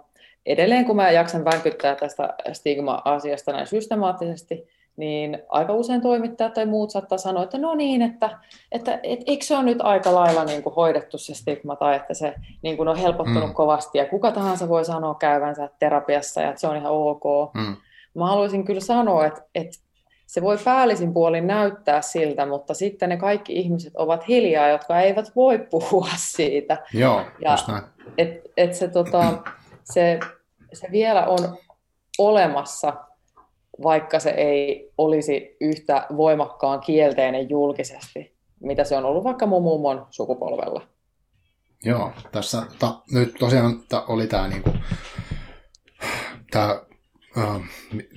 edelleen 0.45 0.85
kun 0.85 0.95
mä 0.95 1.11
jaksan 1.11 1.45
vänkyttää 1.45 1.95
tästä 1.95 2.33
stigma-asiasta 2.53 3.51
näin 3.51 3.67
systemaattisesti, 3.67 4.67
niin 4.97 5.39
aika 5.49 5.73
usein 5.73 6.01
toimittajat 6.01 6.53
tai 6.53 6.65
muut 6.65 6.91
saattaa 6.91 7.17
sanoa, 7.17 7.43
että 7.43 7.57
no 7.57 7.75
niin, 7.75 8.01
että, 8.01 8.39
että 8.71 8.99
et, 9.03 9.19
eikö 9.25 9.45
se 9.45 9.55
ole 9.55 9.63
nyt 9.63 9.81
aika 9.81 10.15
lailla 10.15 10.45
niin 10.45 10.63
kuin 10.63 10.75
hoidettu 10.75 11.17
se 11.17 11.33
stigma 11.33 11.75
tai 11.75 11.95
että 11.95 12.13
se 12.13 12.35
niin 12.61 12.77
kuin 12.77 12.87
on 12.87 12.97
helpottunut 12.97 13.49
mm. 13.49 13.53
kovasti 13.53 13.97
ja 13.97 14.05
kuka 14.05 14.31
tahansa 14.31 14.69
voi 14.69 14.85
sanoa 14.85 15.15
käyvänsä 15.15 15.69
terapiassa 15.79 16.41
ja 16.41 16.49
että 16.49 16.61
se 16.61 16.67
on 16.67 16.77
ihan 16.77 16.91
ok. 16.91 17.53
Mm. 17.53 17.75
Mä 18.13 18.27
haluaisin 18.27 18.65
kyllä 18.65 18.81
sanoa, 18.81 19.25
että, 19.25 19.41
että 19.55 19.77
se 20.27 20.41
voi 20.41 20.57
päällisin 20.65 21.13
puolin 21.13 21.47
näyttää 21.47 22.01
siltä, 22.01 22.45
mutta 22.45 22.73
sitten 22.73 23.09
ne 23.09 23.17
kaikki 23.17 23.53
ihmiset 23.53 23.95
ovat 23.95 24.27
hiljaa, 24.27 24.67
jotka 24.67 24.99
eivät 24.99 25.31
voi 25.35 25.59
puhua 25.71 26.09
siitä. 26.15 26.77
Joo, 26.93 27.21
ja 27.41 27.55
et, 28.17 28.41
et 28.57 28.73
se, 28.73 28.87
tota, 28.87 29.33
se, 29.83 30.19
se 30.73 30.87
vielä 30.91 31.25
on 31.25 31.57
olemassa 32.17 32.93
vaikka 33.83 34.19
se 34.19 34.29
ei 34.29 34.91
olisi 34.97 35.57
yhtä 35.61 36.05
voimakkaan 36.17 36.79
kielteinen 36.79 37.49
julkisesti, 37.49 38.35
mitä 38.59 38.83
se 38.83 38.97
on 38.97 39.05
ollut 39.05 39.23
vaikka 39.23 39.45
mun 39.45 39.63
mummon 39.63 40.07
sukupolvella. 40.09 40.81
Joo, 41.85 42.11
tässä 42.31 42.63
ta, 42.79 43.01
nyt 43.11 43.35
tosiaan 43.39 43.83
ta, 43.89 44.05
oli 44.07 44.27
tämä 44.27 44.47
niinku, 44.47 44.69
äh, 46.55 47.61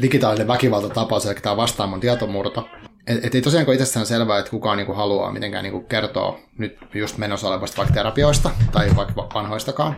digitaalinen 0.03 0.49
väkivaltatapaus, 0.49 1.27
eli 1.27 1.35
tämä 1.35 1.57
vastaamon 1.57 2.01
tietomurto. 2.01 2.69
Et, 3.07 3.25
et 3.25 3.35
ei 3.35 3.43
tosiaan 3.43 3.67
ole 3.67 3.75
itsestään 3.75 4.07
selvää, 4.07 4.39
että 4.39 4.51
kukaan 4.51 4.77
niinku 4.77 4.93
haluaa 4.93 5.33
mitenkään 5.33 5.63
niinku 5.63 5.81
kertoa 5.81 6.39
nyt 6.59 6.79
just 6.95 7.19
menossa 7.19 7.49
olevasta 7.49 7.77
vaikka 7.77 7.95
terapioista 7.95 8.51
tai 8.73 8.91
vaikka 8.97 9.29
vanhoistakaan. 9.35 9.97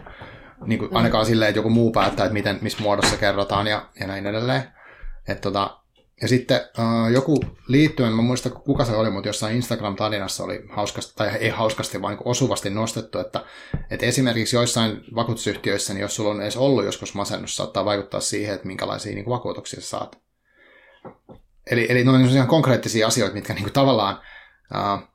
Niin 0.67 0.79
kuin 0.79 0.97
ainakaan 0.97 1.27
silleen, 1.27 1.49
että 1.49 1.59
joku 1.59 1.71
muu 1.71 1.93
päättää, 1.93 2.27
että 2.27 2.35
miten, 2.35 2.59
missä 2.63 2.83
muodossa 2.83 3.17
kerrotaan 3.17 3.67
ja, 3.67 3.89
ja 4.01 4.07
näin 4.07 4.27
edelleen. 4.27 4.76
Et 5.29 5.41
tota, 5.41 5.81
ja 6.23 6.29
sitten 6.29 6.61
uh, 6.79 7.13
joku 7.13 7.41
liittyen, 7.69 8.13
mä 8.13 8.23
muista 8.23 8.51
kuka 8.51 8.85
se 8.85 8.93
oli, 8.93 9.11
mutta 9.11 9.29
jossain 9.29 9.57
Instagram-tarinassa 9.57 10.45
oli 10.45 10.65
hauskasti, 10.69 11.13
tai 11.17 11.29
ei 11.29 11.49
hauskasti, 11.49 12.03
vaan 12.03 12.15
niin 12.15 12.29
osuvasti 12.29 12.71
nostettu, 12.71 13.19
että, 13.19 13.45
että 13.91 14.07
esimerkiksi 14.07 14.57
joissain 14.57 15.01
vakuutusyhtiöissä, 15.15 15.95
niin 15.95 16.01
jos 16.01 16.17
sulla 16.17 16.31
on 16.31 16.43
edes 16.43 16.57
ollut 16.57 16.85
joskus 16.85 17.15
masennus, 17.15 17.57
saattaa 17.57 17.85
vaikuttaa 17.85 18.21
siihen, 18.21 18.55
että 18.55 18.67
minkälaisia 18.67 19.15
niin 19.15 19.25
kuin 19.25 19.35
vakuutuksia 19.35 19.81
sä 19.81 19.89
saat. 19.89 20.19
Eli, 21.71 21.87
eli 21.89 22.05
noin 22.05 22.27
ihan 22.27 22.49
konkreettisia 22.49 23.07
asioita, 23.07 23.35
mitkä 23.35 23.55
niin 23.55 23.65
kuin 23.65 23.73
tavallaan 23.73 24.21
uh, 24.75 25.09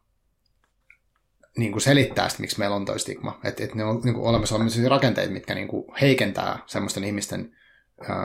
niin 1.58 1.72
kuin 1.72 1.82
selittää 1.82 2.30
sitä, 2.30 2.42
miksi 2.42 2.60
meillä 2.60 2.76
on 2.76 2.86
toi 2.86 3.00
stigma. 3.00 3.40
Että 3.44 3.64
et 3.64 3.76
ne 3.76 3.84
on 3.84 4.02
niin 4.04 4.16
kuin 4.16 4.28
olemassa 4.28 4.56
rakenteita, 4.88 5.34
mitkä 5.34 5.56
niin 5.56 5.68
kuin 5.68 5.84
heikentää 6.02 6.60
semmoisten 6.66 7.04
ihmisten 7.04 7.56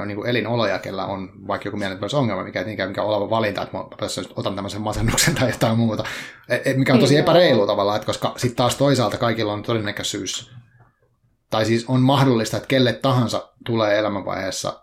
niin 0.07 0.17
kuin 0.17 0.29
elinoloja, 0.29 0.79
kellä 0.79 1.07
on 1.07 1.31
vaikka 1.47 1.69
joku 1.69 1.77
mielenterveysongelma, 1.77 2.45
mikä 2.45 2.59
ei 2.59 2.65
niinkään 2.65 2.89
mikä 2.89 3.03
oleva 3.03 3.31
valinta, 3.31 3.63
että 3.63 3.77
mä 3.77 3.85
otan 4.37 4.55
tämmöisen 4.55 4.81
masennuksen 4.81 5.35
tai 5.35 5.51
jotain 5.51 5.79
muuta, 5.79 6.05
et, 6.49 6.67
et, 6.67 6.77
mikä 6.77 6.93
on 6.93 7.01
tosi 7.01 7.15
niin, 7.15 7.23
epäreilu 7.23 7.67
tavallaan, 7.67 7.97
että 7.97 8.07
koska 8.07 8.35
sitten 8.37 8.57
taas 8.57 8.77
toisaalta 8.77 9.19
kaikilla 9.19 9.53
on 9.53 9.63
todennäköisyys, 9.63 10.51
tai 11.51 11.65
siis 11.65 11.85
on 11.89 12.01
mahdollista, 12.01 12.57
että 12.57 12.67
kelle 12.67 12.93
tahansa 12.93 13.49
tulee 13.65 13.99
elämänvaiheessa 13.99 14.83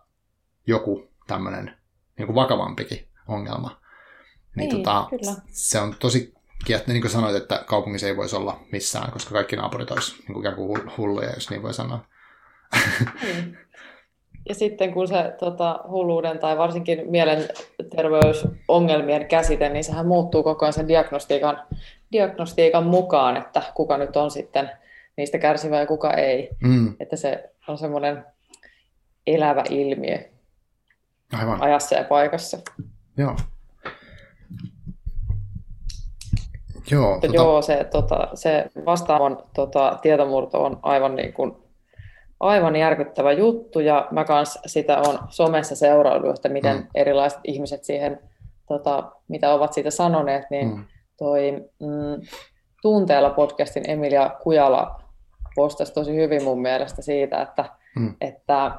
joku 0.68 1.08
tämmöinen 1.28 1.78
niin 2.18 2.26
kuin 2.26 2.36
vakavampikin 2.36 3.08
ongelma. 3.28 3.82
Niin, 4.56 4.70
niin 4.70 4.84
tota, 4.84 5.08
kyllä. 5.10 5.36
se 5.48 5.80
on 5.80 5.96
tosi 6.00 6.34
kiehto, 6.66 6.92
niin 6.92 7.02
kuin 7.02 7.12
sanoit, 7.12 7.36
että 7.36 7.64
kaupungissa 7.68 8.08
ei 8.08 8.18
voisi 8.18 8.36
olla 8.36 8.60
missään, 8.72 9.12
koska 9.12 9.32
kaikki 9.32 9.56
naapurit 9.56 9.92
olisi 9.92 10.16
niin 10.18 10.34
kuin 10.34 10.42
ikään 10.42 10.56
kuin 10.56 10.92
hulluja, 10.98 11.34
jos 11.34 11.50
niin 11.50 11.64
voi 11.64 11.74
sanoa. 11.74 12.06
Niin. 13.24 13.58
Ja 14.50 14.56
sitten 14.56 14.94
kun 14.94 15.08
se 15.08 15.34
tota, 15.40 15.80
hulluuden 15.90 16.40
tai 16.40 16.58
varsinkin 16.58 17.02
mielenterveysongelmien 17.06 19.28
käsite, 19.28 19.70
niin 19.70 19.84
sehän 19.84 20.08
muuttuu 20.08 20.44
koko 20.44 20.66
ajan 20.66 20.74
sen 20.74 20.88
diagnostiikan, 20.88 21.60
diagnostiikan 22.12 22.84
mukaan, 22.84 23.38
että 23.38 23.62
kuka 23.76 23.98
nyt 23.98 24.18
on 24.18 24.32
sitten 24.32 24.70
niistä 25.18 25.38
kärsivä 25.38 25.80
ja 25.80 25.86
kuka 25.86 26.14
ei. 26.14 26.50
Mm. 26.64 26.96
Että 27.00 27.16
se 27.16 27.50
on 27.68 27.78
semmoinen 27.78 28.26
elävä 29.28 29.64
ilmiö 29.70 30.20
Aivan. 31.34 31.62
ajassa 31.62 31.96
ja 31.96 32.04
paikassa. 32.04 32.58
Joo. 33.18 33.36
Joo, 36.92 37.20
tota... 37.22 37.36
joo 37.36 37.62
se, 37.62 37.88
tota, 37.92 38.28
se 38.34 38.66
vastaavan 38.86 39.38
tota, 39.54 40.00
tietomurto 40.02 40.64
on 40.64 40.80
aivan, 40.82 41.16
niin 41.16 41.34
kuin, 41.34 41.63
aivan 42.44 42.76
järkyttävä 42.76 43.32
juttu 43.32 43.80
ja 43.80 44.08
mä 44.12 44.26
kans 44.26 44.60
sitä 44.66 44.98
on 44.98 45.20
somessa 45.30 45.76
seuraillut, 45.76 46.36
että 46.36 46.50
miten 46.50 46.78
mm. 46.78 46.88
erilaiset 46.96 47.40
ihmiset 47.44 47.84
siihen, 47.84 48.20
tota, 48.68 49.12
mitä 49.28 49.54
ovat 49.54 49.74
siitä 49.74 49.92
sanoneet, 49.92 50.44
niin 50.50 50.68
mm. 50.68 50.84
toi 51.18 51.52
mm, 51.80 52.28
Tunteella 52.82 53.30
podcastin 53.30 53.90
Emilia 53.90 54.30
Kujala 54.44 55.02
postasi 55.56 55.94
tosi 55.94 56.16
hyvin 56.16 56.44
mun 56.44 56.62
mielestä 56.62 57.02
siitä, 57.02 57.42
että, 57.42 57.66
mm. 57.96 58.16
että 58.22 58.72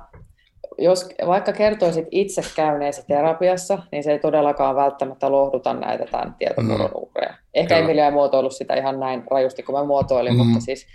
jos 0.79 1.09
vaikka 1.27 1.53
kertoisit 1.53 2.07
itse 2.11 2.43
käyneesi 2.57 3.05
terapiassa, 3.07 3.79
niin 3.93 4.05
se 4.05 4.13
ei 4.13 4.19
todellakaan 4.19 4.77
välttämättä 4.77 5.33
lohduta 5.33 5.75
näitä 5.75 6.05
tämän 6.11 6.35
tietomurron 6.39 6.91
mm. 6.91 7.03
uhreja. 7.03 7.35
Ehkä 7.55 7.75
Kyllä. 7.75 7.85
Emilia 7.85 8.05
ei 8.05 8.11
muotoillut 8.11 8.53
sitä 8.53 8.75
ihan 8.75 9.01
näin 9.01 9.25
rajusti 9.31 9.63
kuin 9.63 9.77
mä 9.77 9.85
muotoilin, 9.85 10.33
mm. 10.33 10.39
mutta 10.39 10.61
siis 10.61 10.87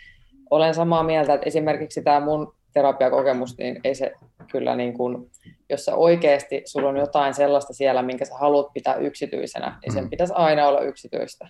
olen 0.49 0.73
samaa 0.73 1.03
mieltä, 1.03 1.33
että 1.33 1.47
esimerkiksi 1.47 2.01
tämä 2.01 2.19
mun 2.19 2.53
terapiakokemus, 2.73 3.57
niin 3.57 3.79
ei 3.83 3.95
se 3.95 4.13
kyllä 4.51 4.75
niin 4.75 4.93
kuin, 4.93 5.31
jos 5.69 5.85
sä 5.85 5.95
oikeasti, 5.95 6.61
sulla 6.65 6.89
on 6.89 6.97
jotain 6.97 7.33
sellaista 7.33 7.73
siellä, 7.73 8.01
minkä 8.01 8.25
sä 8.25 8.37
haluat 8.37 8.73
pitää 8.73 8.95
yksityisenä, 8.95 9.79
niin 9.81 9.93
sen 9.93 10.03
mm. 10.03 10.09
pitäisi 10.09 10.33
aina 10.35 10.67
olla 10.67 10.81
yksityistä. 10.81 11.49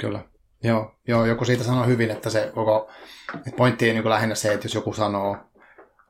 Kyllä. 0.00 0.20
Joo, 0.64 0.94
joo, 1.08 1.26
joku 1.26 1.44
siitä 1.44 1.64
sanoi 1.64 1.86
hyvin, 1.86 2.10
että 2.10 2.30
se 2.30 2.50
koko 2.54 2.90
pointti 3.56 3.88
ei 3.88 3.94
niin 3.94 4.08
lähinnä 4.08 4.34
se, 4.34 4.52
että 4.52 4.64
jos 4.64 4.74
joku 4.74 4.92
sanoo 4.92 5.36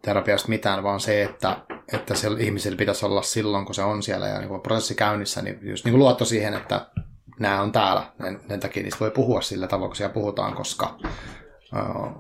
terapiasta 0.03 0.49
mitään, 0.49 0.83
vaan 0.83 1.01
se, 1.01 1.23
että, 1.23 1.57
että 1.93 2.15
se 2.15 2.29
ihmisillä 2.39 2.77
pitäisi 2.77 3.07
olla 3.07 3.23
silloin, 3.23 3.65
kun 3.65 3.75
se 3.75 3.83
on 3.83 4.03
siellä 4.03 4.29
ja 4.29 4.41
niin 4.41 4.61
prosessi 4.61 4.95
käynnissä, 4.95 5.43
niin 5.43 5.59
just 5.63 5.85
niin 5.85 5.93
kuin 5.93 5.99
luotto 5.99 6.25
siihen, 6.25 6.55
että 6.55 6.87
nämä 7.41 7.63
on 7.63 7.73
täällä. 7.73 8.13
Ne, 8.49 8.59
takia 8.59 8.83
niistä 8.83 9.01
voi 9.01 9.11
puhua 9.11 9.41
sillä 9.41 9.67
tavalla, 9.67 9.89
kun 9.89 9.97
siellä 9.97 10.15
puhutaan, 10.15 10.55
koska 10.55 10.99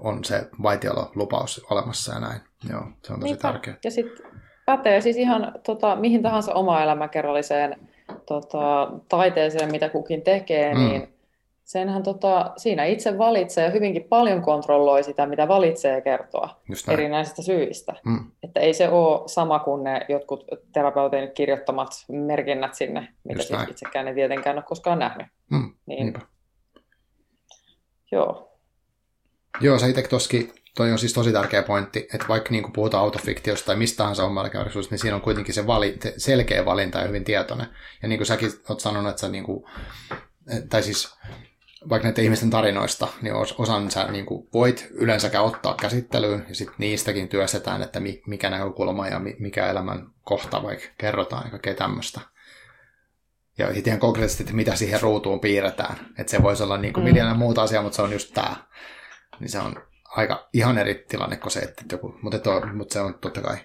on 0.00 0.24
se 0.24 0.48
vaitiolo-lupaus 0.62 1.66
olemassa 1.70 2.14
ja 2.14 2.20
näin. 2.20 2.40
Joo, 2.70 2.82
se 3.02 3.12
on 3.12 3.20
tosi 3.20 3.32
Niinpä. 3.32 3.42
tärkeää. 3.42 3.76
Ja 3.84 3.90
sitten 3.90 4.26
pätee 4.66 5.00
siis 5.00 5.16
ihan 5.16 5.52
tota, 5.66 5.96
mihin 5.96 6.22
tahansa 6.22 6.54
oma 6.54 6.82
elämäkerralliseen 6.82 7.88
tota, 8.26 8.92
taiteeseen, 9.08 9.70
mitä 9.70 9.88
kukin 9.88 10.22
tekee, 10.22 10.74
mm. 10.74 10.80
niin 10.80 11.14
senhän 11.64 12.02
tota, 12.02 12.52
siinä 12.56 12.84
itse 12.84 13.18
valitsee 13.18 13.64
ja 13.64 13.70
hyvinkin 13.70 14.04
paljon 14.04 14.42
kontrolloi 14.42 15.04
sitä, 15.04 15.26
mitä 15.26 15.48
valitsee 15.48 16.00
kertoa 16.00 16.60
erinäisistä 16.88 17.42
syistä. 17.42 17.92
Mm. 18.04 18.30
Että 18.42 18.60
ei 18.60 18.74
se 18.74 18.88
ole 18.88 19.28
sama 19.28 19.58
kuin 19.58 19.84
ne 19.84 20.06
jotkut 20.08 20.44
terapeutin 20.72 21.30
kirjoittamat 21.34 21.88
merkinnät 22.08 22.74
sinne, 22.74 23.08
mitä 23.24 23.38
Just 23.38 23.48
siis 23.48 23.58
näin. 23.58 23.70
itsekään 23.70 24.08
ei 24.08 24.14
tietenkään 24.14 24.56
ole 24.56 24.64
koskaan 24.68 24.98
nähnyt. 24.98 25.26
Mm. 25.50 25.74
Niin. 25.86 26.14
Joo. 28.12 28.51
Joo, 29.60 29.78
sä 29.78 29.86
itse 29.86 30.02
toskin, 30.02 30.52
toi 30.76 30.92
on 30.92 30.98
siis 30.98 31.12
tosi 31.12 31.32
tärkeä 31.32 31.62
pointti, 31.62 32.08
että 32.14 32.28
vaikka 32.28 32.50
niin 32.50 32.62
kuin 32.62 32.72
puhutaan 32.72 33.02
autofiktiosta 33.02 33.66
tai 33.66 33.76
mistä 33.76 33.96
tahansa 33.96 34.22
niin 34.90 34.98
siinä 34.98 35.16
on 35.16 35.22
kuitenkin 35.22 35.54
se 35.54 35.66
vali, 35.66 35.98
selkeä 36.16 36.64
valinta 36.64 36.98
ja 36.98 37.06
hyvin 37.06 37.24
tietoinen. 37.24 37.66
Ja 38.02 38.08
niin 38.08 38.18
kuin 38.18 38.26
säkin 38.26 38.50
oot 38.68 38.80
sanonut, 38.80 39.10
että 39.10 39.20
sä 39.20 39.28
niin 39.28 39.44
kuin, 39.44 39.64
tai 40.68 40.82
siis 40.82 41.14
vaikka 41.88 42.08
näiden 42.08 42.24
ihmisten 42.24 42.50
tarinoista, 42.50 43.08
niin 43.22 43.34
osan 43.34 43.90
sä 43.90 44.04
niin 44.04 44.26
kuin 44.26 44.48
voit 44.54 44.88
yleensäkään 44.90 45.44
ottaa 45.44 45.74
käsittelyyn, 45.74 46.46
ja 46.48 46.54
sitten 46.54 46.76
niistäkin 46.78 47.28
työstetään, 47.28 47.82
että 47.82 48.00
mikä 48.26 48.50
näkökulma 48.50 49.08
ja 49.08 49.20
mikä 49.38 49.66
elämän 49.66 50.06
kohta 50.22 50.62
vaikka 50.62 50.86
kerrotaan 50.98 51.44
ja 51.44 51.50
kaikkea 51.50 51.74
tämmöistä. 51.74 52.20
Ja 53.58 53.68
ihan 53.86 54.00
konkreettisesti, 54.00 54.42
että 54.42 54.54
mitä 54.54 54.76
siihen 54.76 55.00
ruutuun 55.00 55.40
piirretään. 55.40 55.96
Että 56.18 56.30
se 56.30 56.42
voisi 56.42 56.62
olla 56.62 56.78
niin 56.78 56.92
kuin 56.94 57.04
mm. 57.04 57.08
miljoona 57.08 57.34
muuta 57.34 57.62
asiaa, 57.62 57.82
mutta 57.82 57.96
se 57.96 58.02
on 58.02 58.12
just 58.12 58.34
tämä. 58.34 58.56
Niin 59.40 59.50
se 59.50 59.58
on 59.58 59.76
aika 60.16 60.48
ihan 60.52 60.78
eri 60.78 61.04
tilanne 61.08 61.36
kuin 61.36 61.52
se, 61.52 61.60
että 61.60 61.84
joku, 61.92 62.14
mutta, 62.22 62.38
to, 62.38 62.60
mutta 62.72 62.92
se 62.92 63.00
on 63.00 63.14
totta 63.14 63.40
kai. 63.40 63.56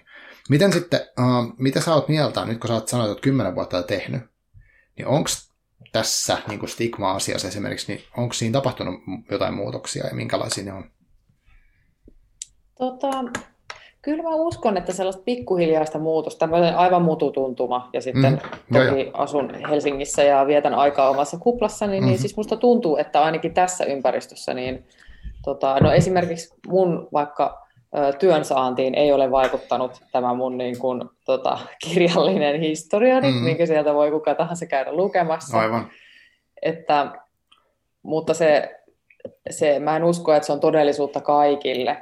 Miten 0.48 0.72
sitten, 0.72 1.00
uh, 1.00 1.54
mitä 1.58 1.80
sä 1.80 1.94
oot 1.94 2.08
mieltä, 2.08 2.44
nyt 2.44 2.58
kun 2.58 2.68
sä 2.68 2.74
oot 2.74 2.88
sanonut, 2.88 3.12
että 3.12 3.22
kymmenen 3.22 3.54
vuotta 3.54 3.82
tehnyt, 3.82 4.22
niin 4.96 5.06
onko 5.06 5.30
tässä 5.92 6.38
niin 6.48 6.60
kuin 6.60 6.70
stigma-asiassa 6.70 7.48
esimerkiksi, 7.48 7.92
niin 7.92 8.04
onko 8.16 8.32
siinä 8.32 8.52
tapahtunut 8.52 8.94
jotain 9.30 9.54
muutoksia 9.54 10.06
ja 10.06 10.14
minkälaisia 10.14 10.64
ne 10.64 10.72
on? 10.72 10.90
Tota, 12.78 13.24
kyllä 14.02 14.22
mä 14.22 14.34
uskon, 14.34 14.76
että 14.76 14.92
sellaista 14.92 15.22
pikkuhiljaista 15.22 15.98
muutosta, 15.98 16.38
tämmöinen 16.38 16.76
aivan 16.76 17.02
mututuntuma, 17.02 17.90
ja 17.92 18.00
sitten 18.00 18.32
mm, 18.32 18.78
toki 18.78 19.00
jo. 19.00 19.10
asun 19.12 19.54
Helsingissä 19.54 20.22
ja 20.22 20.46
vietän 20.46 20.74
aikaa 20.74 21.10
omassa 21.10 21.38
kuplassani, 21.38 21.90
niin, 21.90 22.02
mm-hmm. 22.02 22.10
niin 22.10 22.20
siis 22.20 22.36
musta 22.36 22.56
tuntuu, 22.56 22.96
että 22.96 23.22
ainakin 23.22 23.54
tässä 23.54 23.84
ympäristössä, 23.84 24.54
niin 24.54 24.86
tota, 25.48 25.80
no 25.80 25.92
esimerkiksi 25.92 26.54
mun 26.66 27.08
vaikka 27.12 27.66
työn 28.18 28.44
saantiin 28.44 28.94
ei 28.94 29.12
ole 29.12 29.30
vaikuttanut 29.30 29.92
tämä 30.12 30.34
mun 30.34 30.58
niin 30.58 30.78
kuin, 30.78 31.02
tota, 31.24 31.58
kirjallinen 31.84 32.60
historiani, 32.60 33.32
mm. 33.32 33.36
minkä 33.36 33.66
sieltä 33.66 33.94
voi 33.94 34.10
kuka 34.10 34.34
tahansa 34.34 34.66
käydä 34.66 34.92
lukemassa. 34.92 35.58
Aivan. 35.58 35.88
Että, 36.62 37.12
mutta 38.02 38.34
se, 38.34 38.80
se, 39.50 39.78
mä 39.78 39.96
en 39.96 40.04
usko, 40.04 40.34
että 40.34 40.46
se 40.46 40.52
on 40.52 40.60
todellisuutta 40.60 41.20
kaikille. 41.20 41.96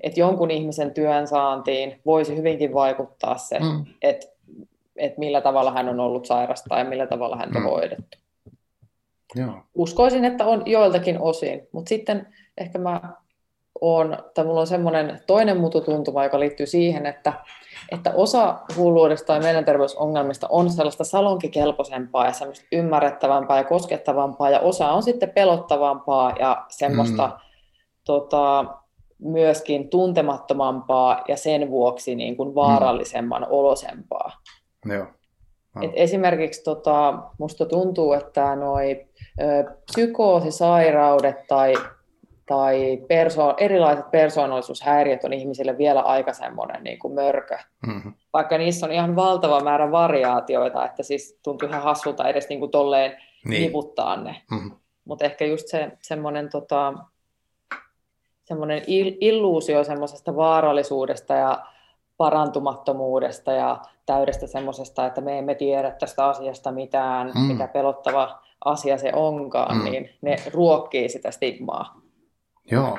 Että 0.00 0.20
jonkun 0.20 0.50
ihmisen 0.50 0.94
työn 0.94 1.26
saantiin 1.26 2.00
voisi 2.06 2.36
hyvinkin 2.36 2.74
vaikuttaa 2.74 3.38
se, 3.38 3.58
mm. 3.58 3.84
että 4.02 4.26
et 4.96 5.18
millä 5.18 5.40
tavalla 5.40 5.72
hän 5.72 5.88
on 5.88 6.00
ollut 6.00 6.26
sairasta 6.26 6.78
ja 6.78 6.84
millä 6.84 7.06
tavalla 7.06 7.36
häntä 7.36 7.58
mm. 7.58 7.64
hoidettu. 7.64 8.18
Joo. 9.34 9.52
Uskoisin, 9.74 10.24
että 10.24 10.46
on 10.46 10.62
joiltakin 10.66 11.20
osin, 11.20 11.68
mutta 11.72 11.88
sitten 11.88 12.26
ehkä 12.60 12.78
mä 12.78 13.00
on, 13.80 14.18
tai 14.34 14.44
mulla 14.44 14.60
on 14.60 14.66
semmoinen 14.66 15.20
toinen 15.26 15.60
mututuntuma, 15.60 16.24
joka 16.24 16.40
liittyy 16.40 16.66
siihen, 16.66 17.06
että, 17.06 17.32
että 17.92 18.12
osa 18.14 18.58
hulluudesta 18.76 19.26
tai 19.26 19.40
mielenterveysongelmista 19.40 20.46
on 20.50 20.70
sellaista 20.70 21.04
salonkikelpoisempaa 21.04 22.26
ja 22.26 22.32
semmoista 22.32 22.66
ymmärrettävämpää 22.72 23.56
ja 23.56 23.64
koskettavampaa, 23.64 24.50
ja 24.50 24.60
osa 24.60 24.90
on 24.90 25.02
sitten 25.02 25.30
pelottavampaa 25.30 26.32
ja 26.38 26.64
semmoista 26.68 27.26
mm. 27.26 27.32
tota, 28.04 28.64
myöskin 29.18 29.88
tuntemattomampaa 29.88 31.24
ja 31.28 31.36
sen 31.36 31.70
vuoksi 31.70 32.14
niin 32.14 32.36
kuin 32.36 32.54
vaarallisemman 32.54 33.42
mm. 33.42 33.48
olosempaa. 33.50 34.32
Joo. 34.86 35.06
Et 35.82 35.90
esimerkiksi 35.94 36.64
tota, 36.64 37.18
musta 37.38 37.66
tuntuu, 37.66 38.12
että 38.12 38.56
noi 38.56 39.06
ö, 39.40 39.44
psykoosisairaudet 39.86 41.36
tai 41.48 41.74
tai 42.50 42.98
perso- 43.08 43.54
erilaiset 43.58 44.10
persoonallisuushäiriöt 44.10 45.24
on 45.24 45.32
ihmisille 45.32 45.78
vielä 45.78 46.00
aika 46.00 46.32
semmoinen 46.32 46.84
niin 46.84 46.98
kuin 46.98 47.14
mörkö. 47.14 47.58
Mm-hmm. 47.86 48.14
Vaikka 48.32 48.58
niissä 48.58 48.86
on 48.86 48.92
ihan 48.92 49.16
valtava 49.16 49.60
määrä 49.60 49.90
variaatioita, 49.90 50.86
että 50.86 51.02
siis 51.02 51.40
tuntuu 51.44 51.68
ihan 51.68 51.82
hassulta 51.82 52.28
edes 52.28 52.48
niin 52.48 52.60
kuin 52.60 52.70
tolleen 52.70 53.16
niin. 53.44 53.62
nivuttaa 53.62 54.16
ne. 54.16 54.42
Mm-hmm. 54.50 54.72
Mutta 55.04 55.24
ehkä 55.24 55.44
just 55.44 55.68
se 55.68 55.92
semmoinen 56.02 56.50
tota, 56.50 56.94
semmoinen 58.44 58.82
il- 58.82 59.16
illuusio 59.20 59.84
semmoisesta 59.84 60.36
vaarallisuudesta 60.36 61.34
ja 61.34 61.66
parantumattomuudesta 62.16 63.52
ja 63.52 63.80
täydestä 64.06 64.46
semmoisesta, 64.46 65.06
että 65.06 65.20
me 65.20 65.38
emme 65.38 65.54
tiedä 65.54 65.90
tästä 65.90 66.26
asiasta 66.26 66.72
mitään, 66.72 67.32
mm. 67.34 67.40
mikä 67.40 67.68
pelottava 67.68 68.42
asia 68.64 68.98
se 68.98 69.12
onkaan, 69.14 69.76
mm. 69.76 69.84
niin 69.84 70.10
ne 70.22 70.36
ruokkii 70.52 71.08
sitä 71.08 71.30
stigmaa. 71.30 71.99
Joo. 72.70 72.98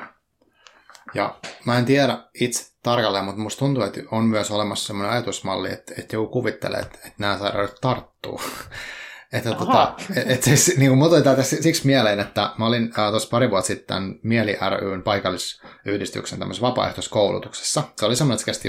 Ja 1.14 1.38
mä 1.66 1.78
en 1.78 1.84
tiedä 1.84 2.18
itse 2.40 2.72
tarkalleen, 2.82 3.24
mutta 3.24 3.40
musta 3.40 3.58
tuntuu, 3.58 3.82
että 3.82 4.00
on 4.10 4.24
myös 4.24 4.50
olemassa 4.50 4.86
sellainen 4.86 5.12
ajatusmalli, 5.12 5.72
että, 5.72 5.94
että 5.98 6.16
joku 6.16 6.32
kuvittelee, 6.32 6.80
että, 6.80 6.98
että 6.98 7.14
nämä 7.18 7.38
sairaudet 7.38 7.80
tarttuu. 7.80 8.40
että 9.32 9.54
tota, 9.54 9.94
et, 10.16 10.30
et 10.30 10.42
siis, 10.42 10.76
niin 10.76 10.98
kuin 10.98 11.10
tuli 11.10 11.22
tässä 11.22 11.56
siksi 11.62 11.86
mieleen, 11.86 12.20
että 12.20 12.50
mä 12.58 12.66
olin 12.66 12.92
äh, 12.98 13.10
tuossa 13.10 13.28
pari 13.28 13.50
vuotta 13.50 13.66
sitten 13.66 14.20
Mieli 14.22 14.58
ryn 14.80 15.02
paikallisyhdistyksen 15.02 16.38
tämmöisessä 16.38 16.66
vapaaehtoiskoulutuksessa. 16.66 17.82
Se 17.98 18.06
oli 18.06 18.16
semmoinen, 18.16 18.34
että 18.34 18.52
se 18.52 18.68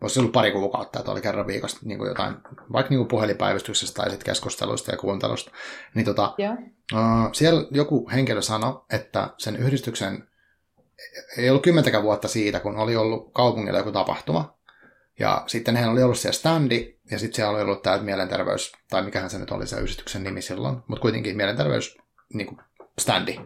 voisi 0.00 0.20
ollut 0.20 0.32
pari 0.32 0.52
kuukautta, 0.52 0.98
että 0.98 1.12
oli 1.12 1.20
kerran 1.20 1.46
viikosta 1.46 1.80
niin 1.82 1.98
kuin 1.98 2.08
jotain, 2.08 2.34
vaikka 2.72 2.90
niin 2.90 2.98
kuin 2.98 3.08
puhelipäivystyksestä 3.08 4.02
tai 4.02 4.10
sitten 4.10 4.26
keskustelusta 4.26 4.90
ja 4.90 4.96
kuuntelusta, 4.96 5.50
niin 5.94 6.04
tota, 6.04 6.34
yeah. 6.38 6.58
uh, 6.94 7.32
siellä 7.32 7.66
joku 7.70 8.10
henkilö 8.10 8.42
sanoi, 8.42 8.80
että 8.92 9.30
sen 9.38 9.56
yhdistyksen 9.56 10.28
ei 11.38 11.50
ollut 11.50 11.62
kymmentäkään 11.62 12.02
vuotta 12.02 12.28
siitä, 12.28 12.60
kun 12.60 12.76
oli 12.76 12.96
ollut 12.96 13.32
kaupungilla 13.32 13.78
joku 13.78 13.92
tapahtuma, 13.92 14.56
ja 15.18 15.44
sitten 15.46 15.76
heillä 15.76 15.92
oli 15.92 16.02
ollut 16.02 16.18
siellä 16.18 16.38
standi, 16.38 16.96
ja 17.10 17.18
sitten 17.18 17.36
siellä 17.36 17.52
oli 17.52 17.62
ollut 17.62 17.82
tämä 17.82 17.98
mielenterveys, 17.98 18.72
tai 18.90 19.02
mikähän 19.02 19.30
se 19.30 19.38
nyt 19.38 19.50
oli 19.50 19.66
se 19.66 19.76
yhdistyksen 19.76 20.24
nimi 20.24 20.42
silloin, 20.42 20.76
mutta 20.88 21.02
kuitenkin 21.02 21.36
mielenterveys 21.36 21.98
niin 22.34 22.46
kuin 22.46 22.60
standi. 22.98 23.38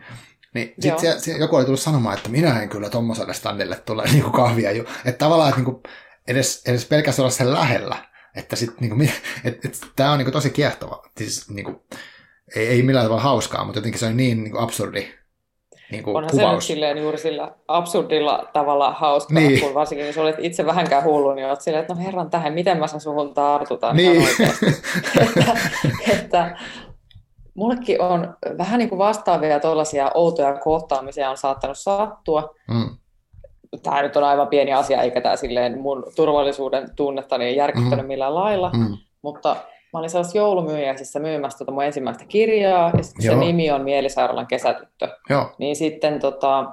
Niin 0.55 0.75
sitten 0.81 1.41
joku 1.41 1.57
oli 1.57 1.65
tullut 1.65 1.81
sanomaan, 1.81 2.17
että 2.17 2.29
minä 2.29 2.63
en 2.63 2.69
kyllä 2.69 2.91
tuommoiselle 2.91 3.35
standille 3.35 3.77
tule 3.77 4.05
niin 4.05 4.23
kuin 4.23 4.33
kahvia. 4.33 4.71
Että 5.05 5.19
tavallaan, 5.19 5.49
että 5.49 5.61
niin 5.61 5.73
kuin, 5.73 5.83
edes, 6.31 6.63
edes 6.67 6.85
pelkästään 6.85 7.25
olla 7.25 7.31
sen 7.31 7.53
lähellä. 7.53 7.97
Että 8.35 8.57
sit, 8.57 8.81
niinku, 8.81 9.03
et, 9.45 9.65
et, 9.65 9.81
tämä 9.97 10.13
on 10.13 10.19
niinku 10.19 10.33
tosi 10.33 10.51
kiehtova. 10.51 11.03
Siis, 11.17 11.51
niinku, 11.51 11.83
ei, 12.57 12.67
ei 12.67 12.83
millään 12.83 13.07
tavalla 13.07 13.23
hauskaa, 13.23 13.65
mutta 13.65 13.79
jotenkin 13.79 14.01
se 14.01 14.07
on 14.07 14.17
niin, 14.17 14.43
niin 14.43 14.51
kuin 14.51 14.63
absurdi 14.63 15.21
niin 15.91 16.05
kuin 16.05 16.17
Onhan 16.17 16.31
kuvaus. 16.31 16.51
se 16.51 16.55
nyt 16.55 16.63
silleen 16.63 16.99
juuri 16.99 17.19
sillä 17.19 17.53
absurdilla 17.69 18.51
tavalla 18.53 18.93
hauskaa, 18.93 19.39
niin. 19.39 19.61
kun 19.61 19.75
varsinkin 19.75 20.07
jos 20.07 20.19
olet 20.19 20.37
itse 20.39 20.67
vähänkään 20.67 21.05
hullu, 21.05 21.35
niin 21.35 21.47
olet 21.47 21.61
silleen, 21.61 21.81
että 21.81 21.95
no 21.95 22.01
herran 22.01 22.31
tähän, 22.31 22.53
miten 22.53 22.79
mä 22.79 22.87
sen 22.87 23.01
suhun 23.01 23.35
tartutan 23.35 23.97
niin. 23.97 24.23
että, 25.21 25.57
että 26.13 26.57
mullekin 27.55 28.01
on 28.01 28.37
vähän 28.59 28.79
niin 28.79 28.89
kuin 28.89 28.99
vastaavia 28.99 29.61
tuollaisia 29.61 30.11
outoja 30.15 30.59
kohtaamisia 30.59 31.31
on 31.31 31.37
saattanut 31.37 31.79
sattua. 31.79 32.55
Mm. 32.69 32.97
Tämä 33.83 34.03
nyt 34.03 34.17
on 34.17 34.25
aivan 34.25 34.49
pieni 34.49 34.73
asia, 34.73 35.03
eikä 35.03 35.21
tämä 35.21 35.37
silleen 35.37 35.81
mun 35.81 36.05
turvallisuuden 36.17 36.89
tunnetta 36.97 37.39
niin 37.39 37.57
järkyttänyt 37.57 38.05
mm. 38.05 38.07
millään 38.07 38.35
lailla, 38.35 38.71
mm. 38.77 38.97
mutta 39.23 39.57
mä 39.93 39.99
olin 39.99 40.11
sellaisessa 40.11 40.39
joulumyyjäisissä 40.39 41.19
myymässä 41.19 41.59
tota 41.59 41.73
mun 41.73 41.85
ensimmäistä 41.85 42.25
kirjaa, 42.29 42.91
ja 42.97 43.03
se 43.03 43.35
nimi 43.35 43.71
on 43.71 43.83
Mielisairaalan 43.83 44.47
kesätyttö. 44.47 45.09
Joo. 45.31 45.47
Niin 45.59 45.77
sitten 45.77 46.21
tota, 46.21 46.65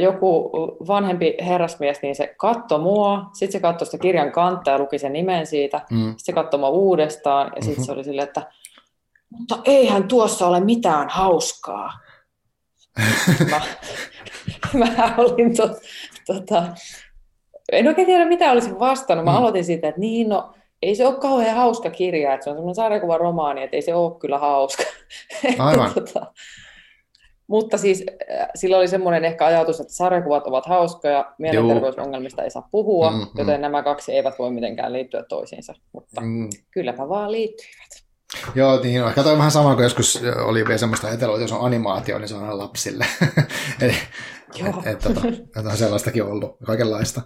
joku 0.00 0.50
vanhempi 0.86 1.36
herrasmies, 1.46 2.02
niin 2.02 2.14
se 2.14 2.34
katsoi 2.36 2.78
mua, 2.78 3.24
sitten 3.32 3.52
se 3.52 3.60
katsoi 3.60 3.86
sitä 3.86 4.02
kirjan 4.02 4.32
kantta 4.32 4.70
ja 4.70 4.78
luki 4.78 4.98
sen 4.98 5.12
nimen 5.12 5.46
siitä, 5.46 5.80
mm. 5.90 5.96
sitten 5.96 6.24
se 6.24 6.32
katsoi 6.32 6.60
mua 6.60 6.68
uudestaan, 6.68 7.52
ja 7.56 7.62
sitten 7.62 7.72
mm-hmm. 7.72 7.84
se 7.84 7.92
oli 7.92 8.04
silleen, 8.04 8.28
että 8.28 8.42
mutta 9.38 9.58
eihän 9.64 10.08
tuossa 10.08 10.46
ole 10.46 10.60
mitään 10.60 11.08
hauskaa. 11.08 11.90
Mä, 13.50 13.60
mä 14.96 15.14
olin 15.18 15.56
to, 15.56 15.70
tota, 16.26 16.62
en 17.72 17.88
oikein 17.88 18.06
tiedä 18.06 18.24
mitä 18.24 18.52
olisin 18.52 18.78
vastannut. 18.78 19.24
Mä 19.24 19.30
mm. 19.30 19.36
aloitin 19.36 19.64
siitä, 19.64 19.88
että 19.88 20.00
niin 20.00 20.28
no, 20.28 20.54
ei 20.82 20.94
se 20.94 21.06
ole 21.06 21.20
kauhean 21.20 21.56
hauska 21.56 21.90
kirja, 21.90 22.34
että 22.34 22.44
se 22.44 22.50
on 22.50 22.56
semmoinen 22.56 22.74
sarjakuva 22.74 23.18
romaani, 23.18 23.62
että 23.62 23.76
ei 23.76 23.82
se 23.82 23.94
ole 23.94 24.18
kyllä 24.18 24.38
hauska. 24.38 24.82
Aivan. 25.58 25.94
tota, 25.94 26.26
mutta 27.46 27.78
siis 27.78 28.04
äh, 28.32 28.48
sillä 28.54 28.78
oli 28.78 28.88
semmoinen 28.88 29.24
ehkä 29.24 29.46
ajatus, 29.46 29.80
että 29.80 29.92
sarjakuvat 29.92 30.46
ovat 30.46 30.66
hauskoja, 30.66 31.34
mielenterveysongelmista 31.38 32.42
ei 32.42 32.50
saa 32.50 32.68
puhua, 32.70 33.10
mm, 33.10 33.16
mm. 33.16 33.26
joten 33.38 33.60
nämä 33.60 33.82
kaksi 33.82 34.12
eivät 34.12 34.38
voi 34.38 34.50
mitenkään 34.50 34.92
liittyä 34.92 35.22
toisiinsa, 35.28 35.74
mutta 35.92 36.20
mm. 36.20 36.48
kylläpä 36.70 37.08
vaan 37.08 37.32
liittyivät. 37.32 38.03
Joo, 38.54 38.80
niin 38.82 39.04
on. 39.04 39.14
Kato 39.14 39.38
vähän 39.38 39.50
sama 39.50 39.74
kuin 39.74 39.82
joskus 39.82 40.20
oli 40.44 40.64
vielä 40.64 40.78
semmoista 40.78 41.10
etelua, 41.10 41.34
että 41.34 41.44
jos 41.44 41.52
on 41.52 41.66
animaatio, 41.66 42.18
niin 42.18 42.28
se 42.28 42.34
on 42.34 42.42
aina 42.42 42.58
lapsille. 42.58 43.06
Eli, 43.80 43.96
Joo. 44.54 44.68
Et, 44.68 44.86
et, 44.86 44.98
tota, 44.98 45.20
et 45.28 45.66
on 45.66 45.76
sellaistakin 45.76 46.24
ollut, 46.24 46.56
kaikenlaista. 46.66 47.22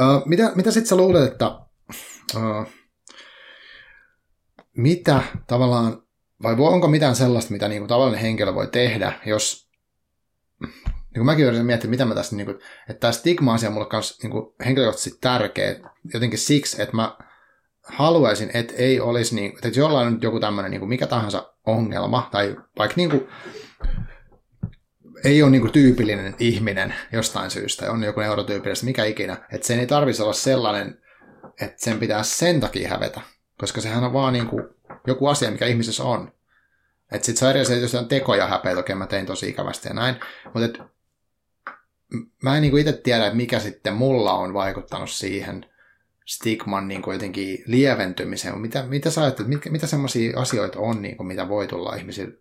Uh, 0.00 0.22
mitä 0.26 0.52
mitä 0.54 0.70
sitten 0.70 0.88
sä 0.88 0.96
luulet, 0.96 1.32
että 1.32 1.48
uh, 2.36 2.66
mitä 4.76 5.22
tavallaan, 5.46 6.02
vai 6.42 6.56
onko 6.58 6.88
mitään 6.88 7.16
sellaista, 7.16 7.52
mitä 7.52 7.68
niinku 7.68 7.88
tavallinen 7.88 8.20
henkilö 8.20 8.54
voi 8.54 8.66
tehdä, 8.66 9.12
jos 9.26 9.70
niin 10.60 11.14
kuin 11.14 11.26
mäkin 11.26 11.44
yritän 11.44 11.66
miettiä, 11.66 11.90
mitä 11.90 12.04
mä 12.04 12.14
tässä, 12.14 12.36
niin 12.36 12.46
kuin, 12.46 12.58
että 12.88 13.00
tämä 13.00 13.12
stigma-asia 13.12 13.68
on 13.68 13.72
mulle 13.72 13.88
kanssa 13.88 14.22
niin 14.22 14.30
kuin 14.30 14.54
henkilökohtaisesti 14.64 15.18
tärkeä, 15.20 15.74
jotenkin 16.14 16.38
siksi, 16.38 16.82
että 16.82 16.96
mä 16.96 17.16
haluaisin, 17.92 18.50
että 18.54 18.74
ei 18.76 19.00
olisi, 19.00 19.34
niin, 19.34 19.52
että 19.64 19.80
jollain 19.80 20.06
on 20.06 20.12
nyt 20.12 20.22
joku 20.22 20.40
tämmöinen 20.40 20.70
niin 20.70 20.88
mikä 20.88 21.06
tahansa 21.06 21.54
ongelma, 21.66 22.28
tai 22.32 22.56
vaikka 22.78 22.94
niin 22.96 23.10
kuin, 23.10 23.28
ei 25.24 25.42
ole 25.42 25.50
niin 25.50 25.60
kuin 25.60 25.72
tyypillinen 25.72 26.34
ihminen 26.38 26.94
jostain 27.12 27.50
syystä, 27.50 27.92
on 27.92 28.04
joku 28.04 28.20
neurotyypillistä, 28.20 28.86
mikä 28.86 29.04
ikinä, 29.04 29.36
että 29.52 29.66
sen 29.66 29.80
ei 29.80 29.86
tarvitsisi 29.86 30.22
olla 30.22 30.32
sellainen, 30.32 30.98
että 31.60 31.84
sen 31.84 31.98
pitää 31.98 32.22
sen 32.22 32.60
takia 32.60 32.88
hävetä, 32.88 33.20
koska 33.58 33.80
sehän 33.80 34.04
on 34.04 34.12
vaan 34.12 34.32
niin 34.32 34.46
kuin 34.46 34.64
joku 35.06 35.26
asia, 35.26 35.50
mikä 35.50 35.66
ihmisessä 35.66 36.04
on. 36.04 36.32
Että 37.12 37.26
sit 37.26 37.36
se 37.36 37.44
on 37.44 37.50
eri 37.50 37.60
asia, 37.60 37.76
jos 37.76 37.94
on 37.94 38.08
tekoja 38.08 38.46
häpeä, 38.46 38.78
okei 38.78 38.96
mä 38.96 39.06
tein 39.06 39.26
tosi 39.26 39.48
ikävästi 39.48 39.88
ja 39.88 39.94
näin, 39.94 40.16
mutta 40.54 40.84
mä 42.42 42.56
en 42.56 42.62
niin 42.62 42.70
kuin 42.70 42.80
itse 42.80 42.92
tiedä, 42.92 43.26
että 43.26 43.36
mikä 43.36 43.58
sitten 43.58 43.94
mulla 43.94 44.32
on 44.32 44.54
vaikuttanut 44.54 45.10
siihen, 45.10 45.69
stigman 46.30 46.88
niin 46.88 47.02
kuin 47.02 47.12
jotenkin 47.12 47.64
lieventymiseen. 47.66 48.58
Mitä, 48.58 48.82
mitä 48.82 49.10
sä 49.10 49.22
ajattelet, 49.22 49.48
mitä, 49.48 49.70
mitä 49.70 49.86
semmoisia 49.86 50.40
asioita 50.40 50.78
on, 50.78 51.02
niin 51.02 51.16
kuin, 51.16 51.26
mitä 51.26 51.48
voi 51.48 51.66
tulla 51.66 51.94
ihmisille, 51.94 52.34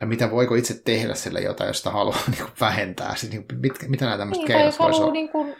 ja 0.00 0.06
mitä 0.06 0.30
voiko 0.30 0.54
itse 0.54 0.82
tehdä 0.84 1.14
sille 1.14 1.40
jotain, 1.40 1.68
josta 1.68 1.90
haluaa 1.90 2.18
niin 2.30 2.38
kuin, 2.38 2.52
vähentää? 2.60 3.16
Siis, 3.16 3.32
niin, 3.32 3.44
mit, 3.52 3.72
mitä 3.88 4.04
nämä 4.04 4.18
tämmöiset 4.18 4.44
niin, 4.44 4.56
keinot 4.56 4.78
voisi 4.78 5.02
olla? 5.02 5.12
Niin 5.12 5.28
kuin 5.28 5.56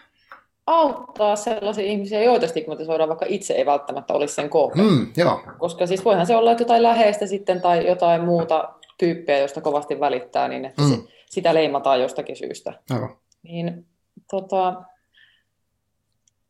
auttaa 0.66 1.36
sellaisia 1.36 1.84
ihmisiä, 1.84 2.22
joita 2.22 2.46
stigmatisoidaan, 2.46 3.08
vaikka 3.08 3.26
itse 3.28 3.54
ei 3.54 3.66
välttämättä 3.66 4.14
olisi 4.14 4.34
sen 4.34 4.50
kohde. 4.50 4.82
Mm, 4.82 5.06
joo. 5.16 5.42
Koska 5.58 5.86
siis 5.86 6.04
voihan 6.04 6.26
se 6.26 6.36
olla, 6.36 6.50
että 6.50 6.62
jotain 6.62 6.82
läheistä 6.82 7.26
sitten 7.26 7.60
tai 7.60 7.86
jotain 7.86 8.24
muuta 8.24 8.72
tyyppiä, 8.98 9.38
josta 9.38 9.60
kovasti 9.60 10.00
välittää, 10.00 10.48
niin 10.48 10.64
että 10.64 10.82
mm. 10.82 10.88
se, 10.88 10.98
sitä 11.26 11.54
leimataan 11.54 12.00
jostakin 12.00 12.36
syystä. 12.36 12.72
Aivan. 12.90 13.16
Niin, 13.42 13.86
tota, 14.30 14.82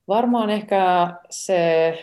Varmaan 0.09 0.51
ehkä 0.51 1.09
se 1.31 1.99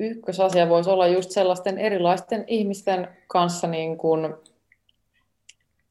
ykkösasia 0.00 0.68
voisi 0.68 0.90
olla 0.90 1.06
just 1.06 1.30
sellaisten 1.30 1.78
erilaisten 1.78 2.44
ihmisten 2.46 3.08
kanssa 3.26 3.66
niin 3.66 3.98
kuin 3.98 4.34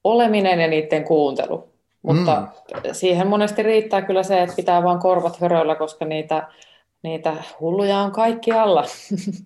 oleminen 0.04 0.60
ja 0.60 0.68
niiden 0.68 1.04
kuuntelu. 1.04 1.72
Mutta 2.02 2.42
mm. 2.42 2.82
siihen 2.92 3.28
monesti 3.28 3.64
riittää 3.64 4.02
kyllä 4.02 4.24
se, 4.24 4.42
että 4.42 4.56
pitää 4.56 4.84
vaan 4.84 5.00
korvat 5.00 5.40
höröillä, 5.40 5.76
koska 5.76 6.06
niitä, 6.06 6.48
niitä 7.04 7.36
hulluja 7.60 7.98
on 7.98 8.12
kaikkialla. 8.12 8.84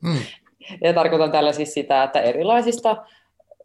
Mm. 0.02 0.18
ja 0.84 0.94
tarkoitan 0.94 1.32
tällä 1.32 1.54
siis 1.54 1.74
sitä, 1.74 2.04
että 2.04 2.22
erilaisista 2.22 3.06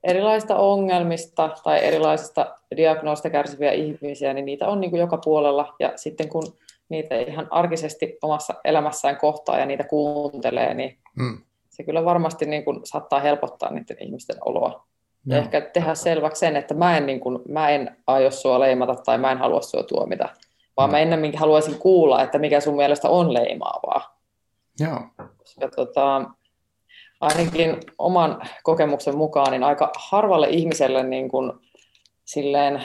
erilaisista 0.04 0.56
ongelmista 0.56 1.50
tai 1.64 1.84
erilaisista 1.84 2.56
diagnoosista 2.76 3.30
kärsiviä 3.30 3.72
ihmisiä, 3.72 4.34
niin 4.34 4.44
niitä 4.44 4.68
on 4.68 4.80
niin 4.80 4.90
kuin 4.90 5.00
joka 5.00 5.18
puolella. 5.24 5.74
Ja 5.78 5.92
sitten 5.96 6.28
kun 6.28 6.42
niitä 6.88 7.20
ihan 7.20 7.48
arkisesti 7.50 8.18
omassa 8.22 8.54
elämässään 8.64 9.16
kohtaa 9.16 9.58
ja 9.58 9.66
niitä 9.66 9.84
kuuntelee, 9.84 10.74
niin 10.74 10.98
mm. 11.16 11.38
se 11.68 11.82
kyllä 11.82 12.04
varmasti 12.04 12.46
niin 12.46 12.64
kuin 12.64 12.80
saattaa 12.84 13.20
helpottaa 13.20 13.72
niiden 13.72 13.96
ihmisten 14.00 14.36
oloa. 14.44 14.86
Ja 15.26 15.36
no. 15.36 15.42
ehkä 15.42 15.60
tehdä 15.60 15.94
selväksi 15.94 16.40
sen, 16.40 16.56
että 16.56 16.74
mä 16.74 16.96
en, 16.96 17.06
niin 17.06 17.20
kuin, 17.20 17.38
mä 17.48 17.68
en 17.68 17.96
aio 18.06 18.30
sua 18.30 18.60
leimata 18.60 18.94
tai 18.94 19.18
mä 19.18 19.32
en 19.32 19.38
halua 19.38 19.62
sua 19.62 19.82
tuomita, 19.82 20.28
vaan 20.76 20.90
no. 20.90 20.92
mä 20.92 20.98
ennemminkin 20.98 21.40
haluaisin 21.40 21.78
kuulla, 21.78 22.22
että 22.22 22.38
mikä 22.38 22.60
sun 22.60 22.76
mielestä 22.76 23.08
on 23.08 23.34
leimaavaa. 23.34 24.20
Joo. 24.80 25.00
Koska 25.38 25.68
tota, 25.76 26.30
ainakin 27.20 27.80
oman 27.98 28.42
kokemuksen 28.62 29.16
mukaan 29.16 29.50
niin 29.50 29.64
aika 29.64 29.92
harvalle 30.10 30.48
ihmiselle 30.48 31.02
niin 31.02 31.28
kuin, 31.28 31.52
silleen 32.24 32.82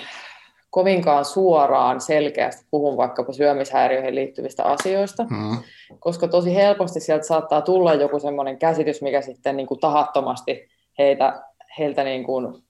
kovinkaan 0.70 1.26
suoraan 1.26 2.02
selkeästi 2.02 2.66
puhun 2.72 2.98
vaikkapa 2.98 3.34
syömishäiriöihin 3.34 4.16
liittyvistä 4.16 4.64
asioista, 4.64 5.24
mm. 5.24 5.58
koska 6.00 6.28
tosi 6.28 6.56
helposti 6.56 7.00
sieltä 7.00 7.28
saattaa 7.28 7.62
tulla 7.62 7.94
joku 7.94 8.20
semmoinen 8.20 8.58
käsitys, 8.58 9.02
mikä 9.02 9.22
sitten 9.22 9.58
niin 9.58 9.68
kuin 9.68 9.80
tahattomasti 9.80 10.68
heitä, 10.98 11.44
heiltä 11.80 12.04
niin 12.04 12.24
kuin 12.24 12.64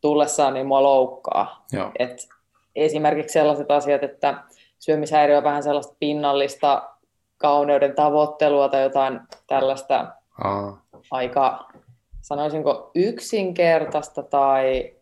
tullessaan 0.00 0.54
niin 0.54 0.66
mua 0.66 0.82
loukkaa. 0.82 1.64
Et 1.98 2.28
esimerkiksi 2.76 3.32
sellaiset 3.32 3.70
asiat, 3.70 4.02
että 4.02 4.42
syömishäiriö 4.78 5.38
on 5.38 5.44
vähän 5.44 5.62
sellaista 5.62 5.96
pinnallista 5.98 6.82
kauneuden 7.36 7.94
tavoittelua 7.94 8.68
tai 8.68 8.82
jotain 8.82 9.20
tällaista 9.46 10.06
Aa 10.44 10.81
aika, 11.12 11.68
sanoisinko, 12.20 12.90
yksinkertaista 12.94 14.22
tai 14.22 14.94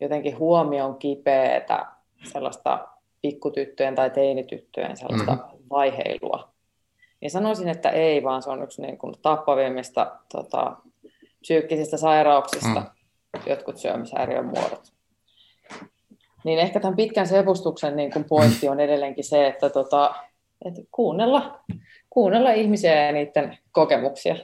jotenkin 0.00 0.38
huomion 0.38 0.98
kipeätä 0.98 1.86
sellaista 2.32 2.88
pikkutyttöjen 3.22 3.94
tai 3.94 4.10
teinityttöjen 4.10 4.96
sellaista 4.96 5.32
mm-hmm. 5.32 5.58
vaiheilua. 5.70 6.52
Niin 7.20 7.30
sanoisin, 7.30 7.68
että 7.68 7.90
ei, 7.90 8.22
vaan 8.22 8.42
se 8.42 8.50
on 8.50 8.62
yksi 8.62 8.82
niin 8.82 8.98
kuin 8.98 9.14
tappavimmista 9.22 10.16
tota, 10.32 10.76
psyykkisistä 11.40 11.96
sairauksista, 11.96 12.80
mm. 12.80 13.40
jotkut 13.46 13.78
syömishäiriön 13.78 14.46
muodot. 14.46 14.92
Niin 16.44 16.58
ehkä 16.58 16.80
tämän 16.80 16.96
pitkän 16.96 17.26
sepustuksen 17.26 17.96
niin 17.96 18.12
kuin 18.12 18.24
pointti 18.24 18.68
on 18.68 18.80
edelleenkin 18.80 19.24
se, 19.24 19.46
että, 19.46 19.70
tota, 19.70 20.14
että 20.64 20.80
kuunnella, 20.90 21.60
kuunnella 22.10 22.50
ihmisiä 22.50 23.06
ja 23.06 23.12
niiden 23.12 23.58
kokemuksia. 23.72 24.36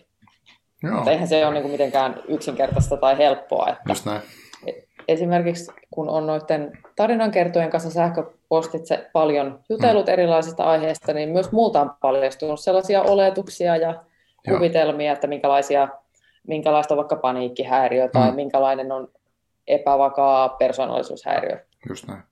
Joo. 0.83 0.95
Mutta 0.95 1.11
eihän 1.11 1.29
se 1.29 1.47
ole 1.47 1.55
niin 1.55 1.63
kuin 1.63 1.73
mitenkään 1.73 2.23
yksinkertaista 2.29 2.97
tai 2.97 3.19
helppoa. 3.19 3.69
Että 3.69 3.83
Just 3.89 4.07
näin. 4.07 4.23
Esimerkiksi 5.09 5.73
kun 5.91 6.09
on 6.09 6.27
noiden 6.27 6.79
tarinankertojen 6.97 7.71
kanssa 7.71 7.91
sähköpostitse 7.91 9.11
paljon 9.13 9.61
jutellut 9.69 10.07
hmm. 10.07 10.13
erilaisista 10.13 10.65
aiheista, 10.65 11.13
niin 11.13 11.29
myös 11.29 11.53
multa 11.53 11.81
on 11.81 11.91
paljastunut 12.01 12.61
sellaisia 12.61 13.03
oletuksia 13.03 13.77
ja 13.77 14.05
kuvitelmia, 14.49 15.13
että 15.13 15.27
minkälaisia, 15.27 15.89
minkälaista 16.47 16.95
on 16.95 16.97
vaikka 16.97 17.17
paniikkihäiriö 17.17 18.09
tai 18.09 18.27
hmm. 18.27 18.37
minkälainen 18.37 18.93
on 18.93 19.09
epävakaa 19.67 20.49
persoonallisuushäiriö. 20.49 21.65
Just 21.89 22.07
näin. 22.09 22.23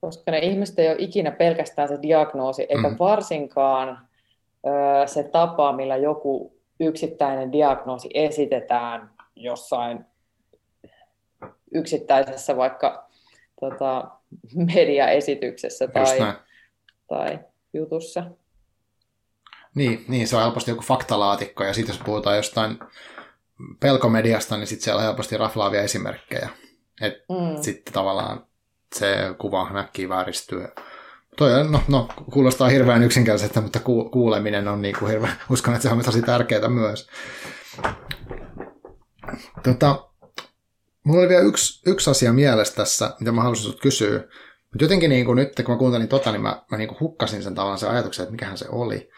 Koska 0.00 0.30
ne 0.30 0.38
ihmiset 0.38 0.78
ei 0.78 0.88
ole 0.88 0.96
ikinä 0.98 1.30
pelkästään 1.30 1.88
se 1.88 1.98
diagnoosi, 2.02 2.62
eikä 2.62 2.88
hmm. 2.88 2.96
varsinkaan 2.98 4.08
ö, 4.66 5.06
se 5.06 5.22
tapa, 5.22 5.72
millä 5.72 5.96
joku 5.96 6.61
yksittäinen 6.82 7.52
diagnoosi 7.52 8.08
esitetään 8.14 9.10
jossain 9.36 10.04
yksittäisessä 11.74 12.56
vaikka 12.56 13.08
tota, 13.60 14.10
mediaesityksessä 14.74 15.88
tai, 15.88 16.18
tai 17.08 17.38
jutussa. 17.72 18.24
Niin, 19.74 20.04
niin, 20.08 20.28
se 20.28 20.36
on 20.36 20.42
helposti 20.42 20.70
joku 20.70 20.82
faktalaatikko, 20.82 21.64
ja 21.64 21.72
sitten 21.72 21.94
jos 21.94 22.02
puhutaan 22.04 22.36
jostain 22.36 22.78
pelkomediasta, 23.80 24.56
niin 24.56 24.66
sitten 24.66 24.84
siellä 24.84 24.98
on 24.98 25.04
helposti 25.04 25.36
raflaavia 25.36 25.82
esimerkkejä. 25.82 26.48
Et 27.00 27.24
mm. 27.28 27.62
Sitten 27.62 27.92
tavallaan 27.94 28.46
se 28.94 29.16
kuva 29.38 29.70
näkkiä 29.70 30.08
vääristyy. 30.08 30.68
Toi, 31.36 31.64
no, 31.64 31.82
no, 31.88 32.08
kuulostaa 32.32 32.68
hirveän 32.68 33.02
yksinkertaiselta, 33.02 33.60
mutta 33.60 33.80
ku, 33.80 34.10
kuuleminen 34.10 34.68
on 34.68 34.82
niin 34.82 34.94
kuin 34.98 35.10
hirveän, 35.10 35.32
uskon, 35.50 35.74
että 35.74 35.88
se 35.88 35.94
on 35.94 36.04
tosi 36.04 36.22
tärkeää 36.22 36.68
myös. 36.68 37.08
Tota, 39.62 40.08
mulla 41.04 41.20
oli 41.20 41.28
vielä 41.28 41.42
yksi, 41.42 41.90
yksi 41.90 42.10
asia 42.10 42.32
mielessä 42.32 42.74
tässä, 42.74 43.16
mitä 43.20 43.32
mä 43.32 43.40
haluaisin 43.40 43.64
sinut 43.64 43.80
kysyä. 43.80 44.18
Mutta 44.72 44.84
jotenkin 44.84 45.10
niin 45.10 45.26
kuin 45.26 45.36
nyt, 45.36 45.52
kun 45.66 45.74
mä 45.74 45.78
kuuntelin 45.78 46.08
tota, 46.08 46.32
niin 46.32 46.42
mä, 46.42 46.62
mä 46.70 46.78
niin 46.78 46.88
kuin 46.88 47.00
hukkasin 47.00 47.42
sen 47.42 47.54
tavallaan 47.54 47.78
sen 47.78 47.90
ajatuksen, 47.90 48.22
että 48.22 48.32
mikähän 48.32 48.58
se 48.58 48.66
oli. 48.68 49.10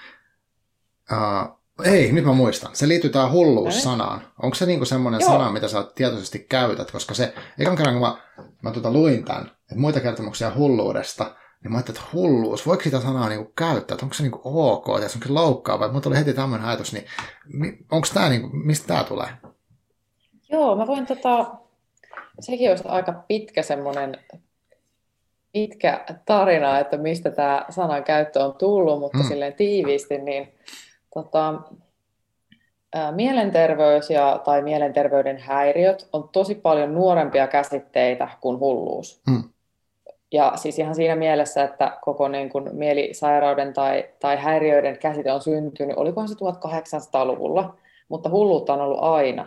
Uh, 1.13 1.61
ei, 1.85 2.13
nyt 2.13 2.25
mä 2.25 2.33
muistan. 2.33 2.77
Se 2.77 2.89
liittyy 2.89 3.11
tähän 3.11 3.33
hulluus-sanaan. 3.33 4.33
Onko 4.43 4.55
se 4.55 4.67
niinku 4.67 4.85
semmoinen 4.85 5.21
Joo. 5.21 5.31
sana, 5.31 5.53
mitä 5.53 5.69
sä 5.69 5.87
tietoisesti 5.95 6.39
käytät? 6.39 6.91
Koska 6.91 7.15
se, 7.15 7.35
ekan 7.59 7.77
kerran 7.77 7.95
kun 7.95 8.09
mä, 8.09 8.17
mä 8.63 8.71
tuota 8.71 8.93
luin 8.93 9.25
tämän, 9.25 9.47
että 9.47 9.77
muita 9.77 10.01
kertomuksia 10.01 10.53
hulluudesta, 10.57 11.37
niin 11.65 11.73
mä 11.73 11.79
ajattelin, 11.79 12.01
että 12.01 12.11
hulluus, 12.13 12.67
voiko 12.67 12.83
sitä 12.83 13.01
sanaa 13.01 13.29
niinku 13.29 13.53
käyttää? 13.57 13.95
Että 13.95 14.07
onko 14.07 14.15
se 14.15 14.23
niinku 14.23 14.41
ok, 14.45 14.87
tai 14.87 15.09
se 15.09 15.19
onkin 15.19 15.35
loukkaava? 15.35 15.93
Mutta 15.93 16.01
tuli 16.01 16.19
heti 16.19 16.35
tämmöinen 16.35 16.69
ajatus, 16.69 16.93
niin 16.93 17.05
onko 17.91 18.07
tämä, 18.15 18.29
niinku, 18.29 18.49
mistä 18.53 18.87
tämä 18.87 19.05
tulee? 19.05 19.29
Joo, 20.51 20.77
mä 20.77 20.87
voin 20.87 21.07
tota, 21.07 21.47
sekin 22.41 22.71
olisi 22.71 22.85
aika 22.87 23.13
pitkä 23.13 23.63
semmoinen 23.63 24.19
pitkä 25.53 26.05
tarina, 26.27 26.79
että 26.79 26.97
mistä 26.97 27.31
tämä 27.31 27.67
sanan 27.71 28.05
käyttö 28.05 28.45
on 28.45 28.55
tullut, 28.55 29.01
mutta 29.01 29.19
mm. 29.19 29.25
silleen 29.25 29.55
tiiviisti, 29.55 30.19
niin 30.19 30.55
Tota, 31.15 31.63
ää, 32.95 33.13
mielenterveys 33.13 34.11
ja, 34.11 34.41
tai 34.45 34.63
mielenterveyden 34.63 35.39
häiriöt 35.39 36.09
on 36.13 36.29
tosi 36.29 36.55
paljon 36.55 36.95
nuorempia 36.95 37.47
käsitteitä 37.47 38.29
kuin 38.41 38.61
hulluus. 38.61 39.23
Hmm. 39.31 39.43
Ja 40.33 40.53
siis 40.57 40.79
ihan 40.79 40.95
siinä 40.95 41.17
mielessä, 41.17 41.65
että 41.65 41.99
koko 42.01 42.29
niin 42.29 42.51
kuin 42.51 42.77
mielisairauden 42.77 43.73
tai, 43.73 44.05
tai 44.21 44.37
häiriöiden 44.37 44.99
käsite 44.99 45.33
on 45.33 45.43
syntynyt, 45.43 45.97
olikohan 45.97 46.29
se 46.29 46.35
1800-luvulla, 46.35 47.75
mutta 48.09 48.31
hulluutta 48.31 48.75
on 48.75 48.81
ollut 48.81 49.03
aina. 49.03 49.47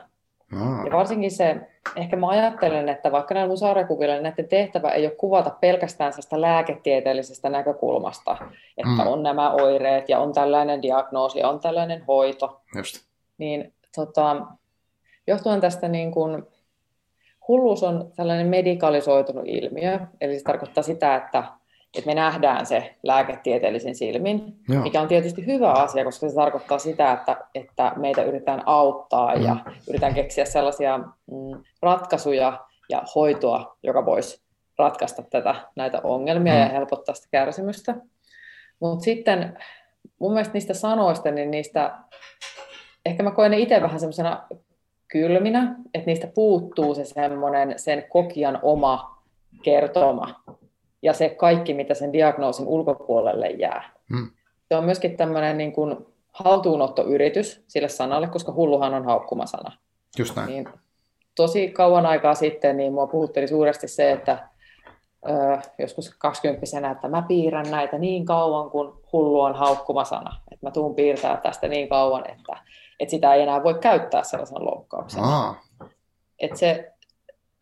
Ah. 0.55 0.85
Ja 0.85 0.91
varsinkin 0.91 1.31
se, 1.31 1.55
ehkä 1.95 2.15
mä 2.15 2.27
ajattelen, 2.29 2.89
että 2.89 3.11
vaikka 3.11 3.33
näillä 3.33 3.47
mun 3.47 3.57
sarjakuvilla, 3.57 4.13
niin 4.13 4.23
näiden 4.23 4.47
tehtävä 4.47 4.89
ei 4.89 5.05
ole 5.05 5.15
kuvata 5.15 5.49
pelkästään 5.49 6.13
sitä 6.13 6.41
lääketieteellisestä 6.41 7.49
näkökulmasta, 7.49 8.37
että 8.77 9.03
mm. 9.03 9.07
on 9.07 9.23
nämä 9.23 9.51
oireet 9.51 10.09
ja 10.09 10.19
on 10.19 10.33
tällainen 10.33 10.81
diagnoosi 10.81 11.39
ja 11.39 11.49
on 11.49 11.59
tällainen 11.59 12.03
hoito. 12.07 12.61
Just. 12.75 13.07
Niin 13.37 13.73
tota, 13.95 14.41
johtuen 15.27 15.61
tästä 15.61 15.87
niin 15.87 16.11
kun, 16.11 16.47
hulluus 17.47 17.83
on 17.83 18.11
tällainen 18.15 18.47
medikalisoitunut 18.47 19.43
ilmiö, 19.47 19.99
eli 20.21 20.37
se 20.37 20.43
tarkoittaa 20.43 20.83
sitä, 20.83 21.15
että 21.15 21.43
että 21.97 22.09
me 22.09 22.15
nähdään 22.15 22.65
se 22.65 22.95
lääketieteellisin 23.03 23.95
silmin, 23.95 24.55
Joo. 24.69 24.83
mikä 24.83 25.01
on 25.01 25.07
tietysti 25.07 25.45
hyvä 25.45 25.71
asia, 25.71 26.03
koska 26.03 26.29
se 26.29 26.35
tarkoittaa 26.35 26.79
sitä, 26.79 27.13
että, 27.13 27.37
että 27.55 27.91
meitä 27.95 28.23
yritetään 28.23 28.63
auttaa 28.65 29.35
mm. 29.35 29.45
ja 29.45 29.55
yritetään 29.89 30.13
keksiä 30.13 30.45
sellaisia 30.45 30.97
mm, 30.97 31.63
ratkaisuja 31.81 32.59
ja 32.89 33.01
hoitoa, 33.15 33.77
joka 33.83 34.05
voisi 34.05 34.41
ratkaista 34.77 35.23
tätä, 35.23 35.55
näitä 35.75 36.01
ongelmia 36.03 36.53
mm. 36.53 36.59
ja 36.59 36.65
helpottaa 36.69 37.15
sitä 37.15 37.27
kärsimystä. 37.31 37.95
Mutta 38.79 39.03
sitten 39.03 39.57
mun 40.19 40.33
mielestä 40.33 40.53
niistä 40.53 40.73
sanoista, 40.73 41.31
niin 41.31 41.51
niistä, 41.51 41.97
ehkä 43.05 43.23
mä 43.23 43.31
koen 43.31 43.51
ne 43.51 43.59
itse 43.59 43.81
vähän 43.81 43.99
semmoisena 43.99 44.47
kylminä, 45.11 45.75
että 45.93 46.05
niistä 46.05 46.27
puuttuu 46.27 46.95
se 46.95 47.05
semmoinen 47.05 47.79
sen 47.79 48.05
kokijan 48.09 48.59
oma 48.61 49.23
kertoma 49.63 50.43
ja 51.01 51.13
se 51.13 51.29
kaikki, 51.29 51.73
mitä 51.73 51.93
sen 51.93 52.13
diagnoosin 52.13 52.67
ulkopuolelle 52.67 53.47
jää. 53.49 53.89
Hmm. 54.09 54.31
Se 54.69 54.75
on 54.75 54.83
myöskin 54.83 55.17
tämmöinen 55.17 55.57
niin 55.57 55.73
kuin 55.73 55.97
haltuunottoyritys 56.31 57.63
sille 57.67 57.89
sanalle, 57.89 58.27
koska 58.27 58.53
hulluhan 58.53 58.93
on 58.93 59.05
haukkumasana. 59.05 59.77
Just 60.19 60.35
näin. 60.35 60.47
Niin, 60.47 60.67
tosi 61.35 61.69
kauan 61.69 62.05
aikaa 62.05 62.35
sitten 62.35 62.77
niin 62.77 62.93
mua 62.93 63.07
puhutteli 63.07 63.47
suuresti 63.47 63.87
se, 63.87 64.11
että 64.11 64.47
ö, 65.29 65.57
joskus 65.77 66.15
kaksikymppisenä, 66.17 66.91
että 66.91 67.07
mä 67.07 67.21
piirrän 67.27 67.71
näitä 67.71 67.97
niin 67.97 68.25
kauan, 68.25 68.69
kun 68.69 69.01
hullu 69.13 69.41
on 69.41 69.55
haukkumasana. 69.55 70.41
Että 70.51 70.65
mä 70.65 70.71
tuun 70.71 70.95
piirtää 70.95 71.37
tästä 71.37 71.67
niin 71.67 71.89
kauan, 71.89 72.29
että, 72.29 72.57
että 72.99 73.11
sitä 73.11 73.33
ei 73.33 73.41
enää 73.41 73.63
voi 73.63 73.73
käyttää 73.73 74.23
sellaisena 74.23 74.65
loukkauksena. 74.65 75.55
Et 76.39 76.57
se, 76.57 76.91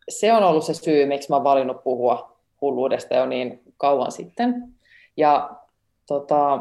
se 0.08 0.32
on 0.32 0.44
ollut 0.44 0.64
se 0.64 0.74
syy, 0.74 1.06
miksi 1.06 1.30
mä 1.30 1.36
oon 1.36 1.44
valinnut 1.44 1.84
puhua 1.84 2.36
hulluudesta 2.60 3.14
jo 3.14 3.26
niin 3.26 3.62
kauan 3.76 4.12
sitten. 4.12 4.68
Ja 5.16 5.50
tota, 6.06 6.58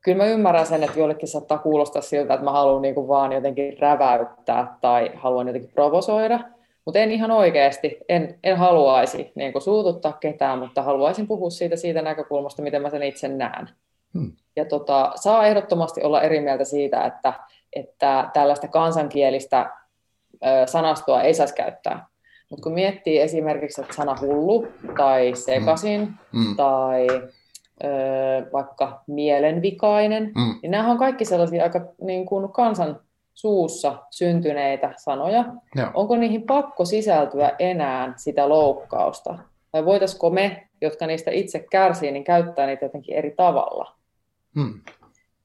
kyllä 0.00 0.18
mä 0.18 0.30
ymmärrän 0.30 0.66
sen, 0.66 0.82
että 0.82 0.98
jollekin 0.98 1.28
saattaa 1.28 1.58
kuulostaa 1.58 2.02
siltä, 2.02 2.34
että 2.34 2.44
mä 2.44 2.52
haluan 2.52 2.82
niin 2.82 2.94
kuin 2.94 3.08
vaan 3.08 3.32
jotenkin 3.32 3.78
räväyttää 3.78 4.78
tai 4.80 5.10
haluan 5.14 5.46
jotenkin 5.46 5.72
provosoida, 5.74 6.40
mutta 6.84 6.98
en 6.98 7.12
ihan 7.12 7.30
oikeasti, 7.30 7.98
en, 8.08 8.38
en 8.44 8.56
haluaisi 8.56 9.32
niin 9.34 9.52
kuin 9.52 9.62
suututtaa 9.62 10.12
ketään, 10.12 10.58
mutta 10.58 10.82
haluaisin 10.82 11.26
puhua 11.26 11.50
siitä 11.50 11.76
siitä 11.76 12.02
näkökulmasta, 12.02 12.62
miten 12.62 12.82
mä 12.82 12.90
sen 12.90 13.02
itse 13.02 13.28
näen. 13.28 13.70
Hmm. 14.14 14.32
Ja 14.56 14.64
tota, 14.64 15.12
saa 15.14 15.46
ehdottomasti 15.46 16.02
olla 16.02 16.22
eri 16.22 16.40
mieltä 16.40 16.64
siitä, 16.64 17.04
että, 17.04 17.32
että 17.72 18.30
tällaista 18.32 18.68
kansankielistä 18.68 19.70
ö, 20.34 20.66
sanastoa 20.66 21.22
ei 21.22 21.34
saisi 21.34 21.54
käyttää. 21.54 22.06
Mutta 22.50 22.62
kun 22.62 22.72
miettii 22.72 23.20
esimerkiksi, 23.20 23.80
että 23.80 23.94
sana 23.94 24.16
hullu 24.20 24.66
tai 24.96 25.32
sekasin 25.34 26.00
mm. 26.00 26.40
mm. 26.40 26.56
tai 26.56 27.06
ö, 27.84 27.86
vaikka 28.52 29.02
mielenvikainen, 29.06 30.22
mm. 30.22 30.58
niin 30.62 30.70
nämä 30.70 30.90
on 30.90 30.98
kaikki 30.98 31.24
sellaisia 31.24 31.62
aika 31.62 31.80
niin 32.00 32.26
kuin 32.26 32.52
kansan 32.52 33.00
suussa 33.34 33.98
syntyneitä 34.10 34.94
sanoja. 34.96 35.44
Ja. 35.76 35.90
Onko 35.94 36.16
niihin 36.16 36.42
pakko 36.42 36.84
sisältyä 36.84 37.52
enää 37.58 38.12
sitä 38.16 38.48
loukkausta? 38.48 39.38
Vai 39.72 39.84
voitaisiko 39.84 40.30
me, 40.30 40.68
jotka 40.80 41.06
niistä 41.06 41.30
itse 41.30 41.64
kärsii, 41.70 42.12
niin 42.12 42.24
käyttää 42.24 42.66
niitä 42.66 42.84
jotenkin 42.84 43.16
eri 43.16 43.34
tavalla? 43.36 43.99
Mm. 44.54 44.80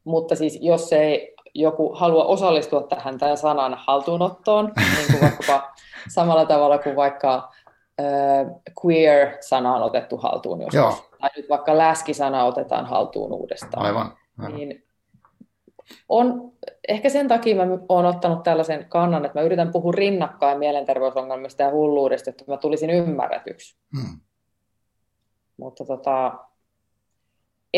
Mutta 0.03 0.35
siis 0.35 0.59
jos 0.61 0.93
ei 0.93 1.35
joku 1.53 1.93
halua 1.93 2.25
osallistua 2.25 2.81
tähän 2.81 3.17
tämän 3.17 3.37
sanan 3.37 3.73
haltuunottoon, 3.77 4.65
niin 4.97 5.07
kuin 5.11 5.21
vaikkapa 5.21 5.73
samalla 6.13 6.45
tavalla 6.45 6.77
kuin 6.77 6.95
vaikka 6.95 7.51
äh, 7.99 8.47
queer-sana 8.85 9.75
on 9.75 9.83
otettu 9.83 10.17
haltuun 10.17 10.61
joskus, 10.61 10.75
Joo. 10.75 11.09
tai 11.21 11.29
nyt 11.35 11.49
vaikka 11.49 11.77
läski-sana 11.77 12.45
otetaan 12.45 12.85
haltuun 12.85 13.33
uudestaan. 13.33 13.85
Aivan. 13.85 14.13
aivan. 14.39 14.55
Niin 14.55 14.85
on, 16.09 16.51
ehkä 16.87 17.09
sen 17.09 17.27
takia 17.27 17.55
mä 17.55 17.77
oon 17.89 18.05
ottanut 18.05 18.43
tällaisen 18.43 18.85
kannan, 18.89 19.25
että 19.25 19.39
mä 19.39 19.45
yritän 19.45 19.71
puhua 19.71 19.91
rinnakkain 19.91 20.59
mielenterveysongelmista 20.59 21.63
ja 21.63 21.71
hulluudesta, 21.71 22.29
että 22.29 22.43
mä 22.47 22.57
tulisin 22.57 22.89
ymmärretyksi. 22.89 23.77
Hmm. 23.97 24.19
Mutta 25.57 25.85
tota, 25.85 26.39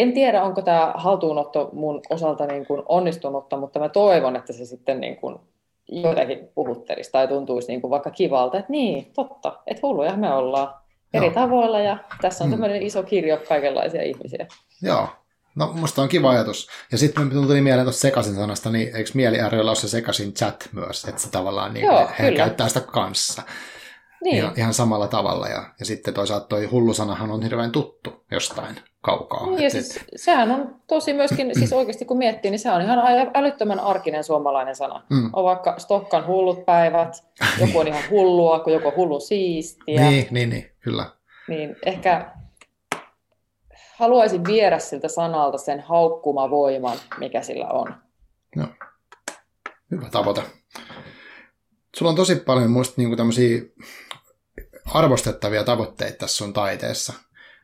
en 0.01 0.13
tiedä, 0.13 0.43
onko 0.43 0.61
tämä 0.61 0.93
haltuunotto 0.95 1.69
mun 1.73 2.01
osalta 2.09 2.45
niin 2.45 2.65
kuin 2.65 2.83
onnistunutta, 2.85 3.57
mutta 3.57 3.79
mä 3.79 3.89
toivon, 3.89 4.35
että 4.35 4.53
se 4.53 4.65
sitten 4.65 4.99
niin 4.99 5.17
kuin 5.17 5.35
jotenkin 5.87 6.49
puhuttelisi 6.55 7.11
tai 7.11 7.27
tuntuisi 7.27 7.67
niin 7.67 7.81
kuin 7.81 7.91
vaikka 7.91 8.11
kivalta, 8.11 8.57
että 8.57 8.71
niin, 8.71 9.11
totta, 9.13 9.59
että 9.67 9.79
hulluja 9.87 10.17
me 10.17 10.33
ollaan 10.33 10.73
eri 11.13 11.25
Joo. 11.25 11.33
tavoilla 11.33 11.79
ja 11.79 11.97
tässä 12.21 12.43
on 12.43 12.49
mm. 12.49 12.51
tämmöinen 12.51 12.81
iso 12.81 13.03
kirjo 13.03 13.37
kaikenlaisia 13.47 14.03
ihmisiä. 14.03 14.47
Joo, 14.81 15.07
no 15.55 15.71
musta 15.73 16.01
on 16.01 16.09
kiva 16.09 16.29
ajatus. 16.29 16.67
Ja 16.91 16.97
sitten 16.97 17.27
me 17.27 17.33
tuli 17.33 17.61
mieleen 17.61 17.85
tuosta 17.85 18.01
sekaisin 18.01 18.35
sanasta, 18.35 18.69
niin 18.69 18.95
eikö 18.95 19.09
mieli 19.13 19.37
ole 19.41 19.75
se 19.75 19.87
sekaisin 19.87 20.33
chat 20.33 20.69
myös, 20.71 21.05
että 21.05 21.21
se 21.21 21.31
tavallaan 21.31 21.73
niin 21.73 21.85
Joo, 21.85 22.07
he 22.19 22.23
kyllä. 22.23 22.37
käyttää 22.37 22.67
sitä 22.67 22.81
kanssa. 22.81 23.41
Niin. 24.23 24.35
Ihan, 24.35 24.53
ihan 24.57 24.73
samalla 24.73 25.07
tavalla. 25.07 25.47
Ja, 25.47 25.63
ja 25.79 25.85
sitten 25.85 26.13
toisaalta 26.13 26.47
toi 26.47 26.65
hullusanahan 26.65 27.31
on 27.31 27.43
hirveän 27.43 27.71
tuttu 27.71 28.25
jostain 28.31 28.75
kaukaa. 29.01 29.45
Niin, 29.45 29.63
ja 29.63 29.69
siis, 29.69 29.99
sehän 30.15 30.51
on 30.51 30.75
tosi 30.87 31.13
myöskin, 31.13 31.51
siis 31.53 31.73
oikeasti 31.73 32.05
kun 32.05 32.17
miettii, 32.17 32.51
niin 32.51 32.59
se 32.59 32.71
on 32.71 32.81
ihan 32.81 32.99
älyttömän 33.33 33.79
arkinen 33.79 34.23
suomalainen 34.23 34.75
sana. 34.75 35.03
Mm. 35.09 35.29
On 35.33 35.43
vaikka 35.43 35.75
Stokkan 35.77 36.27
hullut 36.27 36.65
päivät, 36.65 37.23
joku 37.59 37.79
on 37.79 37.87
ihan 37.87 38.03
hullua, 38.09 38.59
kun 38.59 38.73
joku 38.73 38.87
on 38.87 38.95
hullu 38.95 39.19
siistiä. 39.19 40.01
Niin, 40.01 40.27
niin, 40.31 40.49
niin, 40.49 40.71
kyllä. 40.79 41.05
Niin 41.47 41.75
ehkä 41.85 42.31
haluaisin 43.97 44.45
viedä 44.45 44.79
siltä 44.79 45.07
sanalta 45.07 45.57
sen 45.57 45.79
haukkumavoiman, 45.79 46.97
mikä 47.19 47.41
sillä 47.41 47.67
on. 47.67 47.95
No. 48.55 48.67
Hyvä 49.91 50.09
tavoite. 50.09 50.41
Sulla 51.95 52.09
on 52.09 52.15
tosi 52.15 52.35
paljon 52.35 52.71
muista 52.71 52.93
niin 52.97 53.17
tämmöisiä 53.17 53.61
arvostettavia 54.93 55.63
tavoitteita 55.63 56.17
tässä 56.17 56.37
sun 56.37 56.53
taiteessa. 56.53 57.13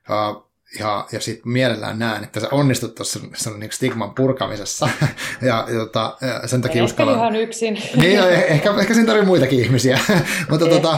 Uh, 0.09 0.53
ja, 0.80 1.07
ja 1.11 1.21
sitten 1.21 1.51
mielellään 1.51 1.99
näen, 1.99 2.24
että 2.24 2.39
sä 2.39 2.47
onnistut 2.51 2.95
tuossa 2.95 3.19
niin 3.57 3.71
stigman 3.71 4.15
purkamisessa. 4.15 4.89
ja, 5.41 5.67
ja, 5.67 5.80
tota, 5.80 6.17
ja 6.21 6.47
sen 6.47 6.61
takia 6.61 6.84
uskallan... 6.84 7.15
ihan 7.15 7.36
yksin. 7.36 7.74
niin, 8.01 8.19
no, 8.19 8.28
ehkä, 8.28 8.74
ehkä 8.80 8.93
siinä 8.93 9.07
tarvii 9.07 9.26
muitakin 9.26 9.59
ihmisiä. 9.59 9.99
Mutta 10.49 10.65
tota, 10.65 10.97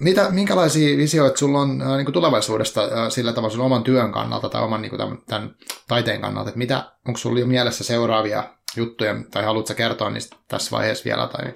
mitä, 0.00 0.30
minkälaisia 0.30 0.96
visioita 0.96 1.38
sulla 1.38 1.60
on 1.60 1.82
äh, 1.82 1.96
niin 1.96 2.04
kuin 2.04 2.12
tulevaisuudesta 2.12 2.84
äh, 2.84 2.90
sillä 3.08 3.32
tavalla 3.32 3.54
sun 3.54 3.64
oman 3.64 3.84
työn 3.84 4.12
kannalta 4.12 4.48
tai 4.48 4.62
oman 4.62 4.82
niin 4.82 4.90
kuin 4.90 4.98
tämän, 4.98 5.18
tämän 5.26 5.54
taiteen 5.88 6.20
kannalta? 6.20 6.50
Että 6.50 6.58
mitä, 6.58 6.92
onko 7.08 7.18
sulla 7.18 7.40
jo 7.40 7.46
mielessä 7.46 7.84
seuraavia 7.84 8.44
juttuja 8.76 9.14
tai 9.30 9.44
haluatko 9.44 9.74
kertoa 9.74 10.10
niistä 10.10 10.36
tässä 10.48 10.70
vaiheessa 10.70 11.04
vielä 11.04 11.26
tai 11.26 11.52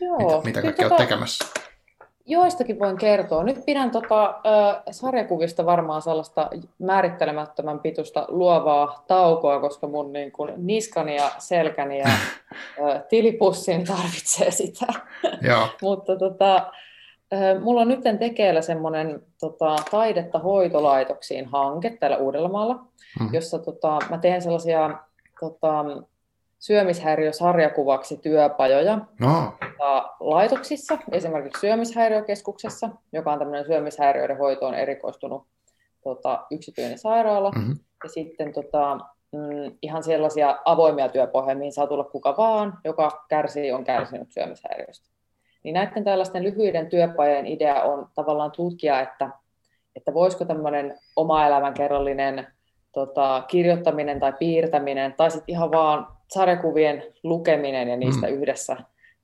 Joo, 0.00 0.18
mitä, 0.18 0.44
mitä 0.44 0.62
kaikkea 0.62 0.88
tota, 0.88 0.94
olet 0.94 1.08
tekemässä? 1.08 1.44
Joistakin 2.30 2.78
voin 2.78 2.96
kertoa. 2.96 3.44
Nyt 3.44 3.64
pidän 3.66 3.90
tota, 3.90 4.24
äh, 4.26 4.82
sarjakuvista 4.90 5.66
varmaan 5.66 6.02
sellaista 6.02 6.50
määrittelemättömän 6.78 7.80
pitusta 7.80 8.24
luovaa 8.28 9.04
taukoa, 9.06 9.60
koska 9.60 9.86
mun 9.86 10.12
niin 10.12 10.32
kun, 10.32 10.52
niskani 10.56 11.16
ja 11.16 11.30
selkäni 11.38 11.98
ja 11.98 12.06
äh, 12.06 13.02
tilipussin 13.10 13.84
tarvitsee 13.84 14.50
sitä. 14.50 14.86
Mutta 15.82 16.16
tota, 16.16 16.56
äh, 17.32 17.60
mulla 17.60 17.80
on 17.80 17.88
nyt 17.88 18.00
tekeillä 18.18 18.62
semmoinen 18.62 19.22
tota, 19.40 19.76
taidetta 19.90 20.38
hoitolaitoksiin 20.38 21.46
hanke 21.46 21.90
täällä 21.90 22.16
Uudellamaalla, 22.16 22.74
mm-hmm. 22.74 23.34
jossa 23.34 23.58
tota, 23.58 23.98
mä 24.10 24.18
teen 24.18 24.42
sellaisia 24.42 24.98
tota, 25.40 25.84
syömishäiriösarjakuvaksi 26.60 28.16
työpajoja 28.16 28.98
no. 29.20 29.52
laitoksissa, 30.20 30.98
esimerkiksi 31.12 31.60
syömishäiriökeskuksessa, 31.60 32.90
joka 33.12 33.32
on 33.32 33.38
tämmöinen 33.38 33.66
syömishäiriöiden 33.66 34.38
hoitoon 34.38 34.74
erikoistunut 34.74 35.46
tota, 36.04 36.46
yksityinen 36.50 36.98
sairaala. 36.98 37.50
Mm-hmm. 37.50 37.78
Ja 38.04 38.08
sitten 38.08 38.52
tota, 38.52 38.98
mm, 39.32 39.76
ihan 39.82 40.02
sellaisia 40.02 40.58
avoimia 40.64 41.08
työpohjia, 41.08 41.54
mihin 41.54 41.72
saa 41.72 41.86
tulla 41.86 42.04
kuka 42.04 42.34
vaan, 42.36 42.78
joka 42.84 43.24
kärsii, 43.28 43.72
on 43.72 43.84
kärsinyt 43.84 44.32
syömishäiriöstä. 44.32 45.10
Niin 45.62 45.74
näiden 45.74 46.04
tällaisten 46.04 46.42
lyhyiden 46.42 46.86
työpajojen 46.86 47.46
idea 47.46 47.82
on 47.82 48.08
tavallaan 48.14 48.50
tutkia, 48.50 49.00
että, 49.00 49.30
että 49.96 50.14
voisiko 50.14 50.44
tämmöinen 50.44 50.98
oma 51.16 51.46
elämänkerrallinen 51.46 52.46
tota, 52.92 53.44
kirjoittaminen 53.48 54.20
tai 54.20 54.32
piirtäminen, 54.32 55.14
tai 55.16 55.30
sitten 55.30 55.52
ihan 55.52 55.70
vaan 55.70 56.19
sarjakuvien 56.34 57.02
lukeminen 57.22 57.88
ja 57.88 57.96
niistä 57.96 58.26
mm. 58.26 58.32
yhdessä 58.32 58.76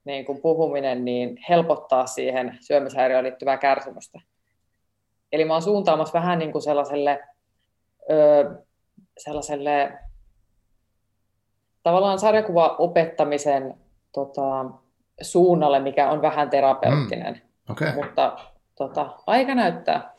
niin 0.04 0.24
kuin 0.24 0.40
puhuminen, 0.40 1.04
niin 1.04 1.38
helpottaa 1.48 2.06
siihen 2.06 2.58
syömishäiriöön 2.60 3.24
liittyvää 3.24 3.56
kärsimystä. 3.56 4.20
Eli 5.32 5.44
mä 5.44 5.52
oon 5.52 5.62
suuntaamassa 5.62 6.18
vähän 6.18 6.38
niin 6.38 6.52
kuin 6.52 6.62
sellaiselle, 6.62 7.20
ö, 8.10 8.62
sellaiselle 9.18 9.98
tavallaan 11.82 12.18
sarjakuva-opettamisen 12.18 13.74
tota, 14.12 14.64
suunnalle, 15.22 15.80
mikä 15.80 16.10
on 16.10 16.22
vähän 16.22 16.50
terapeuttinen. 16.50 17.34
Mm. 17.34 17.72
Okay. 17.72 17.94
Mutta 17.94 18.38
tota, 18.74 19.16
aika 19.26 19.54
näyttää. 19.54 20.14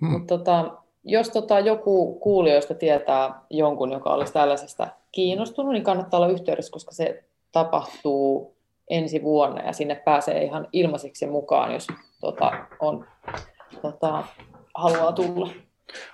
Mm. 0.00 0.08
Mutta 0.08 0.38
tota, 0.38 0.81
jos 1.04 1.30
tota, 1.30 1.60
joku 1.60 2.14
kuulijoista 2.14 2.74
tietää 2.74 3.40
jonkun, 3.50 3.92
joka 3.92 4.10
olisi 4.10 4.32
tällaisesta 4.32 4.88
kiinnostunut, 5.12 5.72
niin 5.72 5.84
kannattaa 5.84 6.20
olla 6.20 6.32
yhteydessä, 6.32 6.72
koska 6.72 6.92
se 6.92 7.24
tapahtuu 7.52 8.56
ensi 8.90 9.22
vuonna 9.22 9.62
ja 9.62 9.72
sinne 9.72 9.94
pääsee 9.94 10.44
ihan 10.44 10.68
ilmaiseksi 10.72 11.26
mukaan, 11.26 11.72
jos 11.72 11.86
tota, 12.20 12.52
on, 12.80 13.06
tota, 13.82 14.24
haluaa 14.74 15.12
tulla. 15.12 15.50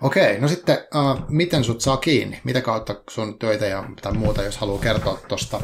Okei, 0.02 0.40
no 0.40 0.48
sitten 0.48 0.76
uh, 0.76 1.20
miten 1.28 1.64
sut 1.64 1.80
saa 1.80 1.96
kiinni? 1.96 2.40
Mitä 2.44 2.60
kautta 2.60 2.94
sun 3.10 3.38
töitä 3.38 3.66
ja 3.66 3.84
tai 4.02 4.12
muuta, 4.12 4.42
jos 4.42 4.58
haluaa 4.58 4.80
kertoa 4.80 5.18
tuosta, 5.28 5.60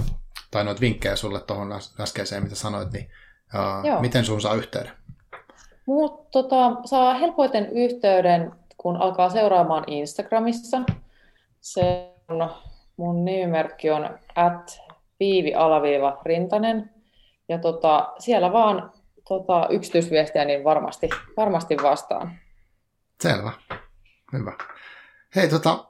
tai 0.50 0.64
noita 0.64 0.80
vinkkejä 0.80 1.16
sulle 1.16 1.40
tuohon 1.40 1.72
äskeiseen, 2.00 2.42
mitä 2.42 2.54
sanoit, 2.54 2.92
niin 2.92 3.10
uh, 3.94 4.00
miten 4.00 4.24
sun 4.24 4.40
saa 4.40 4.54
yhteyden? 4.54 4.92
Mut, 5.86 6.30
tota, 6.30 6.76
saa 6.84 7.14
helpoiten 7.14 7.66
yhteyden 7.72 8.52
kun 8.84 8.96
alkaa 8.96 9.30
seuraamaan 9.30 9.84
Instagramissa. 9.86 10.82
Se 11.60 12.14
on, 12.28 12.50
mun 12.96 13.24
nimimerkki 13.24 13.90
on 13.90 14.18
at 14.36 14.80
viivi-rintanen. 15.20 16.90
Ja 17.48 17.58
tota, 17.58 18.12
siellä 18.18 18.52
vaan 18.52 18.92
tota, 19.28 19.66
yksityisviestiä, 19.70 20.44
niin 20.44 20.64
varmasti, 20.64 21.08
varmasti 21.36 21.76
vastaan. 21.82 22.38
Selvä. 23.20 23.52
Hyvä. 24.32 24.52
Hei, 25.36 25.48
tota, 25.48 25.84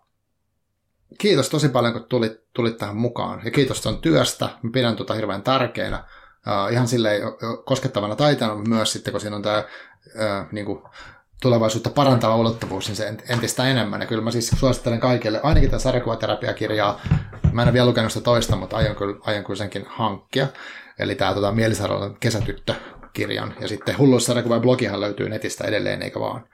kiitos 1.19 1.51
tosi 1.51 1.69
paljon, 1.69 1.93
kun 1.93 2.05
tulit, 2.05 2.41
tulit 2.53 2.77
tähän 2.77 2.97
mukaan. 2.97 3.41
Ja 3.45 3.51
kiitos 3.51 3.81
tuon 3.81 4.01
työstä. 4.01 4.49
Mä 4.63 4.71
pidän 4.73 4.97
tuota 4.97 5.15
hirveän 5.15 5.43
tärkeänä. 5.43 6.05
Uh, 6.47 6.73
ihan 6.73 6.89
silleen 6.89 7.23
koskettavana 7.65 8.17
taitana 8.17 8.55
myös 8.55 8.93
sitten, 8.93 9.13
kun 9.13 9.21
siinä 9.21 9.37
on 9.37 9.43
tämä 9.43 9.59
uh, 9.59 10.53
niin 10.53 10.67
kuin, 10.67 10.83
tulevaisuutta 11.45 11.91
parantava 11.91 12.37
ulottuvuus, 12.37 12.89
niin 12.89 12.97
se 12.97 13.15
entistä 13.29 13.71
enemmän. 13.71 14.01
Ja 14.01 14.07
kyllä 14.07 14.23
mä 14.23 14.31
siis 14.31 14.51
suosittelen 14.51 15.01
kaikille, 15.01 15.41
ainakin 15.43 15.71
tämän 15.71 15.81
sarjakuvaterapiakirjaa, 15.81 17.01
mä 17.53 17.63
en 17.63 17.69
ole 17.69 17.73
vielä 17.73 17.87
lukenut 17.87 18.13
sitä 18.13 18.25
toista, 18.25 18.57
mutta 18.57 18.77
aion 18.77 18.97
kyllä, 18.97 19.17
aion 19.21 19.45
kyllä 19.45 19.57
senkin 19.57 19.85
hankkia. 19.89 20.47
Eli 20.99 21.15
tämä 21.15 21.35
tota, 21.35 21.53
Mielisairaalan 21.53 22.17
kesätyttö-kirjan. 22.21 23.55
Ja 23.61 23.69
sitten 23.69 23.99
hulluussarjakuva 23.99 24.61
blogihan 24.61 25.01
löytyy 25.01 25.29
netistä 25.29 25.65
edelleen, 25.65 26.03
eikä 26.03 26.21
vaan. 26.21 26.49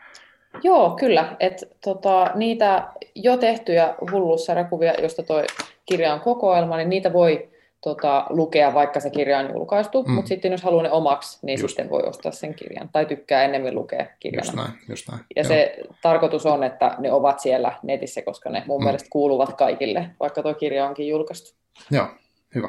Joo, 0.63 0.91
kyllä. 0.91 1.37
Et, 1.41 1.65
tota, 1.85 2.31
niitä 2.35 2.89
jo 3.15 3.37
tehtyjä 3.37 3.95
hulluussarjakuvia, 4.13 4.95
joista 5.01 5.23
tuo 5.23 5.43
kirja 5.87 6.15
on 6.15 6.21
kokoelma, 6.21 6.77
niin 6.77 6.91
niitä 6.91 7.13
voi 7.13 7.50
tota, 7.81 8.27
lukea, 8.29 8.75
vaikka 8.75 9.01
se 9.01 9.11
kirja 9.11 9.39
on 9.39 9.51
julkaistu, 9.55 10.03
mm. 10.03 10.13
mutta 10.13 10.29
sitten 10.29 10.53
jos 10.53 10.63
haluaa 10.63 10.83
ne 10.83 10.91
omaksi, 10.91 11.39
niin 11.43 11.61
just. 11.61 11.69
sitten 11.71 11.91
voi 11.91 12.03
ostaa 12.03 12.33
sen 12.33 12.55
kirjan, 12.55 12.89
tai 12.93 13.07
tykkää 13.07 13.45
enemmän 13.45 13.75
lukea 13.75 14.07
kirjana. 14.21 14.47
Just 14.47 14.57
näin, 14.57 14.73
just 14.89 15.09
näin. 15.09 15.25
Ja 15.37 15.43
Joo. 15.43 15.49
se 15.49 15.77
tarkoitus 16.03 16.47
on, 16.47 16.65
että 16.65 16.95
ne 16.99 17.13
ovat 17.13 17.41
siellä 17.41 17.73
netissä, 17.83 18.23
koska 18.23 18.51
ne 18.51 18.63
mun 18.67 18.81
mm. 18.81 18.85
mielestä 18.85 19.09
kuuluvat 19.13 19.57
kaikille, 19.57 20.11
vaikka 20.21 20.43
tuo 20.43 20.55
kirja 20.55 20.87
onkin 20.87 21.09
julkaistu. 21.09 21.59
Joo, 21.91 22.07
hyvä. 22.55 22.69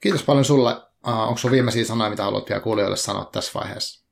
Kiitos 0.00 0.22
paljon 0.22 0.44
sulle. 0.44 0.72
Uh, 1.06 1.20
onko 1.20 1.36
sinulla 1.36 1.54
viimeisiä 1.54 1.84
sanoja, 1.84 2.10
mitä 2.10 2.22
haluat 2.22 2.48
vielä 2.48 2.60
kuulijoille 2.60 2.96
sanoa 2.96 3.24
tässä 3.32 3.60
vaiheessa? 3.60 4.04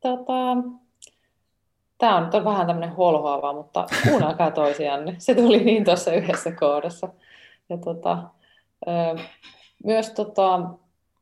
Tota, 0.00 0.56
Tämä 2.02 2.16
on 2.16 2.30
nyt 2.32 2.44
vähän 2.44 2.66
tämmöinen 2.66 2.96
holhoava, 2.96 3.52
mutta 3.52 3.86
kuunnelkaa 4.08 4.50
toisianne. 4.50 5.14
Se 5.18 5.34
tuli 5.34 5.64
niin 5.64 5.84
tuossa 5.84 6.12
yhdessä 6.12 6.52
kohdassa. 6.52 7.08
Ja 7.68 7.76
tota, 7.76 8.18
myös 9.84 10.10
tota, 10.10 10.60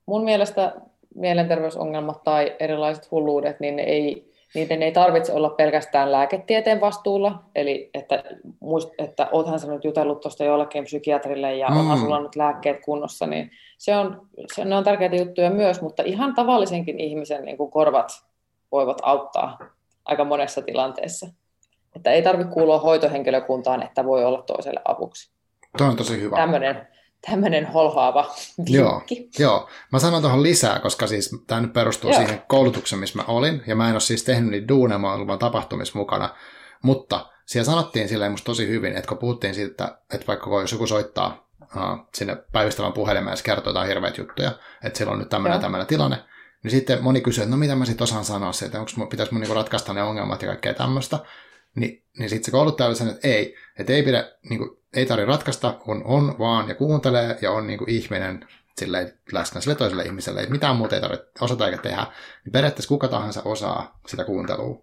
mun 0.06 0.24
mielestä 0.24 0.74
mielenterveysongelmat 1.14 2.24
tai 2.24 2.56
erilaiset 2.60 3.10
hulluudet, 3.10 3.60
niin 3.60 3.76
ne 3.76 3.82
ei, 3.82 4.32
niiden 4.54 4.82
ei 4.82 4.92
tarvitse 4.92 5.32
olla 5.32 5.50
pelkästään 5.50 6.12
lääketieteen 6.12 6.80
vastuulla, 6.80 7.42
eli 7.54 7.90
että, 7.94 8.24
muist, 8.60 8.88
että 8.98 9.28
oothan 9.32 9.60
sä 9.60 9.72
nyt 9.72 9.84
jutellut 9.84 10.20
tuosta 10.20 10.44
jollekin 10.44 10.84
psykiatrille 10.84 11.56
ja 11.56 11.68
mm. 11.68 11.76
onhan 11.76 11.98
sulla 11.98 12.20
nyt 12.20 12.36
lääkkeet 12.36 12.84
kunnossa, 12.84 13.26
niin 13.26 13.50
se 13.78 13.96
on, 13.96 14.28
se, 14.54 14.64
ne 14.64 14.76
on 14.76 14.84
tärkeitä 14.84 15.16
juttuja 15.16 15.50
myös, 15.50 15.82
mutta 15.82 16.02
ihan 16.02 16.34
tavallisenkin 16.34 17.00
ihmisen 17.00 17.44
niin 17.44 17.56
kuin 17.56 17.70
korvat 17.70 18.10
voivat 18.72 18.98
auttaa 19.02 19.58
aika 20.04 20.24
monessa 20.24 20.62
tilanteessa. 20.62 21.28
Että 21.96 22.10
ei 22.10 22.22
tarvitse 22.22 22.52
kuulua 22.52 22.78
hoitohenkilökuntaan, 22.78 23.82
että 23.82 24.04
voi 24.04 24.24
olla 24.24 24.42
toiselle 24.42 24.80
avuksi. 24.84 25.30
Tuo 25.78 25.86
on 25.86 25.96
tosi 25.96 26.20
hyvä. 26.20 26.36
Tämmöinen, 26.36 26.88
tämmöinen 27.30 27.66
holhaava 27.66 28.34
Joo, 28.66 29.02
joo, 29.38 29.68
mä 29.92 29.98
sanon 29.98 30.22
tuohon 30.22 30.42
lisää, 30.42 30.78
koska 30.78 31.06
siis 31.06 31.30
tämä 31.46 31.60
nyt 31.60 31.72
perustuu 31.72 32.10
joo. 32.10 32.20
siihen 32.20 32.42
koulutukseen, 32.48 33.00
missä 33.00 33.18
mä 33.18 33.24
olin, 33.28 33.62
ja 33.66 33.76
mä 33.76 33.88
en 33.88 33.94
ole 33.94 34.00
siis 34.00 34.24
tehnyt 34.24 34.50
niitä 34.50 34.68
duuneja, 34.68 34.98
mä 34.98 35.12
olen 35.12 35.38
tapahtumissa 35.38 35.98
mukana, 35.98 36.28
mutta 36.82 37.26
siellä 37.46 37.64
sanottiin 37.64 38.08
silleen 38.08 38.30
musta 38.30 38.46
tosi 38.46 38.68
hyvin, 38.68 38.96
että 38.96 39.08
kun 39.08 39.18
puhuttiin 39.18 39.54
siitä, 39.54 39.98
että 40.14 40.26
vaikka 40.26 40.60
jos 40.60 40.72
joku 40.72 40.86
soittaa 40.86 41.48
uh, 41.62 42.06
sinne 42.14 42.36
päivystävän 42.52 42.92
puhelimeen 42.92 43.36
ja 43.36 43.42
kertoo 43.42 43.70
jotain 43.70 43.88
hirveitä 43.88 44.20
juttuja, 44.20 44.52
että 44.84 44.96
siellä 44.96 45.12
on 45.12 45.18
nyt 45.18 45.28
tämmöinen 45.28 45.60
tämmöinen 45.60 45.86
tilanne, 45.86 46.16
niin 46.62 46.70
sitten 46.70 47.02
moni 47.02 47.20
kysyy, 47.20 47.42
että 47.42 47.50
no 47.50 47.56
mitä 47.56 47.76
mä 47.76 47.84
sitten 47.84 48.04
osaan 48.04 48.24
sanoa 48.24 48.52
siitä, 48.52 48.78
että 48.78 48.92
onko 48.96 49.10
pitäisi 49.10 49.32
mun 49.32 49.40
niinku 49.40 49.54
ratkaista 49.54 49.92
ne 49.92 50.02
ongelmat 50.02 50.42
ja 50.42 50.48
kaikkea 50.48 50.74
tämmöistä. 50.74 51.18
Niin, 51.74 52.04
niin 52.18 52.30
sitten 52.30 52.44
se 52.44 52.50
kouluttaja 52.50 52.94
sanonut, 52.94 53.16
että 53.16 53.28
ei, 53.28 53.56
että 53.78 53.92
ei, 53.92 54.02
pidä, 54.02 54.32
niin 54.48 54.58
kuin, 54.58 54.70
ei 54.94 55.06
tarvitse 55.06 55.30
ratkaista, 55.30 55.72
kun 55.72 56.02
on 56.04 56.38
vaan 56.38 56.68
ja 56.68 56.74
kuuntelee 56.74 57.38
ja 57.42 57.52
on 57.52 57.66
niin 57.66 57.78
kuin 57.78 57.90
ihminen 57.90 58.48
silleen, 58.78 59.12
läsnä 59.32 59.60
sille 59.60 59.74
toiselle 59.74 60.02
ihmiselle, 60.02 60.40
että 60.40 60.52
mitään 60.52 60.76
muuta 60.76 60.94
ei 60.94 61.00
tarvitse 61.00 61.26
osata 61.40 61.66
eikä 61.66 61.78
tehdä, 61.78 62.06
niin 62.44 62.52
periaatteessa 62.52 62.88
kuka 62.88 63.08
tahansa 63.08 63.42
osaa 63.44 64.00
sitä 64.06 64.24
kuuntelua. 64.24 64.82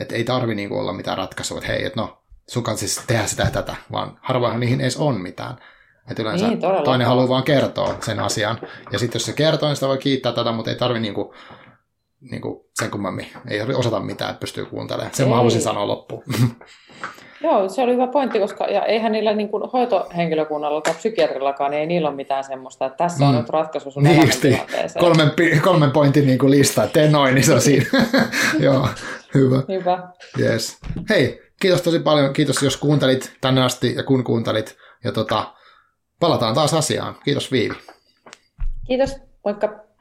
Että 0.00 0.14
ei 0.14 0.24
tarvi 0.24 0.54
niin 0.54 0.68
kuin, 0.68 0.80
olla 0.80 0.92
mitään 0.92 1.18
ratkaisua, 1.18 1.58
että 1.58 1.72
hei, 1.72 1.86
että 1.86 2.00
no, 2.00 2.22
sun 2.48 2.62
kanssa 2.62 2.86
siis 2.86 3.06
tehdä 3.06 3.26
sitä 3.26 3.42
ja 3.42 3.50
tätä, 3.50 3.76
vaan 3.92 4.18
harvoinhan 4.20 4.60
niihin 4.60 4.80
edes 4.80 4.96
on 4.96 5.20
mitään. 5.20 5.56
Että 6.10 6.22
yleensä 6.22 6.48
niin, 6.48 6.60
toinen 6.84 7.06
haluaa 7.06 7.28
vaan 7.28 7.42
kertoa 7.42 7.96
sen 8.00 8.20
asian. 8.20 8.60
Ja 8.92 8.98
sitten 8.98 9.18
jos 9.18 9.26
se 9.26 9.32
kertoo, 9.32 9.68
niin 9.68 9.76
sitä 9.76 9.88
voi 9.88 9.98
kiittää 9.98 10.32
tätä, 10.32 10.52
mutta 10.52 10.70
ei 10.70 10.76
tarvi 10.76 11.00
niinku, 12.30 12.48
niinku 12.48 12.70
sen 12.80 12.90
kummemmin. 12.90 13.26
Ei 13.48 13.60
osata 13.60 14.00
mitään, 14.00 14.30
että 14.30 14.40
pystyy 14.40 14.64
kuuntelemaan. 14.64 15.14
Sen 15.14 15.24
ei. 15.24 15.30
mä 15.30 15.36
haluaisin 15.36 15.62
sanoa 15.62 15.86
loppuun. 15.88 16.24
Joo, 17.42 17.68
se 17.68 17.82
oli 17.82 17.92
hyvä 17.92 18.06
pointti, 18.06 18.38
koska 18.38 18.64
ja 18.64 18.84
eihän 18.84 19.12
niillä 19.12 19.34
niin 19.34 19.48
kuin 19.48 19.62
hoitohenkilökunnalla 19.72 20.80
tai 20.80 20.94
psykiatrillakaan, 20.94 21.70
niin 21.70 21.80
ei 21.80 21.86
niillä 21.86 22.08
ole 22.08 22.16
mitään 22.16 22.44
semmoista, 22.44 22.86
että 22.86 22.96
tässä 22.96 23.26
on 23.26 23.34
mm. 23.34 23.40
nyt 23.40 23.50
ratkaisu 23.50 23.90
sun 23.90 24.02
niin 24.02 24.30
kolmen, 25.00 25.30
kolmen 25.62 25.90
pointin 25.90 26.26
niin 26.26 26.38
kuin 26.38 26.50
lista, 26.50 26.84
että 26.84 26.92
tee 26.92 27.10
noin, 27.10 27.34
niin 27.34 27.44
se 27.44 27.54
on 27.54 27.60
siinä. 27.70 27.86
Joo, 28.60 28.88
hyvä. 29.34 29.62
Hyvä. 29.68 30.08
Yes. 30.40 30.78
Hei, 31.08 31.42
kiitos 31.60 31.82
tosi 31.82 31.98
paljon. 31.98 32.32
Kiitos, 32.32 32.62
jos 32.62 32.76
kuuntelit 32.76 33.32
tänne 33.40 33.62
asti 33.62 33.94
ja 33.94 34.02
kun 34.02 34.24
kuuntelit. 34.24 34.76
Ja 35.04 35.12
tota, 35.12 35.54
palataan 36.20 36.54
taas 36.54 36.74
asiaan. 36.74 37.14
Kiitos 37.24 37.52
Viivi. 37.52 37.74
Kiitos, 38.86 39.16
moikka. 39.44 39.91